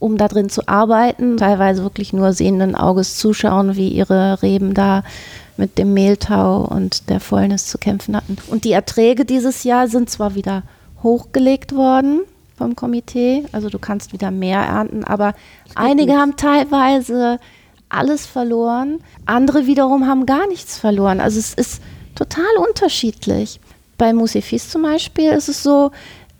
um 0.00 0.18
da 0.18 0.26
drin 0.26 0.48
zu 0.48 0.66
arbeiten. 0.66 1.36
Teilweise 1.36 1.84
wirklich 1.84 2.12
nur 2.12 2.32
sehenden 2.32 2.74
Auges 2.74 3.18
zuschauen, 3.18 3.76
wie 3.76 3.88
ihre 3.88 4.42
Reben 4.42 4.74
da 4.74 5.04
mit 5.56 5.78
dem 5.78 5.94
Mehltau 5.94 6.64
und 6.64 7.08
der 7.10 7.20
Fäulnis 7.20 7.66
zu 7.66 7.78
kämpfen 7.78 8.16
hatten. 8.16 8.36
Und 8.48 8.64
die 8.64 8.72
Erträge 8.72 9.24
dieses 9.24 9.64
Jahr 9.64 9.88
sind 9.88 10.10
zwar 10.10 10.34
wieder 10.34 10.62
hochgelegt 11.02 11.74
worden 11.74 12.20
vom 12.56 12.76
Komitee, 12.76 13.44
also 13.52 13.68
du 13.68 13.78
kannst 13.78 14.12
wieder 14.12 14.30
mehr 14.30 14.60
ernten, 14.60 15.04
aber 15.04 15.34
einige 15.74 16.14
haben 16.14 16.36
teilweise 16.36 17.38
alles 17.88 18.26
verloren, 18.26 19.00
andere 19.26 19.66
wiederum 19.66 20.06
haben 20.06 20.26
gar 20.26 20.46
nichts 20.48 20.78
verloren. 20.78 21.20
Also 21.20 21.38
es 21.38 21.54
ist 21.54 21.82
total 22.14 22.56
unterschiedlich. 22.68 23.60
Bei 23.98 24.12
Musifis 24.12 24.70
zum 24.70 24.82
Beispiel 24.82 25.30
ist 25.30 25.48
es 25.48 25.62
so, 25.62 25.90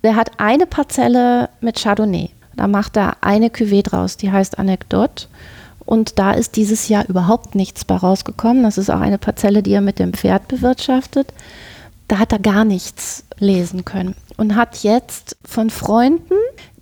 der 0.03 0.17
hat 0.17 0.31
eine 0.39 0.67
Parzelle 0.67 1.49
mit 1.61 1.81
Chardonnay. 1.81 2.31
Da 2.57 2.67
macht 2.67 2.97
er 2.97 3.17
eine 3.21 3.49
Cuvée 3.49 3.83
draus, 3.83 4.17
die 4.17 4.31
heißt 4.31 4.59
Anecdote. 4.59 5.27
Und 5.93 6.19
da 6.19 6.33
ist 6.33 6.57
dieses 6.57 6.89
Jahr 6.89 7.07
überhaupt 7.07 7.55
nichts 7.55 7.85
bei 7.85 7.95
rausgekommen. 7.95 8.63
Das 8.63 8.79
ist 8.79 8.89
auch 8.89 9.01
eine 9.01 9.19
Parzelle, 9.19 9.63
die 9.63 9.75
er 9.75 9.83
mit 9.83 9.99
dem 9.99 10.15
Pferd 10.15 10.49
bewirtschaftet. 10.49 11.35
Da 12.09 12.19
hat 12.19 12.33
er 12.33 12.39
gar 12.39 12.65
nichts 12.65 13.27
lesen 13.37 13.85
können. 13.85 14.15
Und 14.39 14.57
hat 14.57 14.85
jetzt 14.85 15.37
von 15.45 15.69
Freunden, 15.69 16.33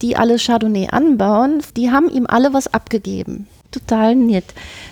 die 0.00 0.16
alle 0.16 0.36
Chardonnay 0.38 0.90
anbauen, 0.92 1.60
die 1.76 1.90
haben 1.90 2.08
ihm 2.08 2.24
alle 2.28 2.52
was 2.52 2.72
abgegeben. 2.72 3.48
Total 3.70 4.14
nett. 4.16 4.44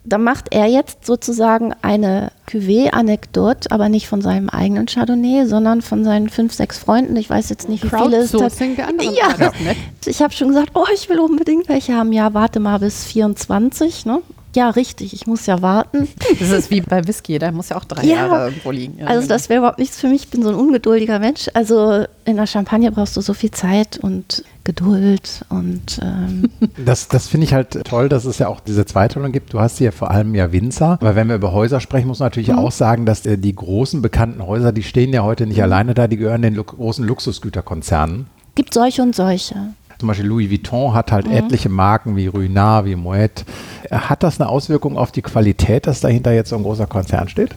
Da 0.04 0.18
macht 0.18 0.54
er 0.54 0.66
jetzt 0.66 1.04
sozusagen 1.04 1.74
eine 1.82 2.30
Cuvée-Anekdote, 2.48 3.70
aber 3.70 3.88
nicht 3.88 4.06
von 4.08 4.22
seinem 4.22 4.48
eigenen 4.48 4.86
Chardonnay, 4.86 5.46
sondern 5.46 5.82
von 5.82 6.04
seinen 6.04 6.28
fünf, 6.28 6.52
sechs 6.52 6.78
Freunden. 6.78 7.16
Ich 7.16 7.28
weiß 7.28 7.48
jetzt 7.50 7.68
nicht, 7.68 7.82
wie 7.84 7.88
viele 7.88 8.18
es 8.18 8.30
tat- 8.30 8.40
Crowdsourcing 8.40 8.76
der 8.76 8.88
anderen 8.88 9.14
Ja. 9.14 9.28
Nett. 9.64 9.76
ich 10.06 10.22
habe 10.22 10.32
schon 10.32 10.48
gesagt, 10.48 10.70
oh, 10.74 10.84
ich 10.94 11.08
will 11.08 11.18
unbedingt 11.18 11.68
welche 11.68 11.94
haben. 11.94 12.12
Ja, 12.12 12.34
warte 12.34 12.60
mal 12.60 12.78
bis 12.78 13.04
24, 13.04 14.06
ne? 14.06 14.20
Ja, 14.58 14.70
richtig, 14.70 15.12
ich 15.14 15.28
muss 15.28 15.46
ja 15.46 15.62
warten. 15.62 16.08
Das 16.40 16.50
ist 16.50 16.70
wie 16.72 16.80
bei 16.80 17.06
Whisky, 17.06 17.38
der 17.38 17.52
muss 17.52 17.68
ja 17.68 17.76
auch 17.76 17.84
drei 17.84 18.02
Ja. 18.02 18.16
Jahre 18.26 18.44
irgendwo 18.46 18.72
liegen. 18.72 18.98
Ja, 18.98 19.06
Also 19.06 19.20
genau. 19.20 19.34
das 19.34 19.48
wäre 19.48 19.58
überhaupt 19.58 19.78
nichts 19.78 20.00
für 20.00 20.08
mich. 20.08 20.24
Ich 20.24 20.30
bin 20.30 20.42
so 20.42 20.48
ein 20.48 20.56
ungeduldiger 20.56 21.20
Mensch. 21.20 21.48
Also 21.54 22.04
in 22.24 22.36
der 22.36 22.46
Champagne 22.48 22.90
brauchst 22.90 23.16
du 23.16 23.20
so 23.20 23.34
viel 23.34 23.52
Zeit 23.52 23.98
und 24.02 24.42
Geduld 24.64 25.44
und 25.48 26.00
ähm, 26.02 26.50
Das, 26.84 27.06
das 27.08 27.28
finde 27.28 27.46
ich 27.46 27.54
halt 27.54 27.84
toll, 27.84 28.08
dass 28.08 28.24
es 28.24 28.38
ja 28.38 28.48
auch 28.48 28.58
diese 28.60 28.84
Zweiteilung 28.84 29.30
gibt. 29.32 29.52
Du 29.54 29.60
hast 29.60 29.78
hier 29.78 29.92
vor 29.92 30.10
allem 30.10 30.34
ja 30.34 30.50
Winzer. 30.52 30.98
Aber 31.00 31.14
wenn 31.14 31.28
wir 31.28 31.36
über 31.36 31.52
Häuser 31.52 31.78
sprechen, 31.80 32.08
muss 32.08 32.18
man 32.18 32.26
natürlich 32.26 32.52
auch 32.52 32.72
sagen, 32.72 33.06
dass 33.06 33.24
äh, 33.26 33.38
die 33.38 33.54
großen 33.54 34.02
bekannten 34.02 34.44
Häuser, 34.44 34.72
die 34.72 34.82
stehen 34.82 35.12
ja 35.12 35.22
heute 35.22 35.46
nicht 35.46 35.62
alleine 35.62 35.94
da, 35.94 36.08
die 36.08 36.16
gehören 36.16 36.42
den 36.42 36.54
lu 36.54 36.64
großen 36.64 37.04
Luxusgüterkonzernen. 37.06 38.26
gibt 38.56 38.74
solche 38.74 39.02
und 39.02 39.14
solche. 39.14 39.54
Zum 39.98 40.06
Beispiel 40.06 40.26
Louis 40.26 40.50
Vuitton 40.50 40.94
hat 40.94 41.10
halt 41.10 41.26
etliche 41.26 41.68
Marken 41.68 42.14
wie 42.14 42.28
Ruinart, 42.28 42.84
wie 42.84 42.94
Moet. 42.94 43.44
Hat 43.90 44.22
das 44.22 44.40
eine 44.40 44.48
Auswirkung 44.48 44.96
auf 44.96 45.10
die 45.10 45.22
Qualität, 45.22 45.86
dass 45.86 46.00
dahinter 46.00 46.32
jetzt 46.32 46.50
so 46.50 46.56
ein 46.56 46.62
großer 46.62 46.86
Konzern 46.86 47.28
steht? 47.28 47.54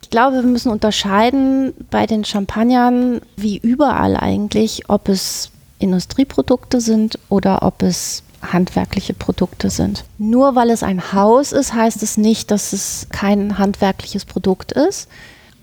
Ich 0.00 0.10
glaube, 0.10 0.36
wir 0.36 0.42
müssen 0.42 0.70
unterscheiden 0.70 1.72
bei 1.90 2.06
den 2.06 2.24
Champagnern, 2.24 3.20
wie 3.36 3.58
überall 3.58 4.16
eigentlich, 4.16 4.88
ob 4.88 5.08
es 5.08 5.50
Industrieprodukte 5.78 6.80
sind 6.80 7.18
oder 7.28 7.62
ob 7.62 7.82
es 7.82 8.22
handwerkliche 8.42 9.14
Produkte 9.14 9.70
sind. 9.70 10.04
Nur 10.18 10.54
weil 10.54 10.70
es 10.70 10.82
ein 10.82 11.12
Haus 11.12 11.52
ist, 11.52 11.74
heißt 11.74 12.02
es 12.02 12.16
nicht, 12.16 12.50
dass 12.50 12.72
es 12.72 13.06
kein 13.10 13.58
handwerkliches 13.58 14.24
Produkt 14.24 14.72
ist. 14.72 15.08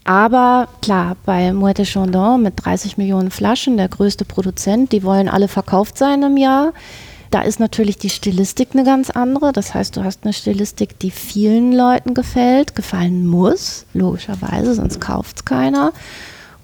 Aber 0.09 0.67
klar, 0.81 1.17
bei 1.23 1.51
Moët 1.51 1.77
de 1.77 1.85
Chandon 1.85 2.41
mit 2.41 2.65
30 2.65 2.97
Millionen 2.97 3.29
Flaschen, 3.29 3.77
der 3.77 3.89
größte 3.89 4.25
Produzent, 4.25 4.91
die 4.91 5.03
wollen 5.03 5.29
alle 5.29 5.47
verkauft 5.47 5.99
sein 5.99 6.23
im 6.23 6.35
Jahr. 6.35 6.73
Da 7.29 7.43
ist 7.43 7.59
natürlich 7.59 7.99
die 7.99 8.09
Stilistik 8.09 8.69
eine 8.73 8.83
ganz 8.83 9.11
andere. 9.11 9.53
Das 9.53 9.75
heißt, 9.75 9.95
du 9.95 10.03
hast 10.03 10.23
eine 10.23 10.33
Stilistik, 10.33 10.97
die 10.97 11.11
vielen 11.11 11.73
Leuten 11.73 12.15
gefällt, 12.15 12.73
gefallen 12.73 13.27
muss, 13.27 13.85
logischerweise, 13.93 14.73
sonst 14.73 14.99
kauft 14.99 15.35
es 15.35 15.45
keiner. 15.45 15.93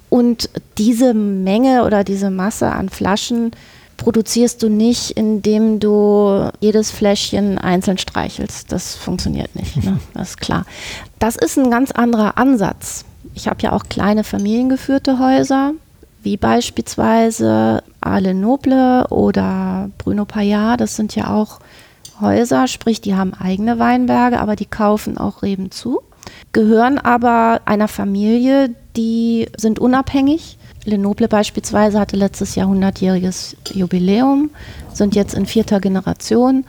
Und 0.08 0.50
diese 0.76 1.14
Menge 1.14 1.84
oder 1.84 2.02
diese 2.02 2.30
Masse 2.30 2.72
an 2.72 2.88
Flaschen 2.88 3.52
produzierst 3.96 4.60
du 4.64 4.68
nicht, 4.68 5.12
indem 5.12 5.78
du 5.78 6.50
jedes 6.58 6.90
Fläschchen 6.90 7.58
einzeln 7.58 7.98
streichelst. 7.98 8.72
Das 8.72 8.96
funktioniert 8.96 9.54
nicht, 9.54 9.84
ne? 9.84 10.00
das 10.14 10.30
ist 10.30 10.40
klar. 10.40 10.66
Das 11.20 11.36
ist 11.36 11.56
ein 11.56 11.70
ganz 11.70 11.92
anderer 11.92 12.38
Ansatz. 12.38 13.04
Ich 13.36 13.48
habe 13.48 13.62
ja 13.62 13.72
auch 13.72 13.84
kleine 13.90 14.24
familiengeführte 14.24 15.18
Häuser, 15.18 15.72
wie 16.22 16.38
beispielsweise 16.38 17.82
Ale 18.00 18.32
Noble 18.32 19.06
oder 19.08 19.90
Bruno 19.98 20.24
Payard. 20.24 20.80
Das 20.80 20.96
sind 20.96 21.14
ja 21.14 21.28
auch 21.28 21.60
Häuser, 22.18 22.66
sprich, 22.66 23.02
die 23.02 23.14
haben 23.14 23.34
eigene 23.34 23.78
Weinberge, 23.78 24.40
aber 24.40 24.56
die 24.56 24.64
kaufen 24.64 25.18
auch 25.18 25.42
Reben 25.42 25.70
zu, 25.70 26.00
gehören 26.52 26.98
aber 26.98 27.60
einer 27.66 27.88
Familie, 27.88 28.74
die 28.96 29.50
sind 29.58 29.78
unabhängig. 29.78 30.56
Lenoble 30.86 31.28
beispielsweise 31.28 32.00
hatte 32.00 32.16
letztes 32.16 32.54
Jahr 32.54 32.68
100-jähriges 32.68 33.54
Jubiläum, 33.74 34.48
sind 34.94 35.14
jetzt 35.14 35.34
in 35.34 35.44
vierter 35.44 35.80
Generation, 35.80 36.64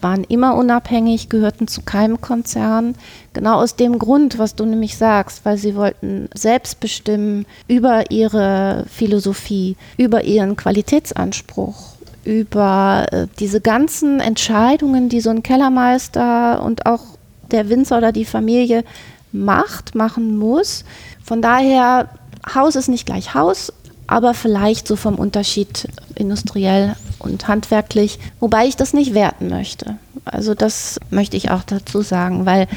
waren 0.00 0.24
immer 0.24 0.54
unabhängig, 0.54 1.28
gehörten 1.28 1.68
zu 1.68 1.82
keinem 1.82 2.20
Konzern. 2.20 2.94
Genau 3.32 3.56
aus 3.60 3.76
dem 3.76 3.98
Grund, 3.98 4.38
was 4.38 4.54
du 4.54 4.64
nämlich 4.64 4.96
sagst, 4.96 5.44
weil 5.44 5.56
sie 5.56 5.76
wollten 5.76 6.28
selbst 6.34 6.80
bestimmen 6.80 7.46
über 7.68 8.10
ihre 8.10 8.84
Philosophie, 8.88 9.76
über 9.96 10.24
ihren 10.24 10.56
Qualitätsanspruch, 10.56 11.94
über 12.24 13.06
äh, 13.10 13.26
diese 13.38 13.60
ganzen 13.60 14.20
Entscheidungen, 14.20 15.08
die 15.08 15.20
so 15.20 15.30
ein 15.30 15.42
Kellermeister 15.42 16.62
und 16.62 16.86
auch 16.86 17.02
der 17.50 17.68
Winzer 17.68 17.98
oder 17.98 18.12
die 18.12 18.24
Familie 18.24 18.84
macht, 19.32 19.94
machen 19.94 20.36
muss. 20.36 20.84
Von 21.22 21.42
daher 21.42 22.08
Haus 22.54 22.76
ist 22.76 22.88
nicht 22.88 23.06
gleich 23.06 23.34
Haus, 23.34 23.72
aber 24.06 24.34
vielleicht 24.34 24.86
so 24.86 24.96
vom 24.96 25.16
Unterschied 25.16 25.88
industriell 26.14 26.94
und 27.24 27.48
handwerklich, 27.48 28.18
wobei 28.40 28.66
ich 28.66 28.76
das 28.76 28.92
nicht 28.92 29.14
werten 29.14 29.48
möchte. 29.48 29.96
Also 30.24 30.54
das 30.54 31.00
möchte 31.10 31.36
ich 31.36 31.50
auch 31.50 31.62
dazu 31.62 32.02
sagen, 32.02 32.46
weil 32.46 32.68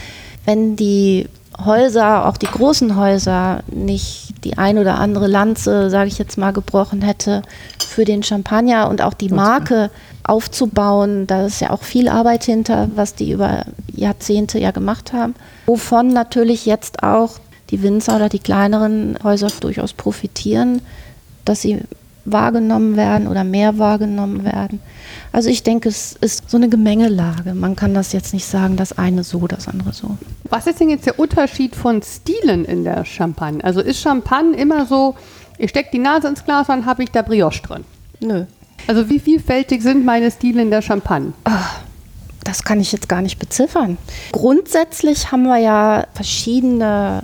wenn 0.45 0.75
die 0.75 1.27
Häuser, 1.63 2.27
auch 2.27 2.37
die 2.37 2.47
großen 2.47 2.95
Häuser, 2.95 3.63
nicht 3.67 4.43
die 4.43 4.57
ein 4.57 4.77
oder 4.77 4.99
andere 4.99 5.27
Lanze, 5.27 5.89
sage 5.89 6.07
ich 6.07 6.17
jetzt 6.19 6.37
mal, 6.37 6.51
gebrochen 6.51 7.01
hätte 7.01 7.41
für 7.79 8.05
den 8.05 8.21
Champagner 8.21 8.89
und 8.89 9.01
auch 9.01 9.15
die 9.15 9.29
Marke 9.29 9.89
aufzubauen, 10.23 11.25
da 11.25 11.47
ist 11.47 11.61
ja 11.61 11.71
auch 11.71 11.81
viel 11.81 12.09
Arbeit 12.09 12.43
hinter, 12.43 12.89
was 12.95 13.15
die 13.15 13.31
über 13.31 13.65
Jahrzehnte 13.91 14.59
ja 14.59 14.71
gemacht 14.71 15.13
haben, 15.13 15.33
wovon 15.65 16.09
natürlich 16.09 16.65
jetzt 16.65 17.01
auch 17.01 17.39
die 17.71 17.81
Winzer 17.81 18.15
oder 18.17 18.29
die 18.29 18.39
kleineren 18.39 19.17
Häuser 19.23 19.49
durchaus 19.59 19.93
profitieren, 19.93 20.81
dass 21.43 21.61
sie 21.61 21.79
wahrgenommen 22.31 22.97
werden 22.97 23.27
oder 23.27 23.43
mehr 23.43 23.77
wahrgenommen 23.77 24.43
werden. 24.43 24.79
Also 25.31 25.49
ich 25.49 25.63
denke, 25.63 25.89
es 25.89 26.13
ist 26.19 26.49
so 26.49 26.57
eine 26.57 26.69
Gemengelage. 26.69 27.53
Man 27.53 27.75
kann 27.75 27.93
das 27.93 28.11
jetzt 28.11 28.33
nicht 28.33 28.45
sagen, 28.45 28.75
das 28.75 28.97
eine 28.97 29.23
so, 29.23 29.47
das 29.47 29.67
andere 29.67 29.93
so. 29.93 30.17
Was 30.49 30.67
ist 30.67 30.79
denn 30.79 30.89
jetzt 30.89 31.05
der 31.05 31.19
Unterschied 31.19 31.75
von 31.75 32.01
Stilen 32.01 32.65
in 32.65 32.83
der 32.83 33.05
Champagne? 33.05 33.63
Also 33.63 33.81
ist 33.81 34.01
Champagne 34.01 34.55
immer 34.57 34.85
so, 34.85 35.15
ich 35.57 35.69
stecke 35.69 35.89
die 35.93 35.99
Nase 35.99 36.27
ins 36.27 36.43
Glas, 36.43 36.67
dann 36.67 36.85
habe 36.85 37.03
ich 37.03 37.11
da 37.11 37.21
Brioche 37.21 37.61
drin? 37.61 37.83
Nö. 38.19 38.45
Also 38.87 39.09
wie 39.09 39.19
vielfältig 39.19 39.81
sind 39.81 40.05
meine 40.05 40.29
Stile 40.29 40.61
in 40.61 40.69
der 40.69 40.81
Champagne? 40.81 41.33
Ach, 41.45 41.79
das 42.43 42.63
kann 42.63 42.79
ich 42.79 42.91
jetzt 42.91 43.09
gar 43.09 43.21
nicht 43.21 43.39
beziffern. 43.39 43.97
Grundsätzlich 44.31 45.31
haben 45.31 45.43
wir 45.43 45.57
ja 45.57 46.07
verschiedene 46.13 47.21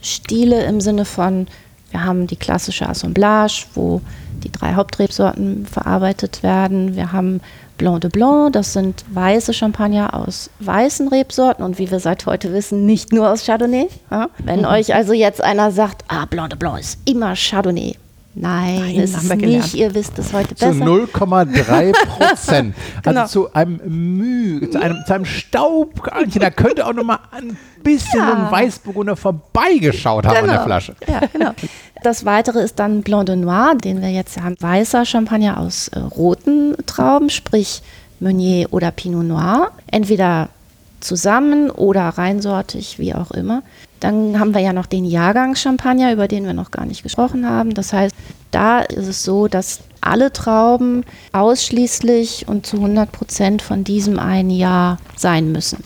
Stile 0.00 0.64
im 0.64 0.80
Sinne 0.80 1.04
von, 1.04 1.46
wir 1.90 2.04
haben 2.04 2.26
die 2.26 2.36
klassische 2.36 2.88
Assemblage, 2.88 3.66
wo 3.74 4.00
die 4.42 4.52
drei 4.52 4.74
Hauptrebsorten 4.74 5.66
verarbeitet 5.66 6.42
werden. 6.42 6.96
Wir 6.96 7.12
haben 7.12 7.40
Blanc 7.78 8.02
de 8.02 8.10
Blanc, 8.10 8.52
das 8.52 8.72
sind 8.72 9.04
weiße 9.12 9.54
Champagner 9.54 10.14
aus 10.14 10.50
weißen 10.60 11.08
Rebsorten 11.08 11.64
und 11.64 11.78
wie 11.78 11.90
wir 11.90 12.00
seit 12.00 12.26
heute 12.26 12.52
wissen, 12.52 12.86
nicht 12.86 13.12
nur 13.12 13.30
aus 13.30 13.46
Chardonnay. 13.46 13.88
Ja? 14.10 14.28
Wenn 14.38 14.60
mhm. 14.60 14.66
euch 14.66 14.94
also 14.94 15.12
jetzt 15.12 15.42
einer 15.42 15.70
sagt, 15.70 16.04
ah, 16.08 16.26
Blanc 16.26 16.50
de 16.50 16.58
Blanc 16.58 16.78
ist 16.78 16.98
immer 17.06 17.34
Chardonnay, 17.34 17.96
Nein, 18.34 18.76
Nein 18.76 18.94
ist 18.96 19.16
es 19.16 19.34
nicht. 19.34 19.74
Ihr 19.74 19.94
wisst 19.94 20.18
es 20.18 20.32
heute 20.32 20.54
besser. 20.54 20.72
Zu 20.72 20.82
0,3 20.82 21.92
Prozent. 22.06 22.74
genau. 23.02 23.20
Also 23.20 23.46
zu 23.46 23.54
einem 23.54 23.80
Müh, 23.84 24.70
zu 24.70 24.80
einem, 24.80 25.04
zu 25.06 25.14
einem 25.14 25.24
Staubkörnchen. 25.26 26.40
Da 26.40 26.50
könnte 26.50 26.86
auch 26.86 26.94
noch 26.94 27.04
mal 27.04 27.18
ein 27.30 27.58
bisschen 27.82 28.20
ja. 28.20 28.46
ein 28.46 28.50
Weißburgunder 28.50 29.16
vorbeigeschaut 29.16 30.26
haben 30.26 30.34
genau. 30.34 30.52
an 30.52 30.56
der 30.56 30.64
Flasche. 30.64 30.94
Ja, 31.06 31.20
genau. 31.30 31.50
Das 32.02 32.24
weitere 32.24 32.60
ist 32.60 32.78
dann 32.78 33.02
Blanc 33.02 33.26
de 33.26 33.36
Noir, 33.36 33.74
den 33.76 34.02
wir 34.02 34.10
jetzt 34.10 34.40
haben. 34.40 34.56
Weißer 34.58 35.04
Champagner 35.04 35.58
aus 35.58 35.88
äh, 35.88 36.00
roten 36.00 36.76
Trauben, 36.86 37.30
sprich 37.30 37.82
Meunier 38.18 38.72
oder 38.72 38.90
Pinot 38.90 39.24
Noir. 39.24 39.70
Entweder 39.86 40.48
zusammen 41.00 41.70
oder 41.70 42.08
reinsortig, 42.08 42.98
wie 42.98 43.14
auch 43.14 43.30
immer. 43.30 43.62
Dann 44.00 44.38
haben 44.40 44.54
wir 44.54 44.60
ja 44.60 44.72
noch 44.72 44.86
den 44.86 45.04
Jahrgang 45.04 45.54
Champagner, 45.54 46.12
über 46.12 46.26
den 46.26 46.44
wir 46.44 46.54
noch 46.54 46.70
gar 46.72 46.86
nicht 46.86 47.02
gesprochen 47.02 47.48
haben. 47.48 47.74
Das 47.74 47.92
heißt, 47.92 48.14
da 48.50 48.80
ist 48.80 49.06
es 49.06 49.22
so, 49.22 49.46
dass 49.46 49.80
alle 50.00 50.32
Trauben 50.32 51.04
ausschließlich 51.32 52.48
und 52.48 52.66
zu 52.66 52.76
100 52.76 53.12
Prozent 53.12 53.62
von 53.62 53.84
diesem 53.84 54.18
einen 54.18 54.50
Jahr 54.50 54.98
sein 55.16 55.52
müssen. 55.52 55.84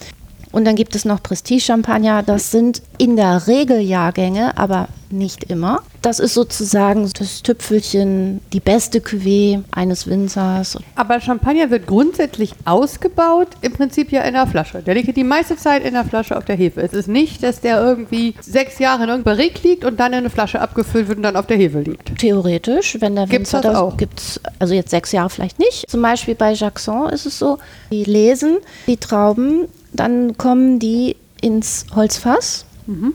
Und 0.53 0.65
dann 0.65 0.77
gibt 0.77 0.95
es 0.95 1.05
noch 1.05 1.23
Prestige-Champagner. 1.23 2.23
Das 2.23 2.51
sind 2.51 2.81
in 2.97 3.17
der 3.17 3.47
Regel 3.47 3.81
Jahrgänge, 3.81 4.57
aber 4.57 4.89
nicht 5.11 5.45
immer. 5.45 5.83
Das 6.07 6.21
ist 6.21 6.35
sozusagen 6.35 7.11
das 7.19 7.43
Tüpfelchen, 7.43 8.41
die 8.53 8.61
beste 8.61 9.01
Cuvée 9.01 9.65
eines 9.73 10.07
Winzers. 10.07 10.79
Aber 10.95 11.21
Champagner 11.21 11.69
wird 11.71 11.89
grundsätzlich 11.89 12.53
ausgebaut, 12.65 13.49
im 13.61 13.73
Prinzip 13.73 14.13
ja 14.13 14.23
in 14.23 14.35
der 14.35 14.47
Flasche. 14.47 14.83
Der 14.83 14.95
liegt 14.95 15.17
die 15.17 15.25
meiste 15.25 15.57
Zeit 15.57 15.85
in 15.85 15.95
der 15.95 16.05
Flasche 16.05 16.37
auf 16.37 16.45
der 16.45 16.55
Hefe. 16.55 16.81
Es 16.81 16.93
ist 16.93 17.09
nicht, 17.09 17.43
dass 17.43 17.61
der 17.61 17.83
irgendwie 17.83 18.37
sechs 18.41 18.79
Jahre 18.79 19.03
in 19.03 19.09
irgendeinem 19.09 19.37
Barrik 19.37 19.65
liegt 19.65 19.85
und 19.85 19.99
dann 19.99 20.13
in 20.13 20.21
eine 20.21 20.31
Flasche 20.31 20.61
abgefüllt 20.61 21.09
wird 21.09 21.17
und 21.17 21.25
dann 21.25 21.35
auf 21.35 21.49
der 21.49 21.57
Hefe 21.57 21.81
liegt. 21.81 22.17
Theoretisch, 22.21 22.99
wenn 23.01 23.17
der 23.17 23.27
gibt's 23.27 23.53
Winzer 23.53 23.69
das 23.69 23.77
auch. 23.77 23.97
Gibt's 23.97 24.41
also 24.61 24.75
jetzt 24.75 24.91
sechs 24.91 25.11
Jahre 25.11 25.31
vielleicht 25.31 25.59
nicht. 25.59 25.91
Zum 25.91 26.03
Beispiel 26.03 26.37
bei 26.37 26.53
Jackson 26.53 27.09
ist 27.09 27.27
es 27.27 27.37
so, 27.37 27.59
die 27.91 28.05
lesen 28.05 28.59
die 28.87 28.97
Trauben, 28.97 29.67
dann 29.93 30.39
kommen 30.39 30.79
die 30.79 31.17
ins 31.41 31.85
Holzfass. 31.97 32.65
Mhm 32.87 33.15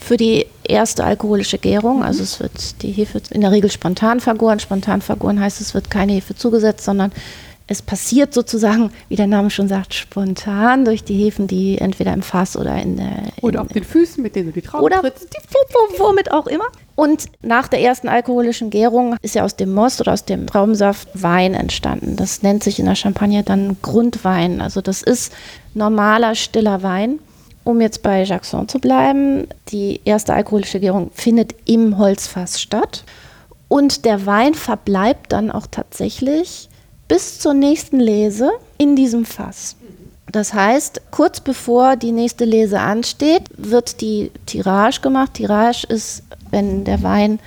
für 0.00 0.16
die 0.16 0.46
erste 0.64 1.04
alkoholische 1.04 1.58
Gärung. 1.58 1.98
Mhm. 1.98 2.02
Also 2.02 2.22
es 2.22 2.40
wird 2.40 2.82
die 2.82 2.92
Hefe 2.92 3.20
in 3.30 3.40
der 3.40 3.52
Regel 3.52 3.70
spontan 3.70 4.20
vergoren. 4.20 4.60
Spontan 4.60 5.02
vergoren 5.02 5.40
heißt, 5.40 5.60
es 5.60 5.74
wird 5.74 5.90
keine 5.90 6.12
Hefe 6.12 6.34
zugesetzt, 6.34 6.84
sondern 6.84 7.12
es 7.70 7.82
passiert 7.82 8.34
sozusagen, 8.34 8.90
wie 9.08 9.14
der 9.14 9.28
Name 9.28 9.48
schon 9.48 9.68
sagt, 9.68 9.94
spontan 9.94 10.84
durch 10.84 11.04
die 11.04 11.14
Hefen, 11.14 11.46
die 11.46 11.78
entweder 11.78 12.12
im 12.12 12.22
Fass 12.22 12.56
oder 12.56 12.74
in 12.82 12.96
der. 12.96 13.10
In 13.36 13.42
oder 13.42 13.62
auf 13.62 13.68
den 13.68 13.84
Füßen, 13.84 14.20
mit 14.20 14.34
denen 14.34 14.46
du 14.46 14.52
die 14.54 14.62
Trauben 14.62 14.84
Oder 14.84 15.02
trittst. 15.02 15.28
womit 15.98 16.32
auch 16.32 16.48
immer. 16.48 16.64
Und 16.96 17.26
nach 17.42 17.68
der 17.68 17.80
ersten 17.80 18.08
alkoholischen 18.08 18.70
Gärung 18.70 19.14
ist 19.22 19.36
ja 19.36 19.44
aus 19.44 19.54
dem 19.54 19.72
Most 19.72 20.00
oder 20.00 20.14
aus 20.14 20.24
dem 20.24 20.48
Traubensaft 20.48 21.08
Wein 21.14 21.54
entstanden. 21.54 22.16
Das 22.16 22.42
nennt 22.42 22.64
sich 22.64 22.80
in 22.80 22.86
der 22.86 22.96
Champagne 22.96 23.44
dann 23.44 23.76
Grundwein. 23.82 24.60
Also 24.60 24.80
das 24.80 25.00
ist 25.00 25.32
normaler, 25.72 26.34
stiller 26.34 26.82
Wein. 26.82 27.20
Um 27.70 27.80
jetzt 27.80 28.02
bei 28.02 28.24
Jackson 28.24 28.66
zu 28.66 28.80
bleiben, 28.80 29.46
die 29.68 30.00
erste 30.04 30.34
alkoholische 30.34 30.80
Gärung 30.80 31.12
findet 31.14 31.54
im 31.66 31.98
Holzfass 31.98 32.60
statt. 32.60 33.04
Und 33.68 34.04
der 34.04 34.26
Wein 34.26 34.54
verbleibt 34.54 35.30
dann 35.30 35.52
auch 35.52 35.68
tatsächlich 35.70 36.68
bis 37.06 37.38
zur 37.38 37.54
nächsten 37.54 38.00
Lese 38.00 38.50
in 38.76 38.96
diesem 38.96 39.24
Fass. 39.24 39.76
Das 40.32 40.52
heißt, 40.52 41.00
kurz 41.12 41.40
bevor 41.40 41.94
die 41.94 42.10
nächste 42.10 42.44
Lese 42.44 42.80
ansteht, 42.80 43.44
wird 43.56 44.00
die 44.00 44.32
Tirage 44.46 45.00
gemacht. 45.00 45.34
Tirage 45.34 45.86
ist, 45.86 46.24
wenn 46.50 46.82
der 46.82 47.04
Wein 47.04 47.38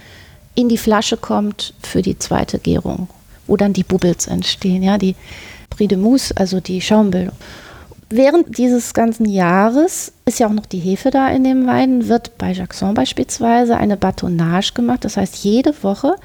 in 0.55 0.69
die 0.69 0.77
Flasche 0.77 1.17
kommt 1.17 1.73
für 1.81 2.01
die 2.01 2.17
zweite 2.17 2.59
Gärung, 2.59 3.09
wo 3.45 3.57
dann 3.57 3.73
die 3.73 3.83
Bubbles 3.83 4.27
entstehen, 4.27 4.83
ja, 4.83 4.97
die 4.97 5.15
de 5.77 5.97
Mousse, 5.97 6.33
also 6.37 6.61
die 6.61 6.79
Schaumbildung. 6.79 7.35
Während 8.15 8.59
dieses 8.59 8.93
ganzen 8.93 9.27
Jahres 9.27 10.13
ist 10.25 10.37
ja 10.37 10.45
auch 10.45 10.53
noch 10.53 10.67
die 10.67 10.77
Hefe 10.77 11.09
da 11.09 11.29
in 11.29 11.43
dem 11.43 11.65
Wein, 11.65 12.07
wird 12.07 12.37
bei 12.37 12.51
Jackson 12.51 12.93
beispielsweise 12.93 13.75
eine 13.75 13.97
Batonnage 13.97 14.73
gemacht. 14.75 15.03
Das 15.03 15.17
heißt, 15.17 15.37
jede 15.37 15.73
Woche 15.81 16.15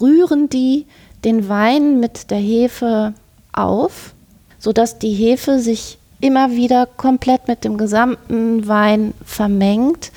rühren 0.00 0.48
die 0.48 0.86
den 1.24 1.48
Wein 1.48 1.98
mit 1.98 2.30
der 2.30 2.38
Hefe 2.38 3.14
auf, 3.52 4.14
sodass 4.60 5.00
die 5.00 5.12
Hefe 5.12 5.58
sich 5.58 5.98
immer 6.20 6.52
wieder 6.52 6.86
komplett 6.86 7.48
mit 7.48 7.64
dem 7.64 7.78
gesamten 7.78 8.68
Wein 8.68 9.12
vermengt, 9.24 10.12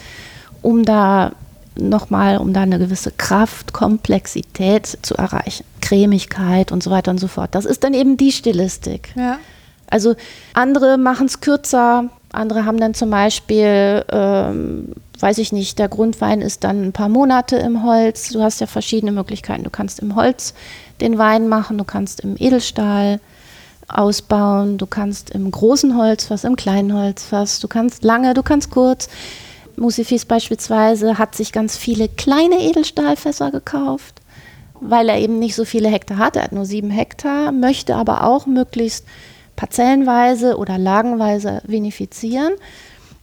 um 0.61 0.85
da 0.85 1.31
nochmal, 1.75 2.37
um 2.37 2.53
da 2.53 2.61
eine 2.61 2.77
gewisse 2.77 3.09
Kraft, 3.09 3.73
Komplexität 3.73 4.99
zu 5.01 5.15
erreichen. 5.15 5.65
Cremigkeit 5.81 6.71
und 6.71 6.83
so 6.83 6.91
weiter 6.91 7.09
und 7.09 7.17
so 7.17 7.27
fort. 7.27 7.55
Das 7.55 7.65
ist 7.65 7.83
dann 7.83 7.95
eben 7.95 8.17
die 8.17 8.31
Stilistik. 8.31 9.15
Ja. 9.15 9.39
Also 9.89 10.15
andere 10.53 10.97
machen 10.97 11.27
es 11.27 11.41
kürzer, 11.41 12.09
andere 12.31 12.65
haben 12.65 12.79
dann 12.79 12.93
zum 12.93 13.09
Beispiel, 13.09 14.03
ähm, 14.11 14.93
weiß 15.19 15.37
ich 15.37 15.51
nicht, 15.51 15.79
der 15.79 15.87
Grundwein 15.87 16.41
ist 16.41 16.63
dann 16.63 16.83
ein 16.83 16.91
paar 16.93 17.09
Monate 17.09 17.55
im 17.57 17.83
Holz. 17.83 18.29
Du 18.29 18.41
hast 18.41 18.59
ja 18.59 18.67
verschiedene 18.67 19.11
Möglichkeiten. 19.11 19.63
Du 19.63 19.69
kannst 19.69 19.99
im 19.99 20.15
Holz 20.15 20.53
den 21.01 21.17
Wein 21.17 21.47
machen, 21.47 21.77
du 21.77 21.83
kannst 21.83 22.19
im 22.21 22.35
Edelstahl 22.37 23.19
ausbauen, 23.87 24.77
du 24.77 24.85
kannst 24.85 25.29
im 25.29 25.49
großen 25.49 25.97
Holzfass, 25.97 26.43
im 26.43 26.57
kleinen 26.57 26.93
Holzfass, 26.93 27.59
du 27.59 27.67
kannst 27.67 28.03
lange, 28.03 28.33
du 28.33 28.43
kannst 28.43 28.69
kurz. 28.71 29.07
Musifis 29.77 30.25
beispielsweise 30.25 31.17
hat 31.17 31.35
sich 31.35 31.51
ganz 31.51 31.77
viele 31.77 32.09
kleine 32.09 32.59
Edelstahlfässer 32.59 33.51
gekauft, 33.51 34.21
weil 34.81 35.07
er 35.07 35.19
eben 35.19 35.39
nicht 35.39 35.55
so 35.55 35.65
viele 35.65 35.87
Hektar 35.87 36.17
hat. 36.17 36.35
Er 36.35 36.43
hat 36.43 36.51
nur 36.51 36.65
sieben 36.65 36.89
Hektar, 36.89 37.51
möchte 37.51 37.95
aber 37.95 38.23
auch 38.23 38.45
möglichst 38.47 39.05
parzellenweise 39.57 40.55
oder 40.57 40.77
lagenweise 40.77 41.61
vinifizieren. 41.67 42.53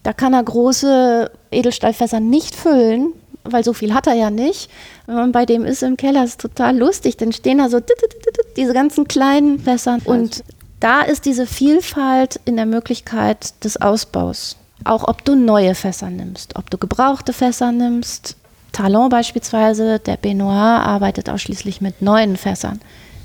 Da 0.02 0.12
kann 0.12 0.34
er 0.34 0.42
große 0.42 1.30
Edelstahlfässer 1.50 2.20
nicht 2.20 2.54
füllen, 2.54 3.14
weil 3.44 3.64
so 3.64 3.72
viel 3.72 3.94
hat 3.94 4.06
er 4.06 4.12
ja 4.12 4.28
nicht. 4.28 4.70
Wenn 5.06 5.14
man 5.14 5.32
bei 5.32 5.46
dem 5.46 5.64
ist 5.64 5.82
im 5.82 5.96
Keller, 5.96 6.24
ist 6.24 6.40
total 6.40 6.76
lustig. 6.76 7.16
Dann 7.16 7.32
stehen 7.32 7.58
da 7.58 7.70
so 7.70 7.80
diese 8.56 8.74
ganzen 8.74 9.08
kleinen 9.08 9.58
Fässer. 9.60 9.98
Und 10.04 10.44
da 10.80 11.00
ist 11.00 11.24
diese 11.24 11.46
Vielfalt 11.46 12.38
in 12.44 12.56
der 12.56 12.66
Möglichkeit 12.66 13.64
des 13.64 13.80
Ausbaus. 13.80 14.56
Auch 14.84 15.08
ob 15.08 15.24
du 15.24 15.34
neue 15.34 15.74
Fässer 15.74 16.10
nimmst, 16.10 16.56
ob 16.56 16.68
du 16.68 16.76
gebrauchte 16.76 17.32
Fässer 17.32 17.72
nimmst. 17.72 18.36
Talon 18.72 19.08
beispielsweise, 19.08 20.00
der 20.00 20.16
Benoit, 20.16 20.84
arbeitet 20.84 21.30
ausschließlich 21.30 21.80
mit 21.80 22.02
neuen 22.02 22.36
Fässern, 22.36 22.80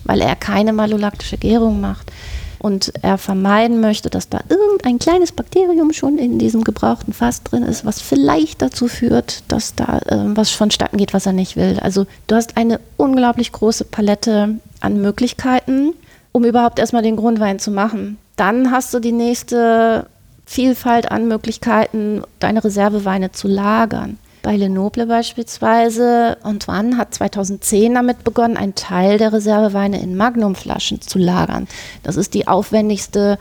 weil 0.06 0.22
er 0.22 0.36
keine 0.36 0.72
malolaktische 0.74 1.38
Gärung 1.38 1.82
macht 1.82 2.12
und 2.60 2.92
er 3.02 3.18
vermeiden 3.18 3.82
möchte, 3.82 4.10
dass 4.10 4.30
da 4.30 4.42
irgendein 4.50 5.00
kleines 5.00 5.32
Bakterium 5.32 5.94
schon 5.94 6.18
in 6.18 6.40
diesem 6.40 6.64
gebrauchten 6.64 7.14
Fass 7.14 7.44
drin 7.44 7.64
ist, 7.64 7.86
was 7.86 8.02
vielleicht 8.02 8.62
dazu 8.62 8.88
führt, 8.88 9.44
dass 9.48 9.76
da 9.76 10.00
äh, 10.06 10.36
was 10.36 10.52
vonstatten 10.52 10.98
geht, 10.98 11.14
was 11.14 11.26
er 11.26 11.34
nicht 11.34 11.56
will. 11.56 11.80
Also 11.82 12.06
du 12.28 12.36
hast 12.36 12.58
eine 12.58 12.80
unglaublich 12.98 13.52
große 13.52 13.86
Palette 13.86 14.60
an 14.82 15.02
Möglichkeiten, 15.02 15.94
um 16.32 16.46
überhaupt 16.46 16.80
erstmal 16.80 17.04
den 17.04 17.16
Grundwein 17.16 17.60
zu 17.60 17.72
machen. 17.72 18.18
Dann 18.36 18.72
hast 18.72 18.94
du 18.94 19.00
die 19.00 19.12
nächste 19.12 20.06
Vielfalt 20.46 21.12
an 21.12 21.28
Möglichkeiten, 21.28 22.24
deine 22.40 22.64
Reserveweine 22.64 23.32
zu 23.32 23.48
lagern. 23.48 24.18
Bei 24.42 24.56
Lenoble 24.56 25.06
beispielsweise, 25.06 26.38
Antoine 26.44 26.98
hat 26.98 27.14
2010 27.14 27.94
damit 27.94 28.24
begonnen, 28.24 28.58
einen 28.58 28.76
Teil 28.76 29.18
der 29.18 29.34
Reserveweine 29.34 30.02
in 30.02 30.16
Magnumflaschen 30.16 31.02
zu 31.02 31.20
lagern. 31.20 31.68
Das 32.04 32.16
ist 32.16 32.34
die 32.34 32.48
aufwendigste 32.48 33.38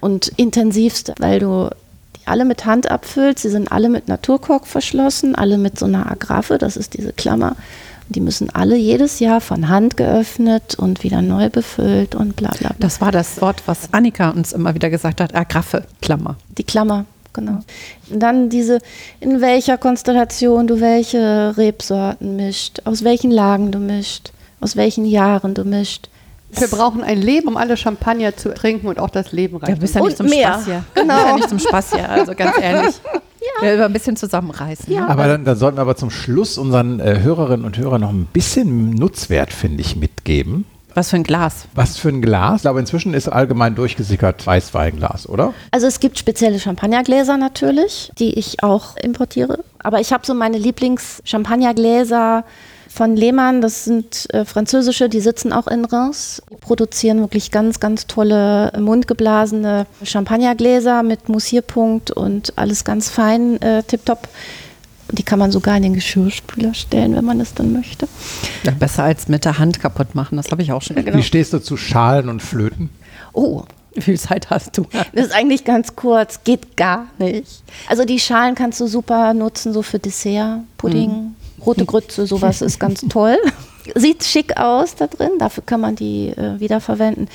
und 0.00 0.28
intensivste, 0.36 1.14
weil 1.18 1.38
du 1.38 1.70
die 2.16 2.26
alle 2.26 2.44
mit 2.44 2.66
Hand 2.66 2.90
abfüllst. 2.90 3.42
Sie 3.42 3.50
sind 3.50 3.70
alle 3.70 3.88
mit 3.88 4.08
Naturkork 4.08 4.66
verschlossen, 4.66 5.34
alle 5.34 5.56
mit 5.56 5.78
so 5.78 5.86
einer 5.86 6.10
Agraffe, 6.10 6.58
das 6.58 6.76
ist 6.76 6.94
diese 6.94 7.12
Klammer. 7.12 7.56
Die 8.08 8.20
müssen 8.20 8.50
alle 8.50 8.76
jedes 8.76 9.20
Jahr 9.20 9.40
von 9.40 9.68
Hand 9.68 9.96
geöffnet 9.96 10.74
und 10.74 11.04
wieder 11.04 11.22
neu 11.22 11.48
befüllt 11.48 12.16
und 12.16 12.34
bla 12.34 12.50
bla 12.58 12.70
bla. 12.70 12.76
Das 12.80 13.00
war 13.00 13.12
das 13.12 13.40
Wort, 13.40 13.62
was 13.66 13.92
Annika 13.92 14.30
uns 14.30 14.52
immer 14.52 14.74
wieder 14.74 14.90
gesagt 14.90 15.20
hat, 15.20 15.36
Agraffe, 15.36 15.84
Klammer. 16.02 16.34
Die 16.58 16.64
Klammer, 16.64 17.04
genau. 17.32 17.58
Und 18.10 18.20
dann 18.20 18.48
diese, 18.48 18.78
in 19.20 19.40
welcher 19.40 19.78
Konstellation 19.78 20.66
du 20.66 20.80
welche 20.80 21.54
Rebsorten 21.56 22.36
mischt, 22.36 22.80
aus 22.84 23.04
welchen 23.04 23.30
Lagen 23.30 23.70
du 23.72 23.78
mischt, 23.78 24.32
aus 24.60 24.76
welchen 24.76 25.04
Jahren 25.04 25.54
du 25.54 25.64
mischt. 25.64 26.08
Wir 26.52 26.66
brauchen 26.66 27.04
ein 27.04 27.22
Leben, 27.22 27.46
um 27.48 27.56
alle 27.56 27.76
Champagner 27.76 28.36
zu 28.36 28.52
trinken 28.52 28.88
und 28.88 28.98
auch 28.98 29.10
das 29.10 29.30
Leben 29.30 29.58
Ja, 29.60 29.66
rein. 29.66 29.74
du 29.76 29.80
bist 29.80 29.94
ja 29.94 30.00
nicht 30.00 30.10
Und 30.10 30.16
zum 30.16 30.26
mehr. 30.26 30.48
Spaß 30.54 30.64
hier. 30.64 30.84
Genau. 30.94 31.14
Du 31.14 31.14
bist 31.14 31.26
ja 31.28 31.36
nicht 31.36 31.48
zum 31.48 31.58
Spaß 31.60 31.92
hier, 31.94 32.10
also 32.10 32.34
ganz 32.34 32.56
ehrlich. 32.60 32.94
Ja. 33.62 33.76
Wir 33.76 33.86
ein 33.86 33.92
bisschen 33.92 34.16
zusammenreißen. 34.16 34.92
Ja. 34.92 35.02
ne? 35.02 35.08
Aber 35.10 35.26
dann, 35.28 35.44
dann 35.44 35.56
sollten 35.56 35.78
wir 35.78 35.82
aber 35.82 35.96
zum 35.96 36.10
Schluss 36.10 36.58
unseren 36.58 36.98
äh, 37.00 37.20
Hörerinnen 37.20 37.64
und 37.64 37.78
Hörern 37.78 38.00
noch 38.00 38.10
ein 38.10 38.26
bisschen 38.32 38.90
Nutzwert, 38.90 39.52
finde 39.52 39.80
ich, 39.80 39.94
mitgeben. 39.96 40.64
Was 41.00 41.08
für 41.08 41.16
ein 41.16 41.22
Glas. 41.22 41.64
Was 41.74 41.96
für 41.96 42.10
ein 42.10 42.20
Glas? 42.20 42.56
Ich 42.56 42.62
glaube, 42.62 42.78
inzwischen 42.78 43.14
ist 43.14 43.26
allgemein 43.26 43.74
durchgesickert 43.74 44.46
Weißweinglas, 44.46 45.26
oder? 45.26 45.54
Also 45.70 45.86
es 45.86 45.98
gibt 45.98 46.18
spezielle 46.18 46.60
Champagnergläser 46.60 47.38
natürlich, 47.38 48.12
die 48.18 48.38
ich 48.38 48.62
auch 48.62 48.98
importiere. 48.98 49.64
Aber 49.78 50.00
ich 50.00 50.12
habe 50.12 50.26
so 50.26 50.34
meine 50.34 50.58
Lieblings-Champagnergläser 50.58 52.44
von 52.90 53.16
Lehmann. 53.16 53.62
Das 53.62 53.84
sind 53.84 54.26
äh, 54.34 54.44
französische, 54.44 55.08
die 55.08 55.22
sitzen 55.22 55.54
auch 55.54 55.68
in 55.68 55.86
Reims. 55.86 56.42
Die 56.50 56.56
produzieren 56.56 57.20
wirklich 57.20 57.50
ganz, 57.50 57.80
ganz 57.80 58.06
tolle 58.06 58.70
mundgeblasene 58.78 59.86
Champagnergläser 60.04 61.02
mit 61.02 61.30
Mussierpunkt 61.30 62.10
und 62.10 62.52
alles 62.56 62.84
ganz 62.84 63.08
fein, 63.08 63.58
äh, 63.62 63.82
tipptopp. 63.84 64.28
Die 65.12 65.22
kann 65.22 65.38
man 65.38 65.50
sogar 65.50 65.76
in 65.76 65.82
den 65.82 65.94
Geschirrspüler 65.94 66.74
stellen, 66.74 67.14
wenn 67.16 67.24
man 67.24 67.40
es 67.40 67.54
dann 67.54 67.72
möchte. 67.72 68.08
Ja, 68.64 68.72
besser 68.72 69.04
als 69.04 69.28
mit 69.28 69.44
der 69.44 69.58
Hand 69.58 69.80
kaputt 69.80 70.14
machen, 70.14 70.36
das 70.36 70.50
habe 70.50 70.62
ich 70.62 70.72
auch 70.72 70.82
schon. 70.82 70.96
Genau. 70.96 71.16
Wie 71.16 71.22
stehst 71.22 71.52
du 71.52 71.58
zu 71.58 71.76
Schalen 71.76 72.28
und 72.28 72.42
Flöten? 72.42 72.90
Oh, 73.32 73.62
Wie 73.94 74.02
viel 74.02 74.18
Zeit 74.18 74.50
hast 74.50 74.76
du? 74.78 74.86
Das 75.14 75.26
ist 75.26 75.34
eigentlich 75.34 75.64
ganz 75.64 75.96
kurz, 75.96 76.44
geht 76.44 76.76
gar 76.76 77.06
nicht. 77.18 77.62
Also 77.88 78.04
die 78.04 78.18
Schalen 78.20 78.54
kannst 78.54 78.80
du 78.80 78.86
super 78.86 79.34
nutzen, 79.34 79.72
so 79.72 79.82
für 79.82 79.98
Dessert, 79.98 80.60
Pudding, 80.78 81.34
rote 81.64 81.84
Grütze, 81.84 82.26
sowas 82.26 82.62
ist 82.62 82.78
ganz 82.78 83.00
toll. 83.08 83.36
Sieht 83.94 84.22
schick 84.24 84.56
aus 84.56 84.94
da 84.94 85.06
drin, 85.06 85.30
dafür 85.38 85.64
kann 85.64 85.80
man 85.80 85.96
die 85.96 86.28
äh, 86.28 86.60
wiederverwenden. 86.60 87.28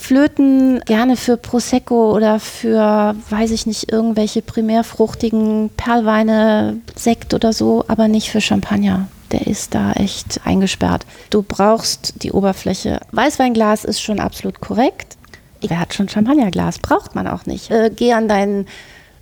Flöten 0.00 0.80
gerne 0.86 1.14
für 1.14 1.36
Prosecco 1.36 2.16
oder 2.16 2.40
für, 2.40 3.14
weiß 3.28 3.50
ich 3.50 3.66
nicht, 3.66 3.92
irgendwelche 3.92 4.40
primärfruchtigen 4.40 5.68
Perlweine, 5.76 6.80
Sekt 6.96 7.34
oder 7.34 7.52
so, 7.52 7.84
aber 7.86 8.08
nicht 8.08 8.30
für 8.30 8.40
Champagner. 8.40 9.08
Der 9.30 9.46
ist 9.46 9.74
da 9.74 9.92
echt 9.92 10.40
eingesperrt. 10.44 11.04
Du 11.28 11.42
brauchst 11.42 12.22
die 12.22 12.32
Oberfläche. 12.32 13.00
Weißweinglas 13.12 13.84
ist 13.84 14.00
schon 14.00 14.20
absolut 14.20 14.60
korrekt. 14.60 15.18
Wer 15.60 15.78
hat 15.78 15.92
schon 15.92 16.08
Champagnerglas? 16.08 16.78
Braucht 16.78 17.14
man 17.14 17.28
auch 17.28 17.44
nicht. 17.44 17.70
Äh, 17.70 17.90
geh 17.94 18.14
an 18.14 18.26
deinen 18.26 18.66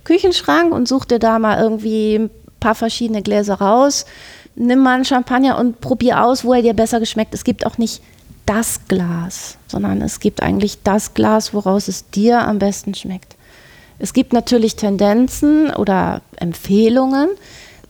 Küchenschrank 0.05 0.73
und 0.73 0.87
such 0.87 1.03
dir 1.03 1.19
da 1.19 1.39
mal 1.39 1.61
irgendwie 1.61 2.15
ein 2.15 2.29
paar 2.61 2.73
verschiedene 2.73 3.21
Gläser 3.21 3.55
raus. 3.55 4.05
Nimm 4.55 4.79
mal 4.79 4.95
einen 4.95 5.05
Champagner 5.05 5.59
und 5.59 5.81
probier 5.81 6.23
aus, 6.23 6.45
wo 6.45 6.53
er 6.53 6.61
dir 6.61 6.73
besser 6.73 7.01
geschmeckt. 7.01 7.33
Es 7.33 7.43
gibt 7.43 7.65
auch 7.65 7.77
nicht 7.77 8.01
das 8.45 8.87
Glas, 8.87 9.57
sondern 9.67 10.01
es 10.01 10.19
gibt 10.19 10.41
eigentlich 10.41 10.81
das 10.83 11.13
Glas, 11.13 11.53
woraus 11.53 11.87
es 11.87 12.09
dir 12.09 12.41
am 12.41 12.59
besten 12.59 12.93
schmeckt. 12.95 13.35
Es 13.99 14.13
gibt 14.13 14.33
natürlich 14.33 14.75
Tendenzen 14.75 15.71
oder 15.71 16.21
Empfehlungen. 16.37 17.29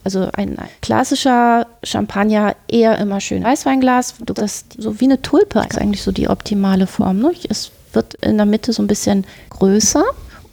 Also 0.04 0.30
ein 0.34 0.58
klassischer 0.82 1.68
Champagner 1.84 2.56
eher 2.68 2.98
immer 2.98 3.22
schön 3.22 3.44
Weißweinglas. 3.44 4.16
Das 4.26 4.66
so 4.78 5.00
wie 5.00 5.06
eine 5.06 5.22
Tulpe 5.22 5.60
ist 5.70 5.78
eigentlich 5.78 6.04
so 6.04 6.12
die 6.12 6.30
optimale 6.30 6.88
Form. 6.88 7.20
Ne? 7.20 7.32
Es 7.48 7.72
wird 7.94 8.16
in 8.16 8.38
der 8.38 8.46
Mitte 8.46 8.74
so 8.74 8.82
ein 8.82 8.88
bisschen 8.88 9.26
größer 9.50 10.04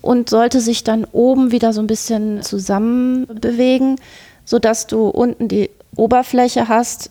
und 0.03 0.28
sollte 0.30 0.61
sich 0.61 0.84
dann 0.84 1.05
oben 1.05 1.53
wieder 1.53 1.72
so 1.72 1.80
ein 1.80 1.86
bisschen 1.86 2.42
zusammen 2.42 3.26
bewegen, 3.26 3.97
sodass 4.44 4.86
du 4.86 5.09
unten 5.09 5.49
die 5.49 5.70
Oberfläche 5.97 6.68
hast, 6.68 7.11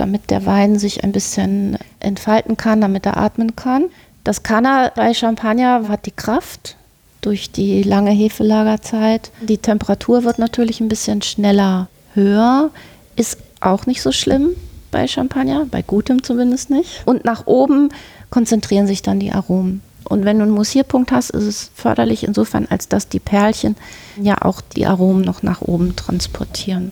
damit 0.00 0.30
der 0.30 0.46
Wein 0.46 0.78
sich 0.78 1.04
ein 1.04 1.12
bisschen 1.12 1.78
entfalten 2.00 2.56
kann, 2.56 2.80
damit 2.80 3.06
er 3.06 3.18
atmen 3.18 3.54
kann. 3.54 3.84
Das 4.24 4.42
kann 4.42 4.64
er 4.64 4.92
bei 4.94 5.14
Champagner, 5.14 5.88
hat 5.88 6.06
die 6.06 6.10
Kraft 6.10 6.76
durch 7.20 7.52
die 7.52 7.82
lange 7.82 8.10
Hefelagerzeit. 8.10 9.30
Die 9.42 9.58
Temperatur 9.58 10.24
wird 10.24 10.38
natürlich 10.38 10.80
ein 10.80 10.88
bisschen 10.88 11.22
schneller 11.22 11.88
höher, 12.14 12.70
ist 13.16 13.38
auch 13.60 13.86
nicht 13.86 14.02
so 14.02 14.10
schlimm 14.10 14.50
bei 14.90 15.06
Champagner, 15.06 15.66
bei 15.70 15.82
gutem 15.82 16.22
zumindest 16.22 16.70
nicht. 16.70 17.02
Und 17.06 17.24
nach 17.24 17.46
oben 17.46 17.90
konzentrieren 18.30 18.86
sich 18.86 19.02
dann 19.02 19.20
die 19.20 19.32
Aromen. 19.32 19.82
Und 20.04 20.24
wenn 20.24 20.38
du 20.38 20.44
einen 20.44 20.52
Mussierpunkt 20.52 21.12
hast, 21.12 21.30
ist 21.30 21.44
es 21.44 21.70
förderlich 21.74 22.24
insofern, 22.24 22.66
als 22.68 22.88
dass 22.88 23.08
die 23.08 23.20
Perlchen 23.20 23.76
ja 24.20 24.40
auch 24.42 24.60
die 24.60 24.86
Aromen 24.86 25.22
noch 25.22 25.42
nach 25.42 25.60
oben 25.60 25.94
transportieren. 25.94 26.90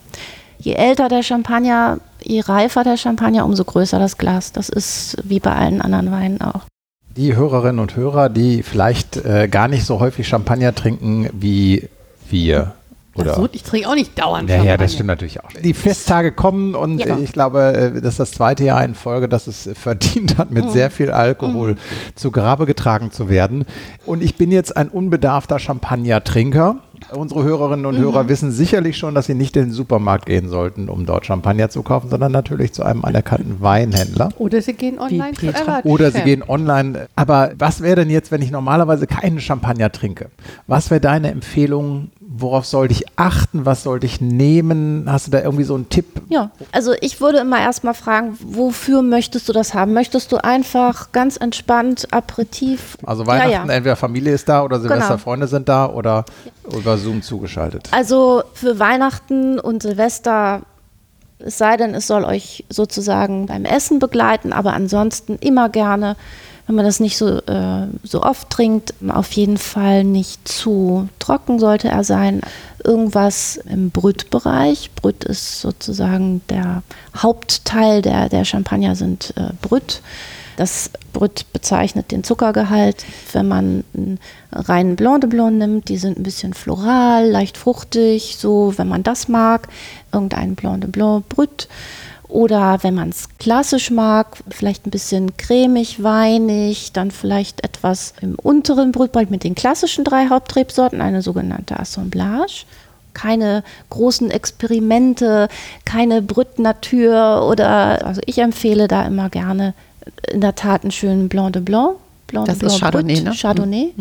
Je 0.58 0.72
älter 0.74 1.08
der 1.08 1.22
Champagner, 1.22 1.98
je 2.22 2.40
reifer 2.40 2.84
der 2.84 2.96
Champagner, 2.96 3.44
umso 3.44 3.64
größer 3.64 3.98
das 3.98 4.18
Glas. 4.18 4.52
Das 4.52 4.68
ist 4.68 5.16
wie 5.24 5.40
bei 5.40 5.52
allen 5.54 5.80
anderen 5.80 6.10
Weinen 6.10 6.40
auch. 6.40 6.62
Die 7.16 7.34
Hörerinnen 7.36 7.78
und 7.80 7.96
Hörer, 7.96 8.28
die 8.28 8.62
vielleicht 8.62 9.16
äh, 9.16 9.48
gar 9.48 9.68
nicht 9.68 9.84
so 9.84 9.98
häufig 10.00 10.28
Champagner 10.28 10.74
trinken 10.74 11.28
wie 11.32 11.88
wir. 12.28 12.72
Oder? 13.14 13.34
So, 13.34 13.48
ich 13.50 13.64
trinke 13.64 13.88
auch 13.88 13.96
nicht 13.96 14.16
dauernd 14.16 14.48
Ja, 14.48 14.62
ja, 14.62 14.76
das 14.76 14.92
stimmt 14.92 15.08
natürlich 15.08 15.40
auch. 15.42 15.48
Die 15.64 15.74
Festtage 15.74 16.30
kommen 16.30 16.76
und 16.76 17.00
Ja. 17.00 17.16
äh, 17.16 17.20
ich 17.20 17.32
glaube, 17.32 17.92
äh, 17.96 18.00
das 18.00 18.12
ist 18.14 18.20
das 18.20 18.30
zweite 18.32 18.64
Jahr 18.64 18.84
in 18.84 18.94
Folge, 18.94 19.28
dass 19.28 19.48
es 19.48 19.68
verdient 19.74 20.38
hat, 20.38 20.52
mit 20.52 20.70
sehr 20.70 20.90
viel 20.90 21.10
Alkohol 21.10 21.76
zu 22.14 22.30
Grabe 22.30 22.66
getragen 22.66 23.10
zu 23.10 23.28
werden. 23.28 23.64
Und 24.06 24.22
ich 24.22 24.36
bin 24.36 24.52
jetzt 24.52 24.76
ein 24.76 24.88
unbedarfter 24.88 25.58
Champagner-Trinker 25.58 26.76
Unsere 27.12 27.44
Hörerinnen 27.44 27.86
und 27.86 27.96
Hörer 27.96 28.28
wissen 28.28 28.50
sicherlich 28.50 28.96
schon, 28.96 29.14
dass 29.14 29.26
sie 29.26 29.34
nicht 29.34 29.56
in 29.56 29.64
den 29.64 29.72
Supermarkt 29.72 30.26
gehen 30.26 30.48
sollten, 30.48 30.88
um 30.88 31.06
dort 31.06 31.26
Champagner 31.26 31.70
zu 31.70 31.82
kaufen, 31.82 32.10
sondern 32.10 32.32
natürlich 32.32 32.72
zu 32.72 32.82
einem 32.82 33.04
anerkannten 33.04 33.60
Weinhändler. 33.60 34.30
Oder 34.38 34.62
sie 34.62 34.74
gehen 34.74 34.98
online. 34.98 35.32
Oder 35.84 36.10
sie 36.10 36.20
gehen 36.22 36.42
online. 36.46 37.08
Aber 37.16 37.52
was 37.58 37.82
wäre 37.82 37.96
denn 37.96 38.10
jetzt, 38.10 38.30
wenn 38.30 38.42
ich 38.42 38.50
normalerweise 38.50 39.06
keinen 39.06 39.40
Champagner 39.40 39.90
trinke? 39.90 40.30
Was 40.66 40.90
wäre 40.90 41.00
deine 41.00 41.30
Empfehlung? 41.30 42.10
Worauf 42.30 42.66
sollte 42.66 42.92
ich 42.92 43.06
achten? 43.16 43.64
Was 43.64 43.84
sollte 43.84 44.04
ich 44.04 44.20
nehmen? 44.20 45.10
Hast 45.10 45.26
du 45.26 45.30
da 45.30 45.40
irgendwie 45.40 45.64
so 45.64 45.74
einen 45.74 45.88
Tipp? 45.88 46.04
Ja, 46.28 46.50
also 46.72 46.92
ich 47.00 47.22
würde 47.22 47.38
immer 47.38 47.58
erstmal 47.58 47.94
fragen, 47.94 48.36
wofür 48.44 49.00
möchtest 49.00 49.48
du 49.48 49.54
das 49.54 49.72
haben? 49.72 49.94
Möchtest 49.94 50.30
du 50.30 50.36
einfach 50.36 51.10
ganz 51.12 51.38
entspannt 51.38 52.06
Aperitif? 52.10 52.98
Also 53.06 53.26
Weihnachten, 53.26 53.50
Ja, 53.50 53.64
ja. 53.64 53.72
entweder 53.72 53.96
Familie 53.96 54.34
ist 54.34 54.46
da 54.46 54.62
oder 54.62 54.78
Silvester, 54.78 55.06
Genau. 55.08 55.18
Freunde 55.18 55.46
sind 55.48 55.70
da 55.70 55.88
oder 55.88 56.26
über 56.70 56.98
Zoom 56.98 57.22
zugeschaltet. 57.22 57.88
Also 57.92 58.42
für 58.52 58.78
Weihnachten 58.78 59.58
und 59.58 59.82
Silvester, 59.82 60.60
es 61.38 61.56
sei 61.56 61.78
denn, 61.78 61.94
es 61.94 62.06
soll 62.06 62.24
euch 62.24 62.66
sozusagen 62.68 63.46
beim 63.46 63.64
Essen 63.64 64.00
begleiten, 64.00 64.52
aber 64.52 64.74
ansonsten 64.74 65.36
immer 65.40 65.70
gerne, 65.70 66.14
wenn 66.68 66.74
man 66.74 66.84
das 66.84 67.00
nicht 67.00 67.16
so, 67.16 67.38
äh, 67.38 67.86
so 68.02 68.22
oft 68.22 68.50
trinkt, 68.50 68.92
auf 69.08 69.32
jeden 69.32 69.56
Fall 69.56 70.04
nicht 70.04 70.46
zu 70.46 71.08
trocken 71.18 71.58
sollte 71.58 71.88
er 71.88 72.04
sein. 72.04 72.42
Irgendwas 72.84 73.58
im 73.70 73.90
Brüt-Bereich. 73.90 74.90
Brüt 74.94 75.24
ist 75.24 75.62
sozusagen 75.62 76.42
der 76.50 76.82
Hauptteil 77.16 78.02
der, 78.02 78.28
der 78.28 78.44
Champagner 78.44 78.96
sind 78.96 79.32
äh, 79.36 79.54
Brüt. 79.62 80.02
Das 80.58 80.90
Brüt 81.14 81.46
bezeichnet 81.54 82.10
den 82.10 82.22
Zuckergehalt. 82.22 83.06
Wenn 83.32 83.48
man 83.48 83.84
einen 83.94 84.20
reinen 84.52 84.96
Blanc 84.96 85.22
de 85.22 85.30
Blanc 85.30 85.56
nimmt, 85.56 85.88
die 85.88 85.96
sind 85.96 86.18
ein 86.18 86.22
bisschen 86.22 86.52
floral, 86.52 87.30
leicht 87.30 87.56
fruchtig, 87.56 88.36
so, 88.38 88.74
wenn 88.76 88.88
man 88.88 89.02
das 89.02 89.28
mag, 89.28 89.68
irgendein 90.12 90.54
Blanc 90.54 90.82
de 90.82 90.90
Blanc 90.90 91.26
Brüt. 91.30 91.66
Oder 92.28 92.82
wenn 92.82 92.94
man 92.94 93.08
es 93.08 93.28
klassisch 93.38 93.90
mag, 93.90 94.36
vielleicht 94.50 94.86
ein 94.86 94.90
bisschen 94.90 95.36
cremig, 95.38 96.02
weinig, 96.02 96.92
dann 96.92 97.10
vielleicht 97.10 97.64
etwas 97.64 98.12
im 98.20 98.34
unteren 98.34 98.92
Brütbereich 98.92 99.30
mit 99.30 99.44
den 99.44 99.54
klassischen 99.54 100.04
drei 100.04 100.28
Hauptrebsorten, 100.28 101.00
eine 101.00 101.22
sogenannte 101.22 101.78
Assemblage 101.78 102.64
keine 103.14 103.64
großen 103.90 104.30
Experimente, 104.30 105.48
keine 105.84 106.22
Brüt 106.22 106.60
Natur 106.60 107.48
oder 107.50 108.06
also 108.06 108.20
ich 108.26 108.38
empfehle 108.38 108.86
da 108.86 109.06
immer 109.06 109.28
gerne 109.28 109.74
in 110.30 110.40
der 110.40 110.54
Tat 110.54 110.82
einen 110.82 110.92
schönen 110.92 111.28
Blanc 111.28 111.52
de 111.54 111.62
Blanc. 111.62 111.96
Blanc 112.28 112.46
Das 112.46 112.58
de 112.58 112.68
ist 112.68 112.78
Blanc 112.78 112.80
Chardonnay, 112.80 113.14
Brut, 113.14 113.24
ne? 113.24 113.32
Chardonnay. 113.34 113.94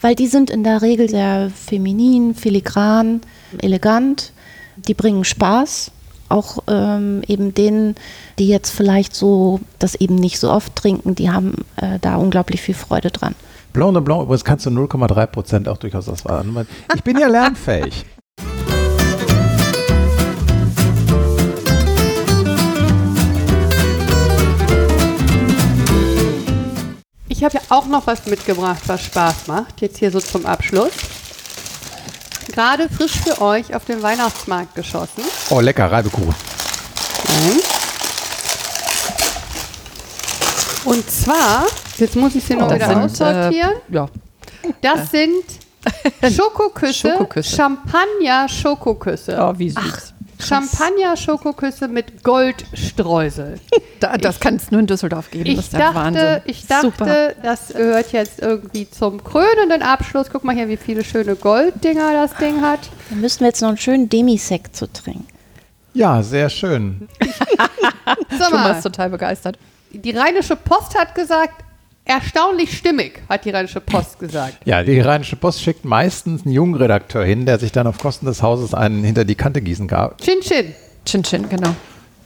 Weil 0.00 0.14
die 0.14 0.26
sind 0.26 0.50
in 0.50 0.64
der 0.64 0.82
Regel 0.82 1.08
sehr 1.08 1.50
feminin, 1.50 2.34
filigran, 2.34 3.22
elegant. 3.62 4.32
Die 4.76 4.94
bringen 4.94 5.24
Spaß. 5.24 5.90
Auch 6.34 6.58
ähm, 6.66 7.22
eben 7.28 7.54
denen, 7.54 7.94
die 8.40 8.48
jetzt 8.48 8.70
vielleicht 8.70 9.14
so 9.14 9.60
das 9.78 9.94
eben 9.94 10.16
nicht 10.16 10.40
so 10.40 10.50
oft 10.50 10.74
trinken, 10.74 11.14
die 11.14 11.30
haben 11.30 11.64
äh, 11.76 12.00
da 12.00 12.16
unglaublich 12.16 12.60
viel 12.60 12.74
Freude 12.74 13.12
dran. 13.12 13.36
Blanc 13.72 13.94
de 13.94 14.02
Blanc, 14.02 14.22
übrigens 14.24 14.44
kannst 14.44 14.66
du 14.66 14.70
0,3 14.70 15.26
Prozent 15.26 15.68
auch 15.68 15.76
durchaus 15.76 16.08
auswählen. 16.08 16.66
Ich 16.92 17.04
bin 17.04 17.20
ja 17.20 17.28
lernfähig. 17.28 18.04
Ich 27.28 27.42
habe 27.42 27.56
ja 27.58 27.76
auch 27.76 27.86
noch 27.86 28.06
was 28.06 28.24
mitgebracht, 28.26 28.82
was 28.86 29.02
Spaß 29.02 29.48
macht. 29.48 29.82
Jetzt 29.82 29.98
hier 29.98 30.10
so 30.10 30.18
zum 30.18 30.46
Abschluss. 30.46 30.92
Gerade 32.52 32.88
frisch 32.88 33.20
für 33.20 33.40
euch 33.40 33.74
auf 33.74 33.84
den 33.84 34.02
Weihnachtsmarkt 34.02 34.74
geschossen. 34.74 35.22
Oh, 35.50 35.60
lecker, 35.60 35.90
Reibekuchen. 35.90 36.34
Und 40.84 41.10
zwar, 41.10 41.66
jetzt 41.98 42.14
muss 42.16 42.34
ich 42.34 42.44
sie 42.44 42.54
noch 42.54 42.68
Das 42.68 42.76
wieder 42.76 42.88
sind, 42.88 42.98
aussortieren. 42.98 43.72
Äh, 43.90 43.94
ja. 43.94 44.08
Das 44.80 45.10
sind 45.10 45.44
Schokoküsse, 46.34 47.10
Schokoküsse. 47.10 47.56
Champagner-Schokoküsse. 47.56 49.36
Oh, 49.40 49.52
wie 49.58 49.70
süß. 49.70 50.13
Champagner-Schokoküsse 50.44 51.88
mit 51.88 52.22
Goldstreusel. 52.22 53.60
Da, 54.00 54.18
das 54.18 54.38
kann 54.38 54.56
es 54.56 54.70
nur 54.70 54.80
in 54.80 54.86
Düsseldorf 54.86 55.30
geben. 55.30 55.46
Ich 55.46 55.56
das 55.56 55.64
ist 55.66 55.74
dachte, 55.74 55.94
Wahnsinn. 55.94 56.40
ich 56.44 56.66
dachte 56.66 56.86
Super. 56.90 57.32
das 57.42 57.68
gehört 57.68 58.12
jetzt 58.12 58.42
irgendwie 58.42 58.90
zum 58.90 59.22
krönenden 59.24 59.80
Abschluss. 59.80 60.26
Guck 60.30 60.44
mal 60.44 60.54
hier, 60.54 60.68
wie 60.68 60.76
viele 60.76 61.04
schöne 61.04 61.36
Golddinger 61.36 62.12
das 62.12 62.34
Ding 62.34 62.60
hat. 62.60 62.80
Dann 63.08 63.22
müssen 63.22 63.40
wir 63.40 63.46
jetzt 63.46 63.62
noch 63.62 63.68
einen 63.68 63.78
schönen 63.78 64.10
Demisekt 64.10 64.76
zu 64.76 64.92
trinken. 64.92 65.26
Ja, 65.94 66.22
sehr 66.22 66.50
schön. 66.50 67.08
Thomas 68.38 68.82
total 68.82 69.08
begeistert. 69.10 69.58
die 69.92 70.10
Rheinische 70.10 70.56
Post 70.56 70.98
hat 70.98 71.14
gesagt, 71.14 71.64
erstaunlich 72.04 72.76
stimmig, 72.76 73.22
hat 73.28 73.44
die 73.44 73.50
Rheinische 73.50 73.80
Post 73.80 74.18
gesagt. 74.18 74.58
Ja, 74.64 74.82
die 74.82 75.00
Rheinische 75.00 75.36
Post 75.36 75.62
schickt 75.62 75.84
meistens 75.84 76.44
einen 76.44 76.54
jungen 76.54 76.74
Redakteur 76.74 77.24
hin, 77.24 77.46
der 77.46 77.58
sich 77.58 77.72
dann 77.72 77.86
auf 77.86 77.98
Kosten 77.98 78.26
des 78.26 78.42
Hauses 78.42 78.74
einen 78.74 79.04
hinter 79.04 79.24
die 79.24 79.34
Kante 79.34 79.62
gießen 79.62 79.88
gab. 79.88 80.20
Chin 80.20 80.40
Chin. 80.40 80.74
Chin 81.04 81.22
Chin, 81.22 81.48
genau. 81.48 81.74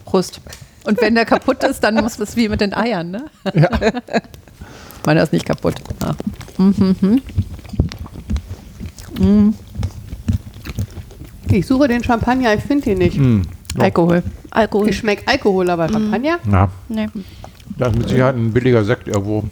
Prost. 0.05 0.41
Und 0.85 1.01
wenn 1.01 1.15
der 1.15 1.25
kaputt 1.27 1.63
ist, 1.65 1.81
dann 1.81 1.97
muss 1.97 2.19
es 2.19 2.37
wie 2.37 2.49
mit 2.49 2.61
den 2.61 2.73
Eiern, 2.73 3.11
ne? 3.11 3.25
Ja. 3.55 3.69
Meiner 5.05 5.23
ist 5.23 5.33
nicht 5.33 5.47
kaputt. 5.47 5.75
Ah. 6.01 6.15
Ich 11.51 11.67
suche 11.67 11.89
den 11.89 12.03
Champagner, 12.03 12.55
ich 12.55 12.63
finde 12.63 12.91
ihn 12.91 12.99
nicht. 12.99 13.17
Hm. 13.17 13.43
Alkohol. 13.79 14.23
Alkohol. 14.51 14.89
Ich 14.89 14.99
schmecke 14.99 15.27
Alkohol, 15.27 15.71
aber 15.71 15.89
Champagner? 15.89 16.39
Ja, 16.51 16.71
Nee. 16.89 17.07
Das 17.79 17.93
ist 17.93 17.99
mit 17.99 18.09
Sicherheit 18.09 18.37
ein 18.37 18.53
billiger 18.53 18.85
Sekt 18.85 19.09
irgendwo. 19.09 19.45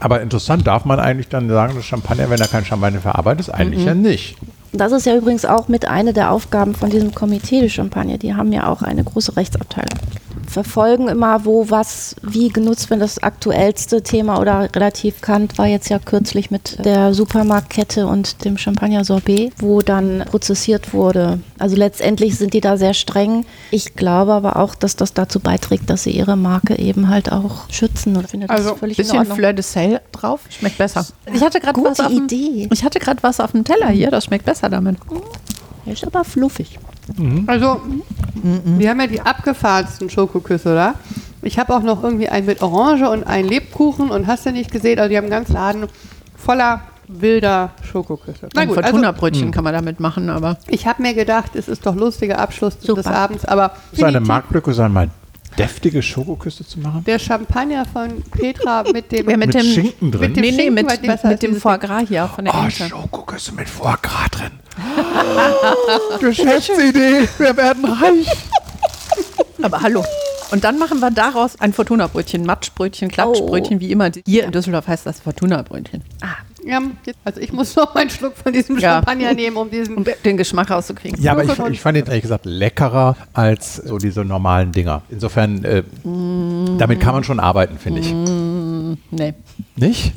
Aber 0.00 0.20
interessant, 0.20 0.66
darf 0.66 0.84
man 0.84 0.98
eigentlich 0.98 1.28
dann 1.28 1.48
sagen, 1.48 1.74
dass 1.76 1.84
Champagner, 1.84 2.28
wenn 2.28 2.40
er 2.40 2.48
kein 2.48 2.64
Champagner 2.64 3.00
verarbeitet, 3.00 3.46
ist 3.46 3.50
eigentlich 3.50 3.84
ja 3.84 3.94
nicht. 3.94 4.36
Das 4.72 4.90
ist 4.90 5.06
ja 5.06 5.16
übrigens 5.16 5.44
auch 5.44 5.68
mit 5.68 5.86
eine 5.86 6.12
der 6.12 6.30
Aufgaben 6.32 6.74
von 6.74 6.90
diesem 6.90 7.14
Komitee 7.14 7.60
de 7.60 7.68
Champagne. 7.68 8.18
Die 8.18 8.34
haben 8.34 8.52
ja 8.52 8.66
auch 8.66 8.82
eine 8.82 9.04
große 9.04 9.36
Rechtsabteilung. 9.36 9.98
Verfolgen 10.52 11.08
immer, 11.08 11.44
wo 11.44 11.70
was 11.70 12.14
wie 12.22 12.48
genutzt 12.48 12.90
wird. 12.90 13.00
Das 13.00 13.22
aktuellste 13.22 14.02
Thema 14.02 14.40
oder 14.40 14.68
relativ 14.74 15.16
bekannt 15.16 15.58
war 15.58 15.66
jetzt 15.66 15.88
ja 15.88 15.98
kürzlich 15.98 16.50
mit 16.50 16.84
der 16.84 17.14
Supermarktkette 17.14 18.06
und 18.06 18.44
dem 18.44 18.58
Champagner 18.58 19.04
Sorbet, 19.04 19.52
wo 19.58 19.80
dann 19.82 20.24
prozessiert 20.26 20.92
wurde. 20.92 21.40
Also 21.58 21.76
letztendlich 21.76 22.36
sind 22.36 22.54
die 22.54 22.60
da 22.60 22.76
sehr 22.76 22.94
streng. 22.94 23.46
Ich 23.70 23.94
glaube 23.94 24.32
aber 24.32 24.56
auch, 24.56 24.74
dass 24.74 24.96
das 24.96 25.14
dazu 25.14 25.40
beiträgt, 25.40 25.88
dass 25.88 26.02
sie 26.02 26.10
ihre 26.10 26.36
Marke 26.36 26.78
eben 26.78 27.08
halt 27.08 27.32
auch 27.32 27.70
schützen. 27.70 28.16
Und 28.16 28.28
finde 28.28 28.46
das 28.46 28.56
Also 28.56 28.74
völlig 28.76 28.98
in 28.98 29.04
Bisschen. 29.04 29.26
Fleur 29.26 29.52
de 29.52 29.62
Sel 29.62 30.00
drauf. 30.12 30.40
Schmeckt 30.50 30.78
besser. 30.78 31.06
Ich 31.32 31.42
hatte 31.42 31.60
gerade 31.60 31.80
was 31.82 32.00
auf 32.00 32.08
dem, 32.08 32.24
Idee. 32.24 32.68
Ich 32.72 32.84
hatte 32.84 32.98
gerade 32.98 33.22
was 33.22 33.40
auf 33.40 33.52
dem 33.52 33.64
Teller 33.64 33.88
hier. 33.88 34.10
Das 34.10 34.24
schmeckt 34.24 34.44
besser 34.44 34.68
damit. 34.68 34.98
Ist 35.86 36.06
aber 36.06 36.24
fluffig. 36.24 36.78
Also, 37.46 37.80
wir 38.42 38.90
haben 38.90 39.00
ja 39.00 39.06
die 39.06 39.20
abgefahrensten 39.20 40.08
Schokoküsse, 40.10 40.72
oder? 40.72 40.94
Ich 41.42 41.58
habe 41.58 41.74
auch 41.74 41.82
noch 41.82 42.02
irgendwie 42.04 42.28
einen 42.28 42.46
mit 42.46 42.62
Orange 42.62 43.08
und 43.10 43.24
einen 43.24 43.48
Lebkuchen 43.48 44.10
und 44.10 44.26
hast 44.28 44.46
du 44.46 44.52
nicht 44.52 44.70
gesehen? 44.70 44.98
Also, 44.98 45.10
die 45.10 45.16
haben 45.16 45.24
einen 45.24 45.32
ganzen 45.32 45.54
Laden 45.54 45.86
voller 46.36 46.82
wilder 47.08 47.70
Schokoküsse. 47.82 48.48
Na 48.54 48.64
gut, 48.64 48.76
also, 48.78 48.90
Fortuna-Brötchen 48.90 49.50
kann 49.50 49.64
man 49.64 49.74
damit 49.74 49.98
machen, 50.00 50.30
aber 50.30 50.56
ich 50.68 50.86
habe 50.86 51.02
mir 51.02 51.14
gedacht, 51.14 51.56
es 51.56 51.68
ist 51.68 51.84
doch 51.84 51.96
lustiger 51.96 52.38
Abschluss 52.38 52.78
des 52.78 52.86
Super. 52.86 53.14
Abends, 53.14 53.44
aber 53.44 53.72
So 53.92 54.04
eine 54.04 54.12
definitiv 54.12 54.28
Marktlücke 54.28 54.72
sein, 54.72 54.92
mal 54.92 55.10
deftige 55.58 56.00
Schokoküste 56.00 56.64
zu 56.66 56.80
machen. 56.80 57.04
der 57.04 57.18
Champagner 57.18 57.84
von 57.84 58.22
Petra 58.30 58.84
mit 58.90 59.12
dem 59.12 59.28
Ja, 59.28 59.36
mit 59.36 59.48
Mit 59.48 59.54
dem- 59.56 59.62
Schinken 59.66 60.10
drin. 60.12 60.20
mit 60.20 60.36
dem 60.36 60.40
nee, 60.42 60.50
nee, 60.52 60.56
Schinken, 60.56 60.74
mit, 60.74 60.86
mit, 60.90 61.02
mit 61.02 61.24
als 61.24 61.40
dem 61.40 61.56
Foie 61.56 61.78
Gras 61.78 62.04
hier 62.08 62.26
von 62.28 62.46
der 62.46 62.54
Oh, 62.54 62.62
Ente. 62.64 62.84
Schokoküsse 62.88 63.52
mit 63.52 63.68
Foie 63.68 63.96
Gras 64.00 64.30
drin. 64.30 64.52
Geschäftsidee, 66.20 67.28
wir 67.38 67.56
werden 67.56 67.84
reich. 67.84 68.28
Aber 69.62 69.80
hallo. 69.80 70.04
Und 70.50 70.64
dann 70.64 70.78
machen 70.78 71.00
wir 71.00 71.10
daraus 71.10 71.58
ein 71.60 71.72
Fortuna-Brötchen, 71.72 72.44
Matschbrötchen, 72.44 73.08
Klatschbrötchen, 73.10 73.80
wie 73.80 73.90
immer. 73.90 74.10
Hier 74.26 74.44
in 74.44 74.52
Düsseldorf 74.52 74.86
heißt 74.86 75.06
das 75.06 75.20
Fortuna-Brötchen. 75.20 76.02
Ja, 76.64 76.80
also 77.24 77.40
ich 77.40 77.52
muss 77.52 77.74
noch 77.76 77.94
einen 77.94 78.10
Schluck 78.10 78.36
von 78.36 78.52
diesem 78.52 78.78
Ja. 78.78 78.96
Champagner 78.96 79.32
nehmen, 79.34 79.56
um 79.56 79.70
diesen. 79.70 79.96
Um 79.96 80.04
den 80.24 80.36
Geschmack 80.36 80.70
rauszukriegen. 80.70 81.20
Ja, 81.20 81.32
aber 81.32 81.44
ich, 81.44 81.58
ich 81.70 81.80
fand 81.80 81.98
ihn 81.98 82.06
ehrlich 82.06 82.22
gesagt 82.22 82.44
leckerer 82.46 83.16
als 83.32 83.76
so 83.76 83.98
diese 83.98 84.24
normalen 84.24 84.72
Dinger. 84.72 85.02
Insofern, 85.10 85.64
äh, 85.64 85.82
damit 86.04 87.00
kann 87.00 87.14
man 87.14 87.24
schon 87.24 87.40
arbeiten, 87.40 87.78
finde 87.78 88.00
ich. 88.00 88.12
Nee. 89.10 89.34
Nicht? 89.76 90.12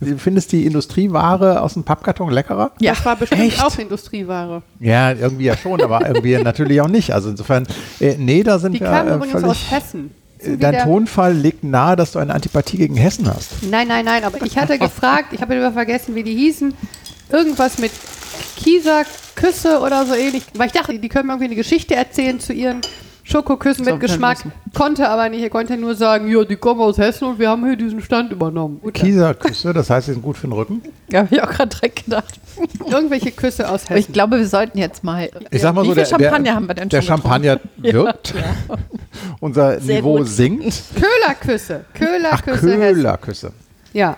Du 0.00 0.18
findest 0.18 0.52
die 0.52 0.66
Industrieware 0.66 1.62
aus 1.62 1.74
dem 1.74 1.84
Pappkarton 1.84 2.30
leckerer? 2.30 2.72
Ja. 2.80 2.92
Das 2.92 3.04
war 3.04 3.16
bestimmt 3.16 3.42
Echt? 3.42 3.62
auch 3.64 3.78
Industrieware. 3.78 4.62
Ja, 4.80 5.12
irgendwie 5.12 5.44
ja 5.44 5.56
schon, 5.56 5.80
aber 5.80 6.06
irgendwie 6.06 6.36
natürlich 6.42 6.80
auch 6.80 6.88
nicht. 6.88 7.12
Also 7.12 7.30
insofern, 7.30 7.66
äh, 8.00 8.16
nee, 8.18 8.42
da 8.42 8.58
sind 8.58 8.72
Die 8.72 8.80
wir 8.80 8.88
kamen 8.88 9.10
äh, 9.10 9.14
übrigens 9.14 9.44
aus. 9.44 9.70
Hessen. 9.70 10.10
Dein 10.44 10.84
Tonfall 10.84 11.34
legt 11.34 11.64
nahe, 11.64 11.96
dass 11.96 12.12
du 12.12 12.18
eine 12.18 12.34
Antipathie 12.34 12.76
gegen 12.76 12.96
Hessen 12.96 13.26
hast. 13.26 13.62
Nein, 13.62 13.88
nein, 13.88 14.04
nein, 14.04 14.24
aber 14.24 14.44
ich 14.44 14.58
hatte 14.58 14.78
gefragt, 14.78 15.32
ich 15.32 15.40
habe 15.40 15.54
immer 15.54 15.72
vergessen, 15.72 16.14
wie 16.14 16.22
die 16.22 16.34
hießen. 16.34 16.74
Irgendwas 17.30 17.78
mit 17.78 17.90
Kieser 18.56 19.04
Küsse 19.36 19.80
oder 19.80 20.04
so 20.06 20.14
ähnlich. 20.14 20.42
Weil 20.54 20.66
ich 20.66 20.72
dachte, 20.72 20.98
die 20.98 21.08
können 21.08 21.28
irgendwie 21.28 21.46
eine 21.46 21.54
Geschichte 21.54 21.94
erzählen 21.94 22.40
zu 22.40 22.52
ihren 22.52 22.80
Schokoküssen 23.28 23.84
mit 23.84 23.98
Geschmack. 23.98 24.38
Konnte 24.72 25.08
aber 25.08 25.28
nicht. 25.28 25.42
Er 25.42 25.50
konnte 25.50 25.76
nur 25.76 25.96
sagen, 25.96 26.28
ja, 26.30 26.44
die 26.44 26.54
kommen 26.54 26.80
aus 26.80 26.96
Hessen 26.96 27.24
und 27.26 27.38
wir 27.40 27.48
haben 27.50 27.66
hier 27.66 27.74
diesen 27.76 28.00
Stand 28.00 28.30
übernommen. 28.30 28.80
Kieserküsse, 28.92 29.72
das 29.72 29.90
heißt, 29.90 30.06
sie 30.06 30.12
sind 30.12 30.22
gut 30.22 30.36
für 30.36 30.46
den 30.46 30.52
Rücken. 30.52 30.82
Ja, 31.10 31.20
habe 31.20 31.34
ich 31.36 31.40
auch 31.42 31.50
gerade 31.50 31.68
direkt 31.68 32.04
gedacht. 32.04 32.40
Irgendwelche 32.90 33.30
Küsse 33.30 33.68
aus 33.68 33.84
Aber 33.86 33.94
ich 33.96 34.04
Hessen. 34.06 34.12
glaube, 34.12 34.38
wir 34.38 34.46
sollten 34.48 34.76
jetzt 34.78 35.04
mal. 35.04 35.28
Ich 35.52 35.62
sag 35.62 35.72
mal 35.74 35.82
Wie 35.84 35.88
so, 35.88 35.94
viel 35.94 36.02
der, 36.02 36.06
Champagner 36.10 36.42
der, 36.42 36.54
haben 36.56 36.66
wir 36.68 36.74
denn 36.74 36.88
der 36.88 37.00
schon 37.02 37.16
Champagner 37.18 37.60
wirkt. 37.76 38.34
Unser 39.40 39.80
Sehr 39.80 39.96
Niveau 39.98 40.16
gut. 40.18 40.28
sinkt. 40.28 40.82
Köhlerküsse. 40.94 41.84
Ach, 41.88 41.94
Köhlerküsse 41.98 42.54
Hessen. 42.72 42.94
Köhlerküsse. 42.94 43.52
Ja. 43.92 44.16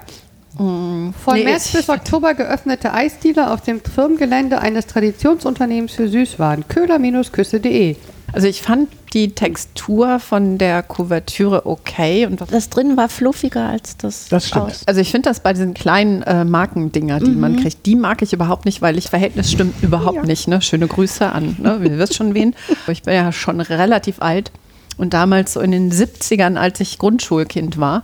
Von 0.56 1.12
Nee, 1.34 1.44
März 1.44 1.72
bis 1.72 1.88
Oktober 1.90 2.32
geöffnete 2.34 2.92
Eisdealer 2.92 3.52
auf 3.52 3.60
dem 3.60 3.80
Firmengelände 3.80 4.58
eines 4.58 4.86
Traditionsunternehmens 4.86 5.92
für 5.92 6.08
Süßwaren. 6.08 6.64
Köhler-küsse.de. 6.68 7.96
Also 8.32 8.46
ich 8.46 8.60
fand 8.62 8.88
die 9.14 9.34
Textur 9.34 10.18
von 10.20 10.58
der 10.58 10.82
Kuvertüre 10.82 11.64
okay. 11.66 12.26
Und 12.26 12.40
was- 12.40 12.48
Das 12.50 12.68
drin 12.68 12.96
war 12.96 13.08
fluffiger 13.08 13.66
als 13.68 13.96
das. 13.96 14.28
Das 14.28 14.48
stimmt. 14.48 14.66
aus. 14.66 14.82
also 14.86 15.00
ich 15.00 15.10
finde 15.10 15.30
das 15.30 15.40
bei 15.40 15.52
diesen 15.54 15.72
kleinen 15.74 16.22
äh, 16.22 16.44
Markendinger, 16.44 17.20
die 17.20 17.30
man 17.30 17.56
kriegt, 17.56 17.86
die 17.86 17.96
mag 17.96 18.20
ich 18.22 18.32
überhaupt 18.34 18.64
nicht, 18.66 18.82
weil 18.82 18.98
ich 18.98 19.08
Verhältnis 19.08 19.50
stimmt 19.50 19.82
überhaupt 19.82 20.24
nicht. 20.26 20.46
Ne? 20.46 20.60
Schöne 20.60 20.86
Grüße 20.86 21.30
an, 21.32 21.56
ne? 21.58 21.78
ihr 21.82 21.98
wisst 21.98 22.14
schon 22.16 22.34
wen. 22.34 22.54
Aber 22.84 22.92
Ich 22.92 23.02
bin 23.02 23.14
ja 23.14 23.32
schon 23.32 23.60
relativ 23.60 24.20
alt. 24.20 24.52
Und 24.98 25.14
damals 25.14 25.52
so 25.52 25.60
in 25.60 25.70
den 25.70 25.92
70ern, 25.92 26.56
als 26.56 26.80
ich 26.80 26.98
Grundschulkind 26.98 27.78
war, 27.78 28.02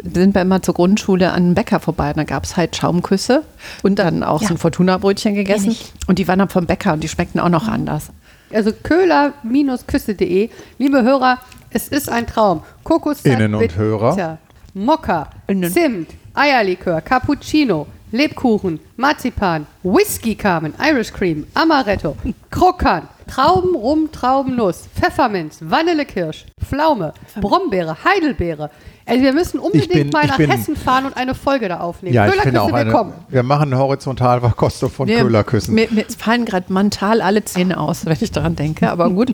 sind 0.00 0.36
wir 0.36 0.42
immer 0.42 0.62
zur 0.62 0.72
Grundschule 0.74 1.30
an 1.32 1.42
einem 1.42 1.54
Bäcker 1.54 1.80
vorbei. 1.80 2.10
Und 2.10 2.16
da 2.18 2.22
gab 2.22 2.44
es 2.44 2.56
halt 2.56 2.76
Schaumküsse 2.76 3.42
und 3.82 3.98
dann 3.98 4.22
auch 4.22 4.40
Ja. 4.42 4.46
so 4.48 4.54
ein 4.54 4.58
Fortuna-Brötchen 4.58 5.34
gegessen. 5.34 5.74
Und 6.06 6.20
die 6.20 6.28
waren 6.28 6.38
dann 6.38 6.48
vom 6.48 6.64
Bäcker 6.66 6.92
und 6.92 7.02
die 7.02 7.08
schmeckten 7.08 7.40
auch 7.40 7.48
noch 7.48 7.66
anders. 7.66 8.10
Also 8.52 8.72
köhler-küsse.de. 8.72 10.50
Liebe 10.78 11.02
Hörer, 11.02 11.38
es 11.70 11.88
ist 11.88 12.08
ein 12.08 12.26
Traum. 12.26 12.62
Kokossaft, 12.84 13.26
Innen 13.26 13.54
und 13.54 13.76
Hörer. 13.76 14.38
Mokka. 14.74 15.28
Zimt, 15.72 16.10
Eierlikör, 16.34 17.00
Cappuccino, 17.00 17.86
Lebkuchen, 18.12 18.80
Marzipan, 18.96 19.66
Whisky 19.82 20.34
kamen, 20.34 20.74
Irish 20.82 21.12
Cream, 21.12 21.46
Amaretto, 21.54 22.16
Krokan, 22.50 23.08
Trauben, 23.26 23.74
Rum, 23.74 24.08
Traubennuss, 24.10 24.88
Pfefferminz, 24.98 25.58
Vanillekirsch, 25.60 26.46
Pflaume, 26.64 27.12
Brombeere, 27.40 27.96
Heidelbeere. 28.04 28.70
Also 29.04 29.22
wir 29.22 29.32
müssen 29.32 29.58
unbedingt 29.58 29.92
bin- 29.92 30.10
mal 30.10 30.24
ich 30.24 30.30
nach 30.30 30.36
bin- 30.36 30.50
Hessen 30.50 30.76
fahren 30.76 31.06
und 31.06 31.16
eine 31.16 31.34
Folge 31.34 31.68
da 31.68 31.80
aufnehmen. 31.80 32.14
Ja, 32.14 32.24
ich 32.26 32.30
Köhlerküsse, 32.32 32.44
finde 32.44 32.62
auch 32.62 32.72
eine. 32.78 32.86
willkommen. 32.90 33.12
Wir 33.28 33.42
machen 33.42 33.72
eine 33.72 33.78
Horizontalverkostung 33.78 34.90
von 34.90 35.06
Mir- 35.08 35.20
Köhlerküssen. 35.20 35.74
Mir, 35.74 35.88
mir 35.90 36.04
fallen 36.18 36.44
gerade 36.44 36.70
mental 36.72 37.20
alle 37.22 37.42
Zähne 37.44 37.78
aus, 37.78 38.04
wenn 38.06 38.16
ich 38.20 38.30
daran 38.32 38.54
denke. 38.56 38.90
Aber 38.90 39.08
gut. 39.10 39.32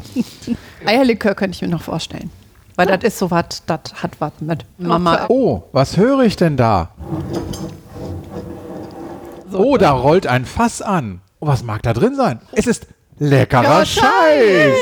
Eierlikör 0.87 1.35
könnte 1.35 1.57
ich 1.57 1.63
mir 1.63 1.69
noch 1.69 1.83
vorstellen. 1.83 2.31
Weil 2.77 2.87
das 2.87 3.05
ist 3.05 3.19
so 3.19 3.31
was, 3.31 3.63
das 3.67 3.81
hat 4.03 4.13
was 4.21 4.33
mit 4.41 4.65
Mama. 4.79 5.27
Oh, 5.29 5.63
was 5.73 5.97
höre 5.97 6.21
ich 6.23 6.35
denn 6.37 6.57
da? 6.57 6.91
Oh, 9.55 9.77
da 9.77 9.93
rollt 9.93 10.27
ein 10.27 10.45
Fass 10.45 10.83
an. 10.83 11.21
Oh, 11.41 11.47
was 11.47 11.63
mag 11.63 11.83
da 11.83 11.93
drin 11.93 12.15
sein? 12.15 12.41
Es 12.53 12.67
ist 12.67 12.87
leckerer 13.19 13.63
Ja, 13.81 13.87
Scheiß. 13.87 14.75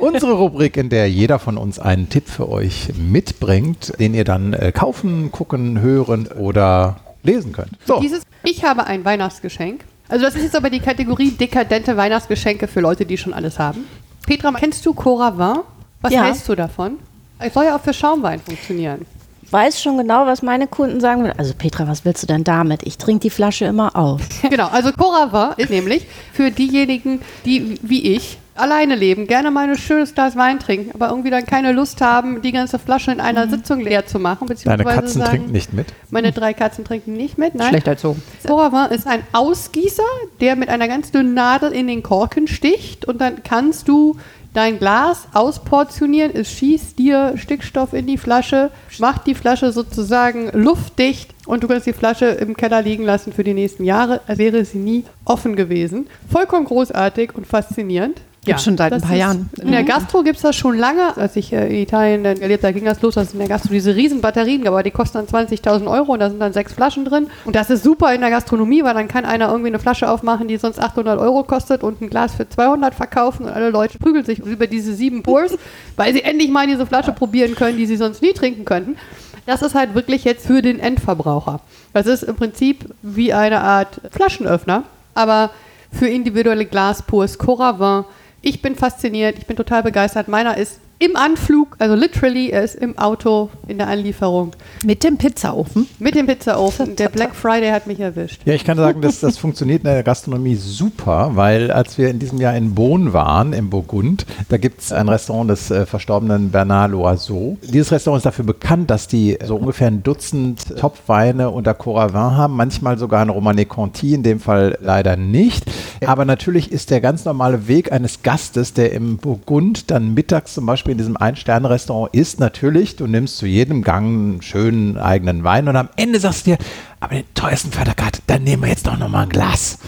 Unsere 0.00 0.32
Rubrik, 0.32 0.76
in 0.76 0.88
der 0.88 1.08
jeder 1.10 1.38
von 1.38 1.56
uns 1.56 1.78
einen 1.78 2.08
Tipp 2.08 2.28
für 2.28 2.48
euch 2.48 2.88
mitbringt, 2.98 3.92
den 4.00 4.14
ihr 4.14 4.24
dann 4.24 4.52
äh, 4.52 4.72
kaufen, 4.72 5.30
gucken, 5.30 5.80
hören 5.80 6.26
oder 6.26 6.96
lesen 7.22 7.52
könnt. 7.52 7.70
So, 7.86 8.00
Dieses 8.00 8.22
Ich 8.42 8.64
habe 8.64 8.86
ein 8.86 9.04
Weihnachtsgeschenk. 9.04 9.84
Also 10.08 10.24
das 10.24 10.34
ist 10.34 10.42
jetzt 10.42 10.56
aber 10.56 10.70
die 10.70 10.80
Kategorie 10.80 11.30
dekadente 11.30 11.96
Weihnachtsgeschenke 11.96 12.66
für 12.66 12.80
Leute, 12.80 13.06
die 13.06 13.16
schon 13.16 13.32
alles 13.32 13.58
haben. 13.60 13.84
Petra, 14.26 14.52
kennst 14.52 14.84
du 14.86 14.92
Cora 14.92 15.38
Vin? 15.38 15.62
Was 16.00 16.12
Ja. 16.12 16.24
hältst 16.24 16.48
du 16.48 16.54
davon? 16.56 16.98
Es 17.38 17.54
soll 17.54 17.66
ja 17.66 17.76
auch 17.76 17.80
für 17.80 17.94
Schaumwein 17.94 18.40
funktionieren. 18.40 19.06
Weiß 19.50 19.82
schon 19.82 19.98
genau, 19.98 20.26
was 20.26 20.42
meine 20.42 20.66
Kunden 20.68 21.00
sagen 21.00 21.22
würden. 21.22 21.38
Also 21.38 21.54
Petra, 21.54 21.88
was 21.88 22.04
willst 22.04 22.22
du 22.22 22.26
denn 22.26 22.44
damit? 22.44 22.84
Ich 22.84 22.98
trinke 22.98 23.20
die 23.20 23.30
Flasche 23.30 23.64
immer 23.64 23.96
aus. 23.96 24.20
genau, 24.50 24.68
also 24.68 24.92
Cora 24.92 25.32
Vin 25.32 25.64
ist 25.64 25.70
nämlich 25.70 26.06
für 26.32 26.50
diejenigen, 26.50 27.20
die 27.44 27.78
wie 27.82 28.14
ich 28.14 28.38
alleine 28.54 28.94
leben, 28.94 29.26
gerne 29.26 29.50
mal 29.50 29.68
ein 29.68 29.76
schönes 29.76 30.14
Glas 30.14 30.36
Wein 30.36 30.58
trinken, 30.58 30.92
aber 30.92 31.08
irgendwie 31.08 31.30
dann 31.30 31.46
keine 31.46 31.72
Lust 31.72 32.00
haben, 32.00 32.42
die 32.42 32.52
ganze 32.52 32.78
Flasche 32.78 33.10
in 33.10 33.20
einer 33.20 33.48
Sitzung 33.48 33.80
leer 33.80 34.06
zu 34.06 34.18
machen. 34.18 34.48
deine 34.64 34.84
Katzen 34.84 35.20
sagen, 35.20 35.30
trinken 35.30 35.52
nicht 35.52 35.72
mit. 35.72 35.86
Meine 36.10 36.32
drei 36.32 36.52
Katzen 36.52 36.84
trinken 36.84 37.14
nicht 37.14 37.38
mit. 37.38 37.54
Nein. 37.54 37.68
Schlecht 37.68 37.88
erzogen. 37.88 38.22
Sauerwein 38.46 38.90
ist 38.90 39.06
ein 39.06 39.22
Ausgießer, 39.32 40.02
der 40.40 40.56
mit 40.56 40.68
einer 40.68 40.88
ganz 40.88 41.10
dünnen 41.10 41.34
Nadel 41.34 41.72
in 41.72 41.86
den 41.86 42.02
Korken 42.02 42.46
sticht 42.46 43.06
und 43.06 43.20
dann 43.20 43.42
kannst 43.42 43.88
du 43.88 44.16
dein 44.54 44.78
Glas 44.78 45.28
ausportionieren. 45.32 46.32
Es 46.34 46.50
schießt 46.50 46.98
dir 46.98 47.34
Stickstoff 47.36 47.92
in 47.92 48.06
die 48.06 48.18
Flasche, 48.18 48.70
macht 48.98 49.26
die 49.26 49.34
Flasche 49.34 49.72
sozusagen 49.72 50.50
luftdicht 50.52 51.34
und 51.46 51.62
du 51.62 51.68
kannst 51.68 51.86
die 51.86 51.92
Flasche 51.92 52.26
im 52.26 52.56
Keller 52.56 52.82
liegen 52.82 53.04
lassen 53.04 53.32
für 53.32 53.44
die 53.44 53.54
nächsten 53.54 53.84
Jahre, 53.84 54.20
als 54.26 54.38
wäre 54.38 54.64
sie 54.64 54.78
nie 54.78 55.04
offen 55.24 55.56
gewesen. 55.56 56.06
Vollkommen 56.30 56.66
großartig 56.66 57.34
und 57.34 57.46
faszinierend. 57.46 58.20
Gibt's 58.44 58.64
schon 58.64 58.78
seit 58.78 58.92
ein 58.92 59.00
paar 59.02 59.12
ist- 59.12 59.18
Jahren. 59.18 59.50
In 59.60 59.70
der 59.70 59.84
Gastro 59.84 60.22
gibt 60.22 60.36
es 60.36 60.42
das 60.42 60.56
schon 60.56 60.78
lange. 60.78 61.14
Als 61.16 61.36
ich 61.36 61.52
äh, 61.52 61.66
in 61.68 61.82
Italien 61.82 62.24
dann 62.24 62.40
gelebt 62.40 62.64
habe, 62.64 62.72
ging 62.72 62.86
das 62.86 63.02
los, 63.02 63.14
dass 63.14 63.34
in 63.34 63.38
der 63.38 63.48
Gastro 63.48 63.68
diese 63.70 63.94
riesen 63.94 64.22
Batterien 64.22 64.62
gab, 64.64 64.72
aber 64.72 64.82
die 64.82 64.90
kosten 64.90 65.18
dann 65.18 65.26
20.000 65.26 65.86
Euro 65.90 66.12
und 66.14 66.20
da 66.20 66.30
sind 66.30 66.40
dann 66.40 66.54
sechs 66.54 66.72
Flaschen 66.72 67.04
drin. 67.04 67.26
Und 67.44 67.54
das 67.54 67.68
ist 67.68 67.84
super 67.84 68.14
in 68.14 68.22
der 68.22 68.30
Gastronomie, 68.30 68.82
weil 68.82 68.94
dann 68.94 69.08
kann 69.08 69.26
einer 69.26 69.48
irgendwie 69.48 69.68
eine 69.68 69.78
Flasche 69.78 70.10
aufmachen, 70.10 70.48
die 70.48 70.56
sonst 70.56 70.78
800 70.78 71.18
Euro 71.18 71.42
kostet 71.44 71.82
und 71.82 72.00
ein 72.00 72.08
Glas 72.08 72.34
für 72.34 72.48
200 72.48 72.94
verkaufen 72.94 73.44
und 73.44 73.52
alle 73.52 73.68
Leute 73.68 73.98
prügeln 73.98 74.24
sich 74.24 74.38
über 74.38 74.66
diese 74.66 74.94
sieben 74.94 75.22
Pours, 75.22 75.58
weil 75.96 76.14
sie 76.14 76.22
endlich 76.22 76.50
mal 76.50 76.66
diese 76.66 76.86
Flasche 76.86 77.12
probieren 77.12 77.54
können, 77.54 77.76
die 77.76 77.84
sie 77.86 77.96
sonst 77.96 78.22
nie 78.22 78.32
trinken 78.32 78.64
könnten. 78.64 78.96
Das 79.44 79.60
ist 79.60 79.74
halt 79.74 79.94
wirklich 79.94 80.24
jetzt 80.24 80.46
für 80.46 80.62
den 80.62 80.78
Endverbraucher. 80.78 81.60
Das 81.92 82.06
ist 82.06 82.22
im 82.22 82.36
Prinzip 82.36 82.86
wie 83.02 83.34
eine 83.34 83.60
Art 83.60 84.00
Flaschenöffner, 84.10 84.84
aber 85.14 85.50
für 85.92 86.06
individuelle 86.08 86.64
Glaspours 86.64 87.36
Cora 87.36 87.78
Vin. 87.78 88.04
Ich 88.42 88.62
bin 88.62 88.74
fasziniert, 88.76 89.38
ich 89.38 89.46
bin 89.46 89.56
total 89.56 89.82
begeistert. 89.82 90.28
Meiner 90.28 90.56
ist 90.56 90.80
im 91.02 91.16
Anflug, 91.16 91.76
also 91.78 91.94
literally, 91.94 92.50
er 92.50 92.62
ist 92.62 92.74
im 92.74 92.98
Auto 92.98 93.48
in 93.66 93.78
der 93.78 93.88
Anlieferung 93.88 94.50
Mit 94.84 95.02
dem 95.02 95.16
Pizzaofen. 95.16 95.86
mit 95.98 96.14
dem 96.14 96.26
Pizzaofen. 96.26 96.94
Der 96.96 97.08
Black 97.08 97.34
Friday 97.34 97.70
hat 97.70 97.86
mich 97.86 98.00
erwischt. 98.00 98.42
Ja, 98.44 98.52
ich 98.52 98.64
kann 98.64 98.76
sagen, 98.76 99.00
dass 99.00 99.18
das 99.20 99.38
funktioniert 99.38 99.82
in 99.82 99.90
der 99.90 100.02
Gastronomie 100.02 100.56
super, 100.56 101.30
weil 101.36 101.70
als 101.70 101.96
wir 101.96 102.10
in 102.10 102.18
diesem 102.18 102.38
Jahr 102.38 102.54
in 102.54 102.74
Bonn 102.74 103.14
waren, 103.14 103.54
im 103.54 103.70
Burgund, 103.70 104.26
da 104.50 104.58
gibt 104.58 104.82
es 104.82 104.92
ein 104.92 105.08
Restaurant 105.08 105.48
des 105.48 105.70
äh, 105.70 105.86
verstorbenen 105.86 106.50
Bernard 106.50 106.92
Loiseau. 106.92 107.56
Dieses 107.62 107.92
Restaurant 107.92 108.18
ist 108.18 108.26
dafür 108.26 108.44
bekannt, 108.44 108.90
dass 108.90 109.08
die 109.08 109.38
so 109.42 109.56
ungefähr 109.56 109.86
ein 109.86 110.02
Dutzend 110.02 110.76
Topweine 110.76 111.48
unter 111.48 111.72
Coravin 111.72 112.36
haben, 112.36 112.56
manchmal 112.56 112.98
sogar 112.98 113.22
ein 113.22 113.30
Romanée 113.30 113.64
Conti, 113.64 114.12
in 114.12 114.22
dem 114.22 114.38
Fall 114.38 114.76
leider 114.82 115.16
nicht. 115.16 115.64
Aber 116.04 116.26
natürlich 116.26 116.70
ist 116.70 116.90
der 116.90 117.00
ganz 117.00 117.24
normale 117.24 117.68
Weg 117.68 117.90
eines 117.90 118.22
Gastes, 118.22 118.74
der 118.74 118.92
im 118.92 119.16
Burgund 119.16 119.90
dann 119.90 120.12
mittags 120.12 120.52
zum 120.52 120.66
Beispiel 120.66 120.89
in 120.90 120.98
diesem 120.98 121.16
Ein-Sterne-Restaurant 121.16 122.14
ist, 122.14 122.40
natürlich, 122.40 122.96
du 122.96 123.06
nimmst 123.06 123.38
zu 123.38 123.46
jedem 123.46 123.82
Gang 123.82 124.06
einen 124.06 124.42
schönen 124.42 124.98
eigenen 124.98 125.44
Wein 125.44 125.68
und 125.68 125.76
am 125.76 125.88
Ende 125.96 126.20
sagst 126.20 126.46
du 126.46 126.52
dir, 126.52 126.58
aber 127.00 127.14
den 127.14 127.24
teuersten 127.34 127.72
Vaterkart, 127.72 128.22
dann 128.26 128.44
nehmen 128.44 128.62
wir 128.62 128.70
jetzt 128.70 128.86
doch 128.86 128.98
nochmal 128.98 129.24
ein 129.24 129.28
Glas. 129.28 129.78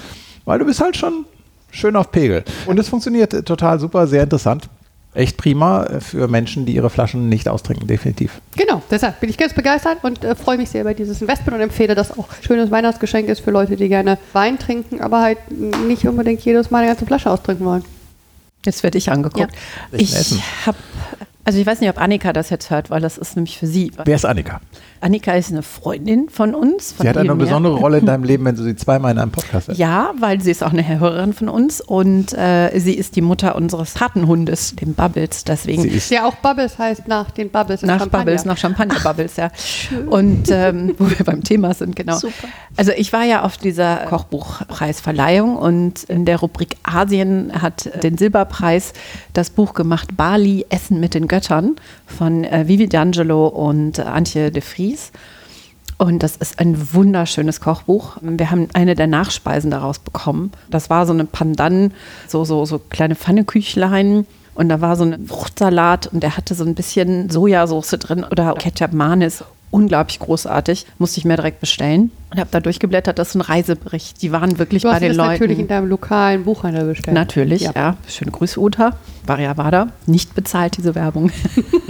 Weil 0.45 0.59
du 0.59 0.65
bist 0.65 0.81
halt 0.81 0.97
schon 0.97 1.25
schön 1.71 1.97
auf 1.97 2.11
Pegel. 2.11 2.45
Und 2.67 2.79
es 2.79 2.89
funktioniert 2.89 3.47
total 3.47 3.79
super, 3.79 4.07
sehr 4.07 4.23
interessant. 4.23 4.69
Echt 5.15 5.37
prima 5.37 5.85
äh, 5.85 6.01
für 6.01 6.27
Menschen, 6.27 6.65
die 6.65 6.75
ihre 6.75 6.89
Flaschen 6.89 7.29
nicht 7.29 7.47
austrinken, 7.49 7.87
definitiv. 7.87 8.41
Genau, 8.57 8.81
deshalb 8.91 9.21
bin 9.21 9.29
ich 9.29 9.37
ganz 9.37 9.53
begeistert 9.53 9.99
und 10.03 10.25
äh, 10.25 10.35
freue 10.35 10.57
mich 10.57 10.71
sehr 10.71 10.81
über 10.81 10.95
dieses 10.95 11.21
Investment 11.21 11.55
und 11.55 11.61
empfehle, 11.61 11.95
dass 11.95 12.19
auch 12.19 12.29
schönes 12.41 12.71
Weihnachtsgeschenk 12.71 13.29
ist 13.29 13.41
für 13.41 13.51
Leute, 13.51 13.77
die 13.77 13.89
gerne 13.89 14.19
Wein 14.33 14.59
trinken, 14.59 15.03
aber 15.03 15.21
halt 15.21 15.39
nicht 15.87 16.07
unbedingt 16.07 16.41
jedes 16.43 16.71
Mal 16.71 16.79
eine 16.79 16.89
ganze 16.89 17.05
Flasche 17.05 17.31
austrinken 17.31 17.67
wollen. 17.67 17.85
Jetzt 18.65 18.83
werde 18.83 18.99
ich 18.99 19.11
angeguckt. 19.11 19.53
Essen? 19.91 20.39
Ich 20.39 20.67
habe, 20.67 20.79
also 21.45 21.59
ich 21.59 21.67
weiß 21.67 21.81
nicht, 21.81 21.91
ob 21.91 22.01
Annika 22.01 22.33
das 22.33 22.51
jetzt 22.51 22.71
hört, 22.71 22.91
weil 22.91 23.01
das 23.01 23.19
ist 23.19 23.35
nämlich 23.37 23.59
für 23.59 23.67
sie. 23.67 23.91
Wer 24.05 24.15
ist 24.15 24.25
Annika? 24.25 24.61
Annika 25.01 25.33
ist 25.33 25.51
eine 25.51 25.63
Freundin 25.63 26.29
von 26.29 26.55
uns. 26.55 26.93
Von 26.93 27.03
Sie 27.05 27.09
hat 27.09 27.17
eine 27.17 27.35
besondere 27.35 27.75
Rolle 27.75 27.99
in 27.99 28.07
deinem 28.07 28.23
Leben, 28.33 28.45
wenn 28.45 28.55
du 28.55 28.63
sie 28.63 28.77
zweimal 28.77 29.11
in 29.11 29.19
einem 29.19 29.33
Podcast 29.33 29.69
hast. 29.69 29.77
Ja, 29.77 30.13
weil 30.21 30.41
sie 30.41 30.53
ist 30.53 30.63
auch 30.63 30.73
eine 30.73 30.87
Hörerin 30.87 31.33
von 31.33 31.49
uns 31.49 31.81
und 31.81 32.33
äh, 32.35 32.79
sie 32.79 32.95
ist 32.95 33.17
die 33.17 33.21
Mutter 33.23 33.57
unseres 33.57 33.95
Patenhundes, 33.95 34.77
dem 34.77 34.95
Bubbles. 34.95 35.43
Deswegen 35.43 35.83
Sie 35.83 35.89
ist 35.89 36.11
Ja, 36.13 36.27
auch 36.27 36.37
Bubbles 36.37 36.79
heißt 36.79 37.09
nach 37.09 37.33
den 37.33 37.51
Bubbles. 37.51 37.83
nach 37.83 37.99
Champagner. 37.99 38.25
Bubbles, 38.25 38.45
nach 38.45 38.59
Champagner 38.59 39.01
Bubbles, 39.01 39.37
ja. 39.37 39.51
Und 40.07 40.49
ähm, 40.51 40.95
wo 40.99 41.11
wir 41.11 41.25
beim 41.25 41.43
Thema 41.43 41.75
sind, 41.75 41.97
genau. 41.97 42.17
Super. 42.17 42.47
Also 42.77 42.93
ich 42.97 43.13
war 43.13 43.25
ja 43.25 43.43
auf 43.43 43.57
dieser 43.57 43.97
Kochbuchpreisverleihung 44.07 45.57
und 45.57 46.05
in 46.05 46.25
der 46.25 46.39
Rubrik 46.39 46.77
Asien 46.85 47.53
hat 47.61 47.91
den 48.03 48.17
Silberpreis 48.19 48.93
das 49.33 49.51
Buch 49.51 49.75
gemacht 49.75 50.17
Bali 50.17 50.65
Essen 50.69 51.01
mit 51.01 51.15
den 51.15 51.27
Göttern 51.33 51.77
von 52.05 52.45
äh, 52.45 52.69
Vivi 52.69 52.85
D'Angelo 52.85 53.47
und 53.47 53.99
äh, 53.99 54.03
Antje 54.03 54.51
de 54.51 54.61
Vries. 54.61 55.13
Und 55.97 56.23
das 56.23 56.37
ist 56.37 56.59
ein 56.59 56.93
wunderschönes 56.93 57.61
Kochbuch. 57.61 58.19
Wir 58.21 58.51
haben 58.51 58.69
eine 58.75 58.95
der 58.95 59.07
Nachspeisen 59.07 59.71
daraus 59.71 59.99
bekommen. 59.99 60.53
Das 60.69 60.91
war 60.91 61.07
so 61.07 61.15
eine 61.15 61.25
Pandan, 61.25 61.93
so, 62.29 62.45
so, 62.45 62.67
so 62.67 62.79
kleine 62.79 63.15
Pfanneküchlein. 63.15 64.27
Und 64.55 64.69
da 64.69 64.83
war 64.83 64.97
so 64.97 65.05
ein 65.05 65.27
Fruchtsalat 65.27 66.09
und 66.09 66.23
der 66.23 66.37
hatte 66.37 66.55
so 66.55 66.65
ein 66.65 66.75
bisschen 66.75 67.31
Sojasauce 67.31 67.97
drin 67.99 68.25
oder 68.31 68.53
Ketchup 68.55 68.93
Manis 68.93 69.43
unglaublich 69.73 70.21
großartig. 70.21 70.87
Musste 70.99 71.19
ich 71.19 71.25
mir 71.25 71.35
direkt 71.35 71.59
bestellen 71.59 72.13
und 72.31 72.39
habe 72.39 72.49
da 72.53 72.61
durchgeblättert. 72.61 73.19
Das 73.19 73.31
ist 73.31 73.35
ein 73.35 73.41
Reisebericht. 73.41 74.23
Die 74.23 74.31
waren 74.31 74.59
wirklich 74.61 74.83
Du 74.83 74.89
bei 74.89 74.95
hast 74.95 75.01
den 75.01 75.09
das 75.09 75.17
Leuten. 75.17 75.33
natürlich 75.33 75.59
in 75.59 75.67
deinem 75.67 75.89
lokalen 75.89 76.45
Buchhandel 76.45 76.85
bestellt. 76.85 77.15
Natürlich, 77.15 77.63
ja. 77.63 77.73
Ja. 77.75 77.97
Schöne 78.07 78.31
Grüße, 78.31 78.61
Uta. 78.61 78.97
Variavada. 79.27 79.89
Nicht 80.07 80.35
bezahlt, 80.35 80.77
diese 80.77 80.95
Werbung. 80.95 81.33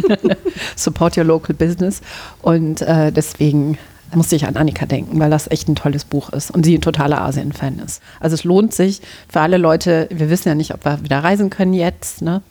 Support 0.77 1.19
your 1.19 1.25
local 1.25 1.55
business. 1.55 2.01
Und 2.41 2.81
äh, 2.83 3.13
deswegen 3.13 3.77
musste 4.15 4.37
ich 4.37 4.47
an 4.47 4.57
Annika 4.57 4.87
denken, 4.87 5.19
weil 5.21 5.31
das 5.31 5.51
echt 5.51 5.69
ein 5.69 5.75
tolles 5.75 6.05
Buch 6.05 6.31
ist 6.31 6.51
und 6.51 6.65
sie 6.65 6.77
ein 6.77 6.81
totaler 6.81 7.21
Asien-Fan 7.23 7.79
ist. 7.79 8.03
Also 8.21 8.35
es 8.35 8.45
lohnt 8.45 8.75
sich 8.75 9.01
für 9.29 9.41
alle 9.41 9.57
Leute, 9.57 10.09
wir 10.13 10.29
wissen 10.31 10.49
ja 10.49 10.55
nicht, 10.55 10.75
ob 10.75 10.85
wir 10.85 11.03
wieder 11.03 11.23
reisen 11.25 11.51
können 11.51 11.73
jetzt, 11.75 12.23
ne? 12.23 12.43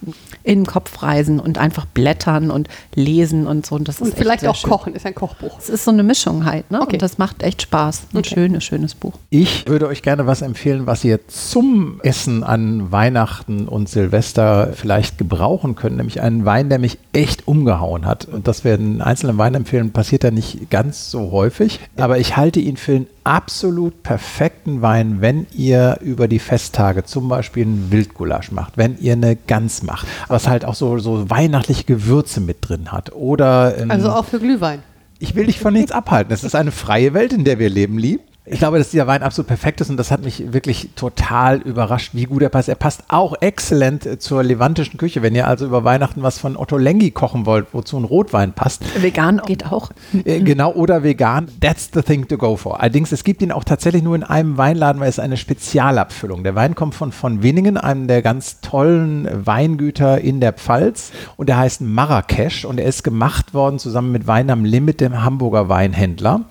in 0.43 0.61
den 0.61 0.65
Kopf 0.65 1.03
reisen 1.03 1.39
und 1.39 1.57
einfach 1.59 1.85
blättern 1.85 2.49
und 2.49 2.67
lesen 2.95 3.45
und 3.45 3.65
so. 3.65 3.75
Und, 3.75 3.87
das 3.87 3.95
ist 3.95 4.01
Und 4.01 4.15
vielleicht 4.17 4.45
auch 4.47 4.55
schön. 4.55 4.69
kochen, 4.71 4.95
ist 4.95 5.05
ein 5.05 5.13
Kochbuch. 5.13 5.59
Es 5.59 5.69
ist 5.69 5.83
so 5.85 5.91
eine 5.91 6.01
Mischung 6.03 6.45
halt, 6.45 6.69
ne? 6.71 6.81
Okay. 6.81 6.93
Und 6.93 7.01
das 7.03 7.17
macht 7.19 7.43
echt 7.43 7.61
Spaß. 7.61 8.03
Ein 8.13 8.17
Okay. 8.17 8.33
schönes, 8.33 8.63
schönes 8.63 8.95
Buch. 8.95 9.13
Ich 9.29 9.67
würde 9.67 9.87
euch 9.87 10.01
gerne 10.01 10.25
was 10.25 10.41
empfehlen, 10.41 10.87
was 10.87 11.03
ihr 11.03 11.27
zum 11.27 11.99
Essen 12.03 12.43
an 12.43 12.91
Weihnachten 12.91 13.67
und 13.67 13.87
Silvester 13.87 14.71
vielleicht 14.73 15.17
gebrauchen 15.19 15.75
könnt, 15.75 15.97
nämlich 15.97 16.21
einen 16.21 16.43
Wein, 16.45 16.69
der 16.69 16.79
mich 16.79 16.97
echt 17.13 17.47
umgehauen 17.47 18.05
hat. 18.05 18.25
Und 18.25 18.47
das 18.47 18.63
wir 18.63 18.73
einen 18.73 19.01
einzelnen 19.01 19.37
Wein 19.37 19.53
empfehlen, 19.53 19.91
passiert 19.91 20.23
ja 20.23 20.31
nicht 20.31 20.69
ganz 20.71 21.11
so 21.11 21.31
häufig. 21.31 21.50
Aber 21.97 22.17
ich 22.17 22.37
halte 22.37 22.59
ihn 22.59 22.77
für 22.77 22.93
einen 22.93 23.07
absolut 23.23 24.03
perfekten 24.03 24.81
Wein, 24.81 25.17
wenn 25.21 25.47
ihr 25.53 25.97
über 26.01 26.27
die 26.27 26.39
Festtage 26.39 27.03
zum 27.03 27.27
Beispiel 27.29 27.63
einen 27.63 27.91
Wildgulasch 27.91 28.51
macht, 28.51 28.77
wenn 28.77 28.97
ihr 28.99 29.13
eine 29.13 29.35
Gans 29.35 29.83
macht, 29.83 30.07
was 30.27 30.47
halt 30.47 30.65
auch 30.65 30.75
so, 30.75 30.97
so 30.99 31.29
weihnachtliche 31.29 31.83
Gewürze 31.83 32.41
mit 32.41 32.57
drin 32.61 32.91
hat. 32.91 33.13
Oder 33.13 33.77
ähm, 33.77 33.91
Also 33.91 34.09
auch 34.11 34.25
für 34.25 34.39
Glühwein. 34.39 34.79
ich 35.19 35.35
will 35.35 35.45
dich 35.45 35.59
von 35.59 35.73
nichts 35.73 35.91
abhalten. 35.91 36.33
Es 36.33 36.43
ist 36.43 36.55
eine 36.55 36.71
freie 36.71 37.13
Welt, 37.13 37.33
in 37.33 37.43
der 37.43 37.59
wir 37.59 37.69
leben, 37.69 37.97
lieb. 37.97 38.21
Ich 38.43 38.57
glaube, 38.57 38.79
dass 38.79 38.89
dieser 38.89 39.05
Wein 39.05 39.21
absolut 39.21 39.47
perfekt 39.47 39.81
ist 39.81 39.91
und 39.91 39.97
das 39.97 40.09
hat 40.09 40.23
mich 40.23 40.51
wirklich 40.51 40.89
total 40.95 41.61
überrascht, 41.61 42.15
wie 42.15 42.23
gut 42.23 42.41
er 42.41 42.49
passt. 42.49 42.69
Er 42.69 42.75
passt 42.75 43.03
auch 43.09 43.35
exzellent 43.39 44.07
äh, 44.07 44.17
zur 44.17 44.41
levantischen 44.41 44.97
Küche. 44.97 45.21
Wenn 45.21 45.35
ihr 45.35 45.45
also 45.45 45.67
über 45.67 45.83
Weihnachten 45.83 46.23
was 46.23 46.39
von 46.39 46.57
Otto 46.57 46.77
Lengi 46.77 47.11
kochen 47.11 47.45
wollt, 47.45 47.67
wozu 47.71 47.99
ein 47.99 48.03
Rotwein 48.03 48.53
passt, 48.53 48.81
Vegan 48.99 49.41
geht 49.45 49.71
auch. 49.71 49.91
äh, 50.25 50.39
genau, 50.39 50.73
oder 50.73 51.03
vegan, 51.03 51.49
that's 51.61 51.91
the 51.93 52.01
thing 52.01 52.27
to 52.27 52.35
go 52.35 52.57
for. 52.57 52.79
Allerdings, 52.81 53.11
es 53.11 53.23
gibt 53.23 53.43
ihn 53.43 53.51
auch 53.51 53.63
tatsächlich 53.63 54.01
nur 54.01 54.15
in 54.15 54.23
einem 54.23 54.57
Weinladen, 54.57 54.99
weil 54.99 55.09
es 55.09 55.19
eine 55.19 55.37
Spezialabfüllung. 55.37 56.43
Der 56.43 56.55
Wein 56.55 56.73
kommt 56.73 56.95
von 56.95 57.11
von 57.11 57.43
Winningen, 57.43 57.77
einem 57.77 58.07
der 58.07 58.23
ganz 58.23 58.59
tollen 58.61 59.29
Weingüter 59.45 60.19
in 60.19 60.39
der 60.39 60.53
Pfalz 60.53 61.11
und 61.37 61.47
der 61.47 61.57
heißt 61.57 61.81
Marrakesch 61.81 62.65
und 62.65 62.79
er 62.79 62.87
ist 62.87 63.03
gemacht 63.03 63.53
worden 63.53 63.77
zusammen 63.77 64.11
mit 64.11 64.25
Wein 64.25 64.49
am 64.49 64.65
Limit, 64.65 64.99
dem 64.99 65.23
Hamburger 65.23 65.69
Weinhändler 65.69 66.45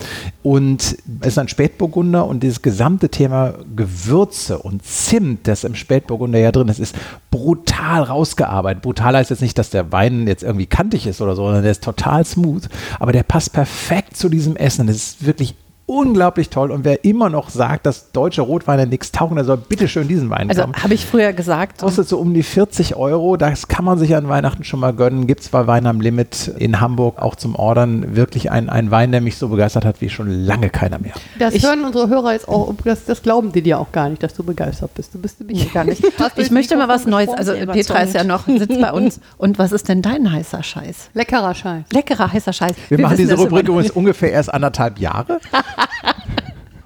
und 0.45 0.97
ist 1.23 1.39
ein 1.39 1.49
Spätburgunder 1.81 2.27
und 2.27 2.43
dieses 2.43 2.61
gesamte 2.61 3.09
Thema 3.09 3.55
Gewürze 3.75 4.59
und 4.59 4.85
Zimt, 4.85 5.49
das 5.49 5.65
im 5.65 5.75
Spätburgunder 5.75 6.39
ja 6.39 6.53
drin 6.53 6.69
ist, 6.69 6.79
ist 6.79 6.95
brutal 7.31 8.03
rausgearbeitet. 8.03 8.83
Brutal 8.83 9.17
heißt 9.17 9.31
jetzt 9.31 9.41
nicht, 9.41 9.57
dass 9.57 9.71
der 9.71 9.91
Wein 9.91 10.27
jetzt 10.27 10.43
irgendwie 10.43 10.67
kantig 10.67 11.07
ist 11.07 11.23
oder 11.23 11.35
so, 11.35 11.45
sondern 11.45 11.63
der 11.63 11.73
ist 11.73 11.83
total 11.83 12.27
smooth, 12.27 12.69
aber 12.99 13.13
der 13.13 13.23
passt 13.23 13.55
perfekt 13.55 14.15
zu 14.15 14.29
diesem 14.29 14.57
Essen. 14.57 14.89
Das 14.89 14.97
ist 14.97 15.25
wirklich 15.25 15.55
unglaublich 15.91 16.51
toll 16.51 16.71
und 16.71 16.85
wer 16.85 17.05
immer 17.05 17.29
noch 17.31 17.51
sagt, 17.51 17.85
dass 17.85 18.13
deutsche 18.13 18.43
Rotweine 18.43 18.87
nichts 18.87 19.11
tauchen, 19.11 19.35
der 19.35 19.45
soll 19.45 19.57
bitte 19.57 19.89
schön 19.89 20.07
diesen 20.07 20.31
Wein 20.31 20.49
Also 20.49 20.63
kaufen. 20.63 20.83
habe 20.83 20.95
ich 20.95 21.05
früher 21.05 21.33
gesagt. 21.33 21.81
Kostet 21.81 22.09
so 22.09 22.19
um 22.19 22.33
die 22.33 22.43
40 22.45 22.95
Euro. 22.97 23.37
Das 23.37 23.67
kann 23.69 23.85
man 23.85 23.99
sich 23.99 24.15
an 24.15 24.29
Weihnachten 24.29 24.63
schon 24.65 24.79
mal 24.81 24.93
gönnen. 24.93 25.27
Gibt 25.27 25.41
es 25.41 25.49
bei 25.49 25.67
Wein 25.67 25.87
am 25.87 26.01
Limit 26.01 26.49
in 26.59 26.81
Hamburg 26.81 27.21
auch 27.21 27.35
zum 27.35 27.55
Ordern. 27.57 28.15
Wirklich 28.15 28.51
ein, 28.51 28.69
ein 28.71 28.91
Wein, 28.91 29.11
der 29.11 29.21
mich 29.21 29.37
so 29.37 29.49
begeistert 29.49 29.85
hat 29.85 30.01
wie 30.01 30.09
schon 30.09 30.31
lange 30.31 30.71
keiner 30.71 30.99
mehr. 31.01 31.13
Das 31.39 31.55
Ich- 31.55 31.65
hören 31.67 31.85
unsere 31.85 32.09
Hörer 32.09 32.33
jetzt 32.33 32.49
auch, 32.49 32.73
das, 32.85 33.05
das 33.05 33.23
glauben 33.23 33.51
die 33.53 33.63
dir 33.63 33.79
auch 33.81 33.91
gar 33.93 34.09
nicht, 34.09 34.23
dass 34.23 34.35
du 34.35 34.45
begeistert 34.45 34.95
bist. 34.95 35.13
Du 35.15 35.19
bist 35.19 35.41
nämlich 35.41 35.73
gar 35.73 35.85
nicht. 35.85 36.03
Ich 36.37 36.51
möchte 36.51 36.77
mal 36.77 36.87
was 36.89 37.07
Neues. 37.07 37.29
Also 37.31 37.53
Petra 37.53 37.99
ist 38.01 38.15
ja 38.15 38.23
noch, 38.25 38.47
sitzt 38.47 38.81
bei 38.81 38.93
uns. 38.93 39.21
Und 39.39 39.59
was 39.59 39.73
ist 39.73 39.89
denn 39.89 40.03
dein 40.03 40.31
heißer 40.31 40.63
Scheiß? 40.63 41.11
Leckerer 41.15 41.55
Scheiß. 41.55 41.85
Leckerer 41.93 42.33
heißer 42.33 42.53
Scheiß. 42.53 42.75
Wir, 42.89 42.99
machen 43.01 43.13
wissen 43.19 43.29
diese 43.29 43.37
Rubrik 43.37 43.67
übrigens 43.69 43.91
ungefähr 43.91 44.31
erst 44.33 44.53
anderthalb 44.55 44.99
Jahre 44.99 45.39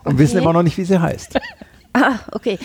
und 0.05 0.18
wissen 0.18 0.38
immer 0.38 0.53
noch 0.53 0.62
nicht, 0.62 0.78
wie 0.78 0.84
sie 0.84 1.01
heißt. 1.01 1.38
Ah, 1.92 2.18
okay. 2.32 2.59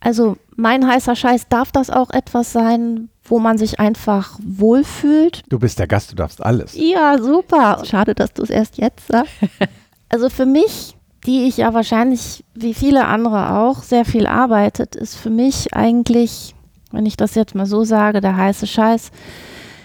Also 0.00 0.36
mein 0.56 0.86
heißer 0.86 1.14
Scheiß, 1.14 1.48
darf 1.48 1.72
das 1.72 1.90
auch 1.90 2.10
etwas 2.10 2.52
sein, 2.52 3.10
wo 3.22 3.38
man 3.38 3.58
sich 3.58 3.78
einfach 3.78 4.38
wohlfühlt? 4.42 5.42
Du 5.48 5.58
bist 5.58 5.78
der 5.78 5.86
Gast, 5.86 6.10
du 6.10 6.16
darfst 6.16 6.42
alles. 6.42 6.74
Ja, 6.74 7.18
super. 7.18 7.82
Schade, 7.84 8.14
dass 8.14 8.32
du 8.32 8.42
es 8.42 8.50
erst 8.50 8.78
jetzt 8.78 9.06
sagst. 9.08 9.32
Also 10.12 10.28
für 10.28 10.44
mich, 10.44 10.96
die 11.24 11.44
ich 11.44 11.58
ja 11.58 11.72
wahrscheinlich 11.72 12.44
wie 12.54 12.74
viele 12.74 13.04
andere 13.04 13.60
auch 13.60 13.84
sehr 13.84 14.04
viel 14.04 14.26
arbeitet, 14.26 14.96
ist 14.96 15.14
für 15.14 15.30
mich 15.30 15.72
eigentlich, 15.72 16.56
wenn 16.90 17.06
ich 17.06 17.16
das 17.16 17.36
jetzt 17.36 17.54
mal 17.54 17.64
so 17.64 17.84
sage, 17.84 18.20
der 18.20 18.36
heiße 18.36 18.66
Scheiß, 18.66 19.12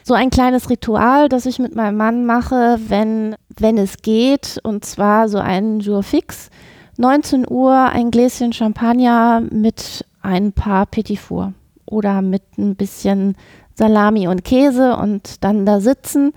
so 0.07 0.13
ein 0.13 0.29
kleines 0.29 0.69
Ritual, 0.69 1.29
das 1.29 1.47
ich 1.47 1.57
mit 1.57 1.75
meinem 1.75 1.97
Mann 1.97 2.27
mache, 2.27 2.77
wenn, 2.87 3.35
wenn 3.57 3.79
es 3.79 3.97
geht, 4.03 4.59
und 4.61 4.85
zwar 4.85 5.27
so 5.29 5.39
einen 5.39 5.79
Jour 5.79 6.03
fix. 6.03 6.51
19 6.97 7.49
Uhr 7.49 7.73
ein 7.73 8.11
Gläschen 8.11 8.53
Champagner 8.53 9.41
mit 9.49 10.05
ein 10.21 10.53
paar 10.53 10.85
Petit 10.85 11.17
Four 11.17 11.53
oder 11.87 12.21
mit 12.21 12.43
ein 12.59 12.75
bisschen 12.75 13.35
Salami 13.73 14.27
und 14.27 14.43
Käse 14.43 14.95
und 14.95 15.43
dann 15.43 15.65
da 15.65 15.81
sitzen 15.81 16.33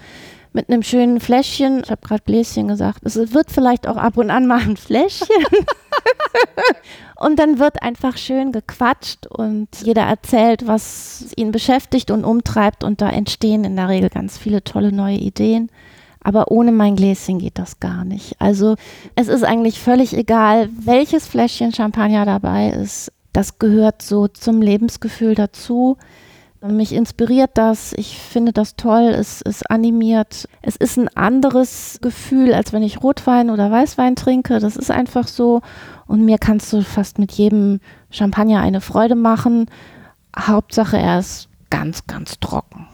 mit 0.54 0.70
einem 0.70 0.82
schönen 0.82 1.20
Fläschchen. 1.20 1.82
Ich 1.84 1.90
habe 1.90 2.00
gerade 2.00 2.22
Bläschen 2.24 2.68
gesagt. 2.68 3.00
Es 3.04 3.16
wird 3.34 3.50
vielleicht 3.50 3.86
auch 3.86 3.98
ab 3.98 4.16
und 4.16 4.30
an 4.30 4.46
mal 4.46 4.60
ein 4.60 4.78
Fläschchen. 4.78 5.28
und 7.18 7.38
dann 7.38 7.58
wird 7.58 7.82
einfach 7.82 8.16
schön 8.16 8.52
gequatscht 8.52 9.26
und 9.26 9.68
jeder 9.82 10.02
erzählt, 10.02 10.66
was 10.66 11.26
ihn 11.36 11.50
beschäftigt 11.50 12.12
und 12.12 12.24
umtreibt. 12.24 12.84
Und 12.84 13.00
da 13.00 13.10
entstehen 13.10 13.64
in 13.64 13.74
der 13.74 13.88
Regel 13.88 14.08
ganz 14.08 14.38
viele 14.38 14.62
tolle 14.62 14.92
neue 14.92 15.16
Ideen. 15.16 15.68
Aber 16.22 16.50
ohne 16.50 16.70
mein 16.70 16.94
Gläschen 16.94 17.38
geht 17.38 17.58
das 17.58 17.80
gar 17.80 18.04
nicht. 18.04 18.36
Also 18.40 18.76
es 19.16 19.26
ist 19.26 19.42
eigentlich 19.42 19.80
völlig 19.80 20.16
egal, 20.16 20.68
welches 20.72 21.26
Fläschchen 21.26 21.72
Champagner 21.72 22.24
dabei 22.24 22.70
ist. 22.70 23.12
Das 23.32 23.58
gehört 23.58 24.02
so 24.02 24.28
zum 24.28 24.62
Lebensgefühl 24.62 25.34
dazu. 25.34 25.96
Mich 26.60 26.92
inspiriert 26.92 27.52
das, 27.54 27.92
ich 27.92 28.18
finde 28.18 28.52
das 28.52 28.74
toll, 28.74 29.14
es 29.16 29.42
ist 29.42 29.70
animiert. 29.70 30.48
Es 30.60 30.74
ist 30.74 30.96
ein 30.96 31.08
anderes 31.16 32.00
Gefühl, 32.02 32.52
als 32.52 32.72
wenn 32.72 32.82
ich 32.82 33.00
Rotwein 33.00 33.50
oder 33.50 33.70
Weißwein 33.70 34.16
trinke. 34.16 34.58
Das 34.58 34.76
ist 34.76 34.90
einfach 34.90 35.28
so. 35.28 35.62
Und 36.08 36.24
mir 36.24 36.38
kannst 36.38 36.72
du 36.72 36.82
fast 36.82 37.20
mit 37.20 37.30
jedem 37.30 37.78
Champagner 38.10 38.60
eine 38.60 38.80
Freude 38.80 39.14
machen. 39.14 39.66
Hauptsache, 40.36 40.98
er 40.98 41.20
ist 41.20 41.48
ganz, 41.70 42.08
ganz 42.08 42.40
trocken. 42.40 42.87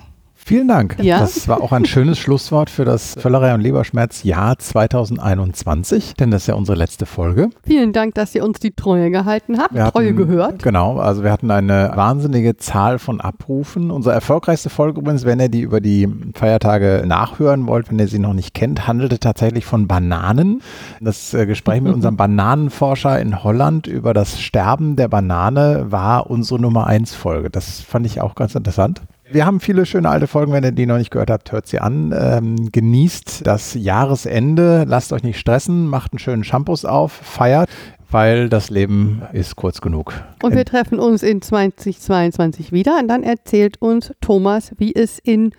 Vielen 0.47 0.69
Dank. 0.69 0.97
Ja. 1.01 1.21
Das 1.21 1.49
war 1.49 1.63
auch 1.63 1.73
ein 1.73 1.87
schönes 1.87 2.19
Schlusswort 2.19 2.69
für 2.69 2.85
das 2.85 3.15
Völlerei 3.19 3.55
und 3.55 3.63
Leberschmerz 3.63 4.25
Jahr 4.25 4.59
2021, 4.59 6.15
denn 6.15 6.31
das 6.31 6.43
ist 6.43 6.47
ja 6.49 6.55
unsere 6.55 6.77
letzte 6.77 7.07
Folge. 7.07 7.49
Vielen 7.67 7.95
Dank, 7.95 8.15
dass 8.15 8.35
ihr 8.35 8.45
uns 8.45 8.59
die 8.61 8.73
Treue 8.73 9.11
gehalten 9.11 9.59
habt. 9.59 9.75
Wir 9.75 9.87
Treue 9.91 10.09
hatten- 10.09 10.17
gehört. 10.17 10.63
Genau, 10.63 10.99
also 10.99 11.25
wir 11.25 11.33
hatten 11.33 11.51
eine 11.51 11.93
wahnsinnige 11.95 12.57
Zahl 12.59 12.99
von 12.99 13.23
Abrufen. 13.23 13.91
Unsere 13.91 14.15
erfolgreichste 14.15 14.69
Folge 14.69 15.01
übrigens, 15.01 15.25
wenn 15.25 15.41
ihr 15.41 15.49
die 15.49 15.63
über 15.63 15.81
die 15.81 16.09
Feiertage 16.35 17.05
nachhören 17.07 17.67
wollt, 17.67 17.91
wenn 17.91 17.99
ihr 17.99 18.09
sie 18.09 18.19
noch 18.19 18.35
nicht 18.35 18.53
kennt, 18.53 18.87
handelte 18.87 19.19
tatsächlich 19.19 19.65
von 19.65 19.89
Bananen. 19.89 20.61
Das 21.01 21.33
äh, 21.33 21.47
Gespräch 21.47 21.81
mit 21.81 21.95
unserem 21.95 22.17
Bananenforscher 22.19 23.19
in 23.19 23.43
Holland 23.43 23.87
über 23.87 24.13
das 24.13 24.41
Sterben 24.41 24.97
der 24.97 25.09
Banane 25.09 25.87
war 25.89 26.29
unsere 26.31 26.61
Nummer 26.61 26.87
1 26.87 27.15
Folge. 27.15 27.49
Das 27.49 27.81
fand 27.81 28.05
ich 28.05 28.21
auch 28.21 28.35
ganz 28.35 28.55
interessant. 28.55 29.01
Wir 29.31 29.47
haben 29.47 29.61
viele 29.61 29.87
schöne 29.87 30.09
alte 30.11 30.27
Folgen, 30.27 30.53
wenn 30.53 30.65
ihr 30.65 30.73
die 30.73 30.87
noch 30.87 30.99
nicht 30.99 31.11
gehört 31.11 31.31
habt, 31.31 31.51
hört 31.51 31.67
sie 31.67 31.79
an. 31.81 32.15
Ähm, 32.17 32.71
genießt 32.71 33.47
das 33.47 33.75
Jahresende, 33.75 34.85
lasst 34.87 35.13
euch 35.13 35.23
nicht 35.23 35.39
stressen, 35.39 35.87
macht 35.87 36.13
einen 36.13 36.19
schönen 36.19 36.45
Shampoos 36.45 36.85
auf, 36.85 37.13
feiert, 37.13 37.71
weil 38.11 38.49
das 38.51 38.69
Leben 38.69 39.23
ist 39.33 39.57
kurz 39.57 39.81
genug. 39.81 40.13
Und 40.43 40.55
wir 40.55 40.65
treffen 40.67 40.99
uns 40.99 41.23
in 41.23 41.41
2022 41.41 42.71
wieder 42.71 42.99
und 43.01 43.09
dann 43.09 43.23
erzählt 43.23 43.81
uns 43.81 44.13
Thomas, 44.21 44.73
wie 44.77 44.95
es 44.95 45.19
in 45.19 45.53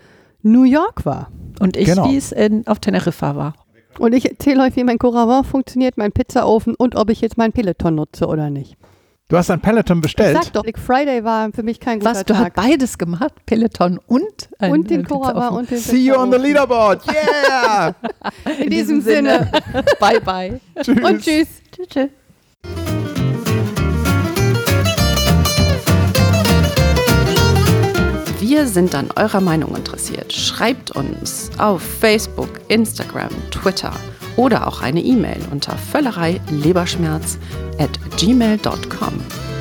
New 0.43 0.63
York 0.63 1.05
war. 1.05 1.31
Und 1.59 1.75
ich, 1.75 1.87
Genau. 1.87 2.09
wie 2.09 2.17
es 2.17 2.31
in, 2.31 2.67
auf 2.67 2.79
Teneriffa 2.79 3.35
war. 3.35 3.55
Und 3.97 4.13
ich 4.13 4.29
erzähle 4.29 4.61
euch, 4.63 4.75
wie 4.75 4.83
mein 4.83 4.99
Coravin 4.99 5.43
funktioniert, 5.43 5.97
mein 5.97 6.11
Pizzaofen 6.11 6.75
und 6.75 6.95
ob 6.95 7.09
ich 7.09 7.21
jetzt 7.21 7.37
meinen 7.37 7.53
Peloton 7.53 7.95
nutze 7.95 8.27
oder 8.27 8.49
nicht. 8.49 8.77
Du 9.27 9.37
hast 9.37 9.49
ein 9.49 9.59
Peloton 9.59 9.97
Ich 9.97 10.01
bestellt. 10.03 10.37
sag 10.39 10.53
doch, 10.53 10.61
Black 10.61 10.77
Friday 10.77 11.23
war 11.23 11.49
für 11.51 11.63
mich 11.63 11.79
kein 11.79 11.97
guter 11.99 12.11
Was, 12.11 12.25
du 12.25 12.37
hast 12.37 12.53
beides 12.53 12.95
gemacht? 12.99 13.33
Peloton 13.47 13.99
und 14.05 14.49
ein, 14.59 14.71
und 14.71 14.89
den 14.91 15.07
offen. 15.07 15.57
und 15.57 15.71
den 15.71 15.79
See 15.79 15.97
you 15.97 16.15
on 16.15 16.31
the 16.31 16.37
leaderboard. 16.37 17.01
Yeah! 17.11 17.95
Ofen. 18.45 18.63
In 18.63 18.69
diesem 18.69 19.01
Sinne. 19.01 19.51
bye 19.99 20.21
bye. 20.21 20.59
Tschüss. 20.79 20.99
Und 21.03 21.21
tschüss. 21.23 21.47
Tschüss. 21.71 21.87
tschüss. 21.89 22.09
Wir 28.39 28.67
sind 28.67 28.93
an 28.93 29.09
eurer 29.15 29.41
Meinung 29.41 29.75
interessiert. 29.75 30.31
Schreibt 30.33 30.91
uns 30.91 31.49
auf 31.57 31.81
Facebook, 31.81 32.49
Instagram, 32.67 33.29
Twitter 33.49 33.91
oder 34.35 34.67
auch 34.67 34.81
eine 34.81 35.01
E-Mail 35.01 35.41
unter 35.51 35.77
völlerei 35.77 36.39
leberschmerz 36.49 37.37
at 37.77 37.99
gmail.com. 38.17 39.54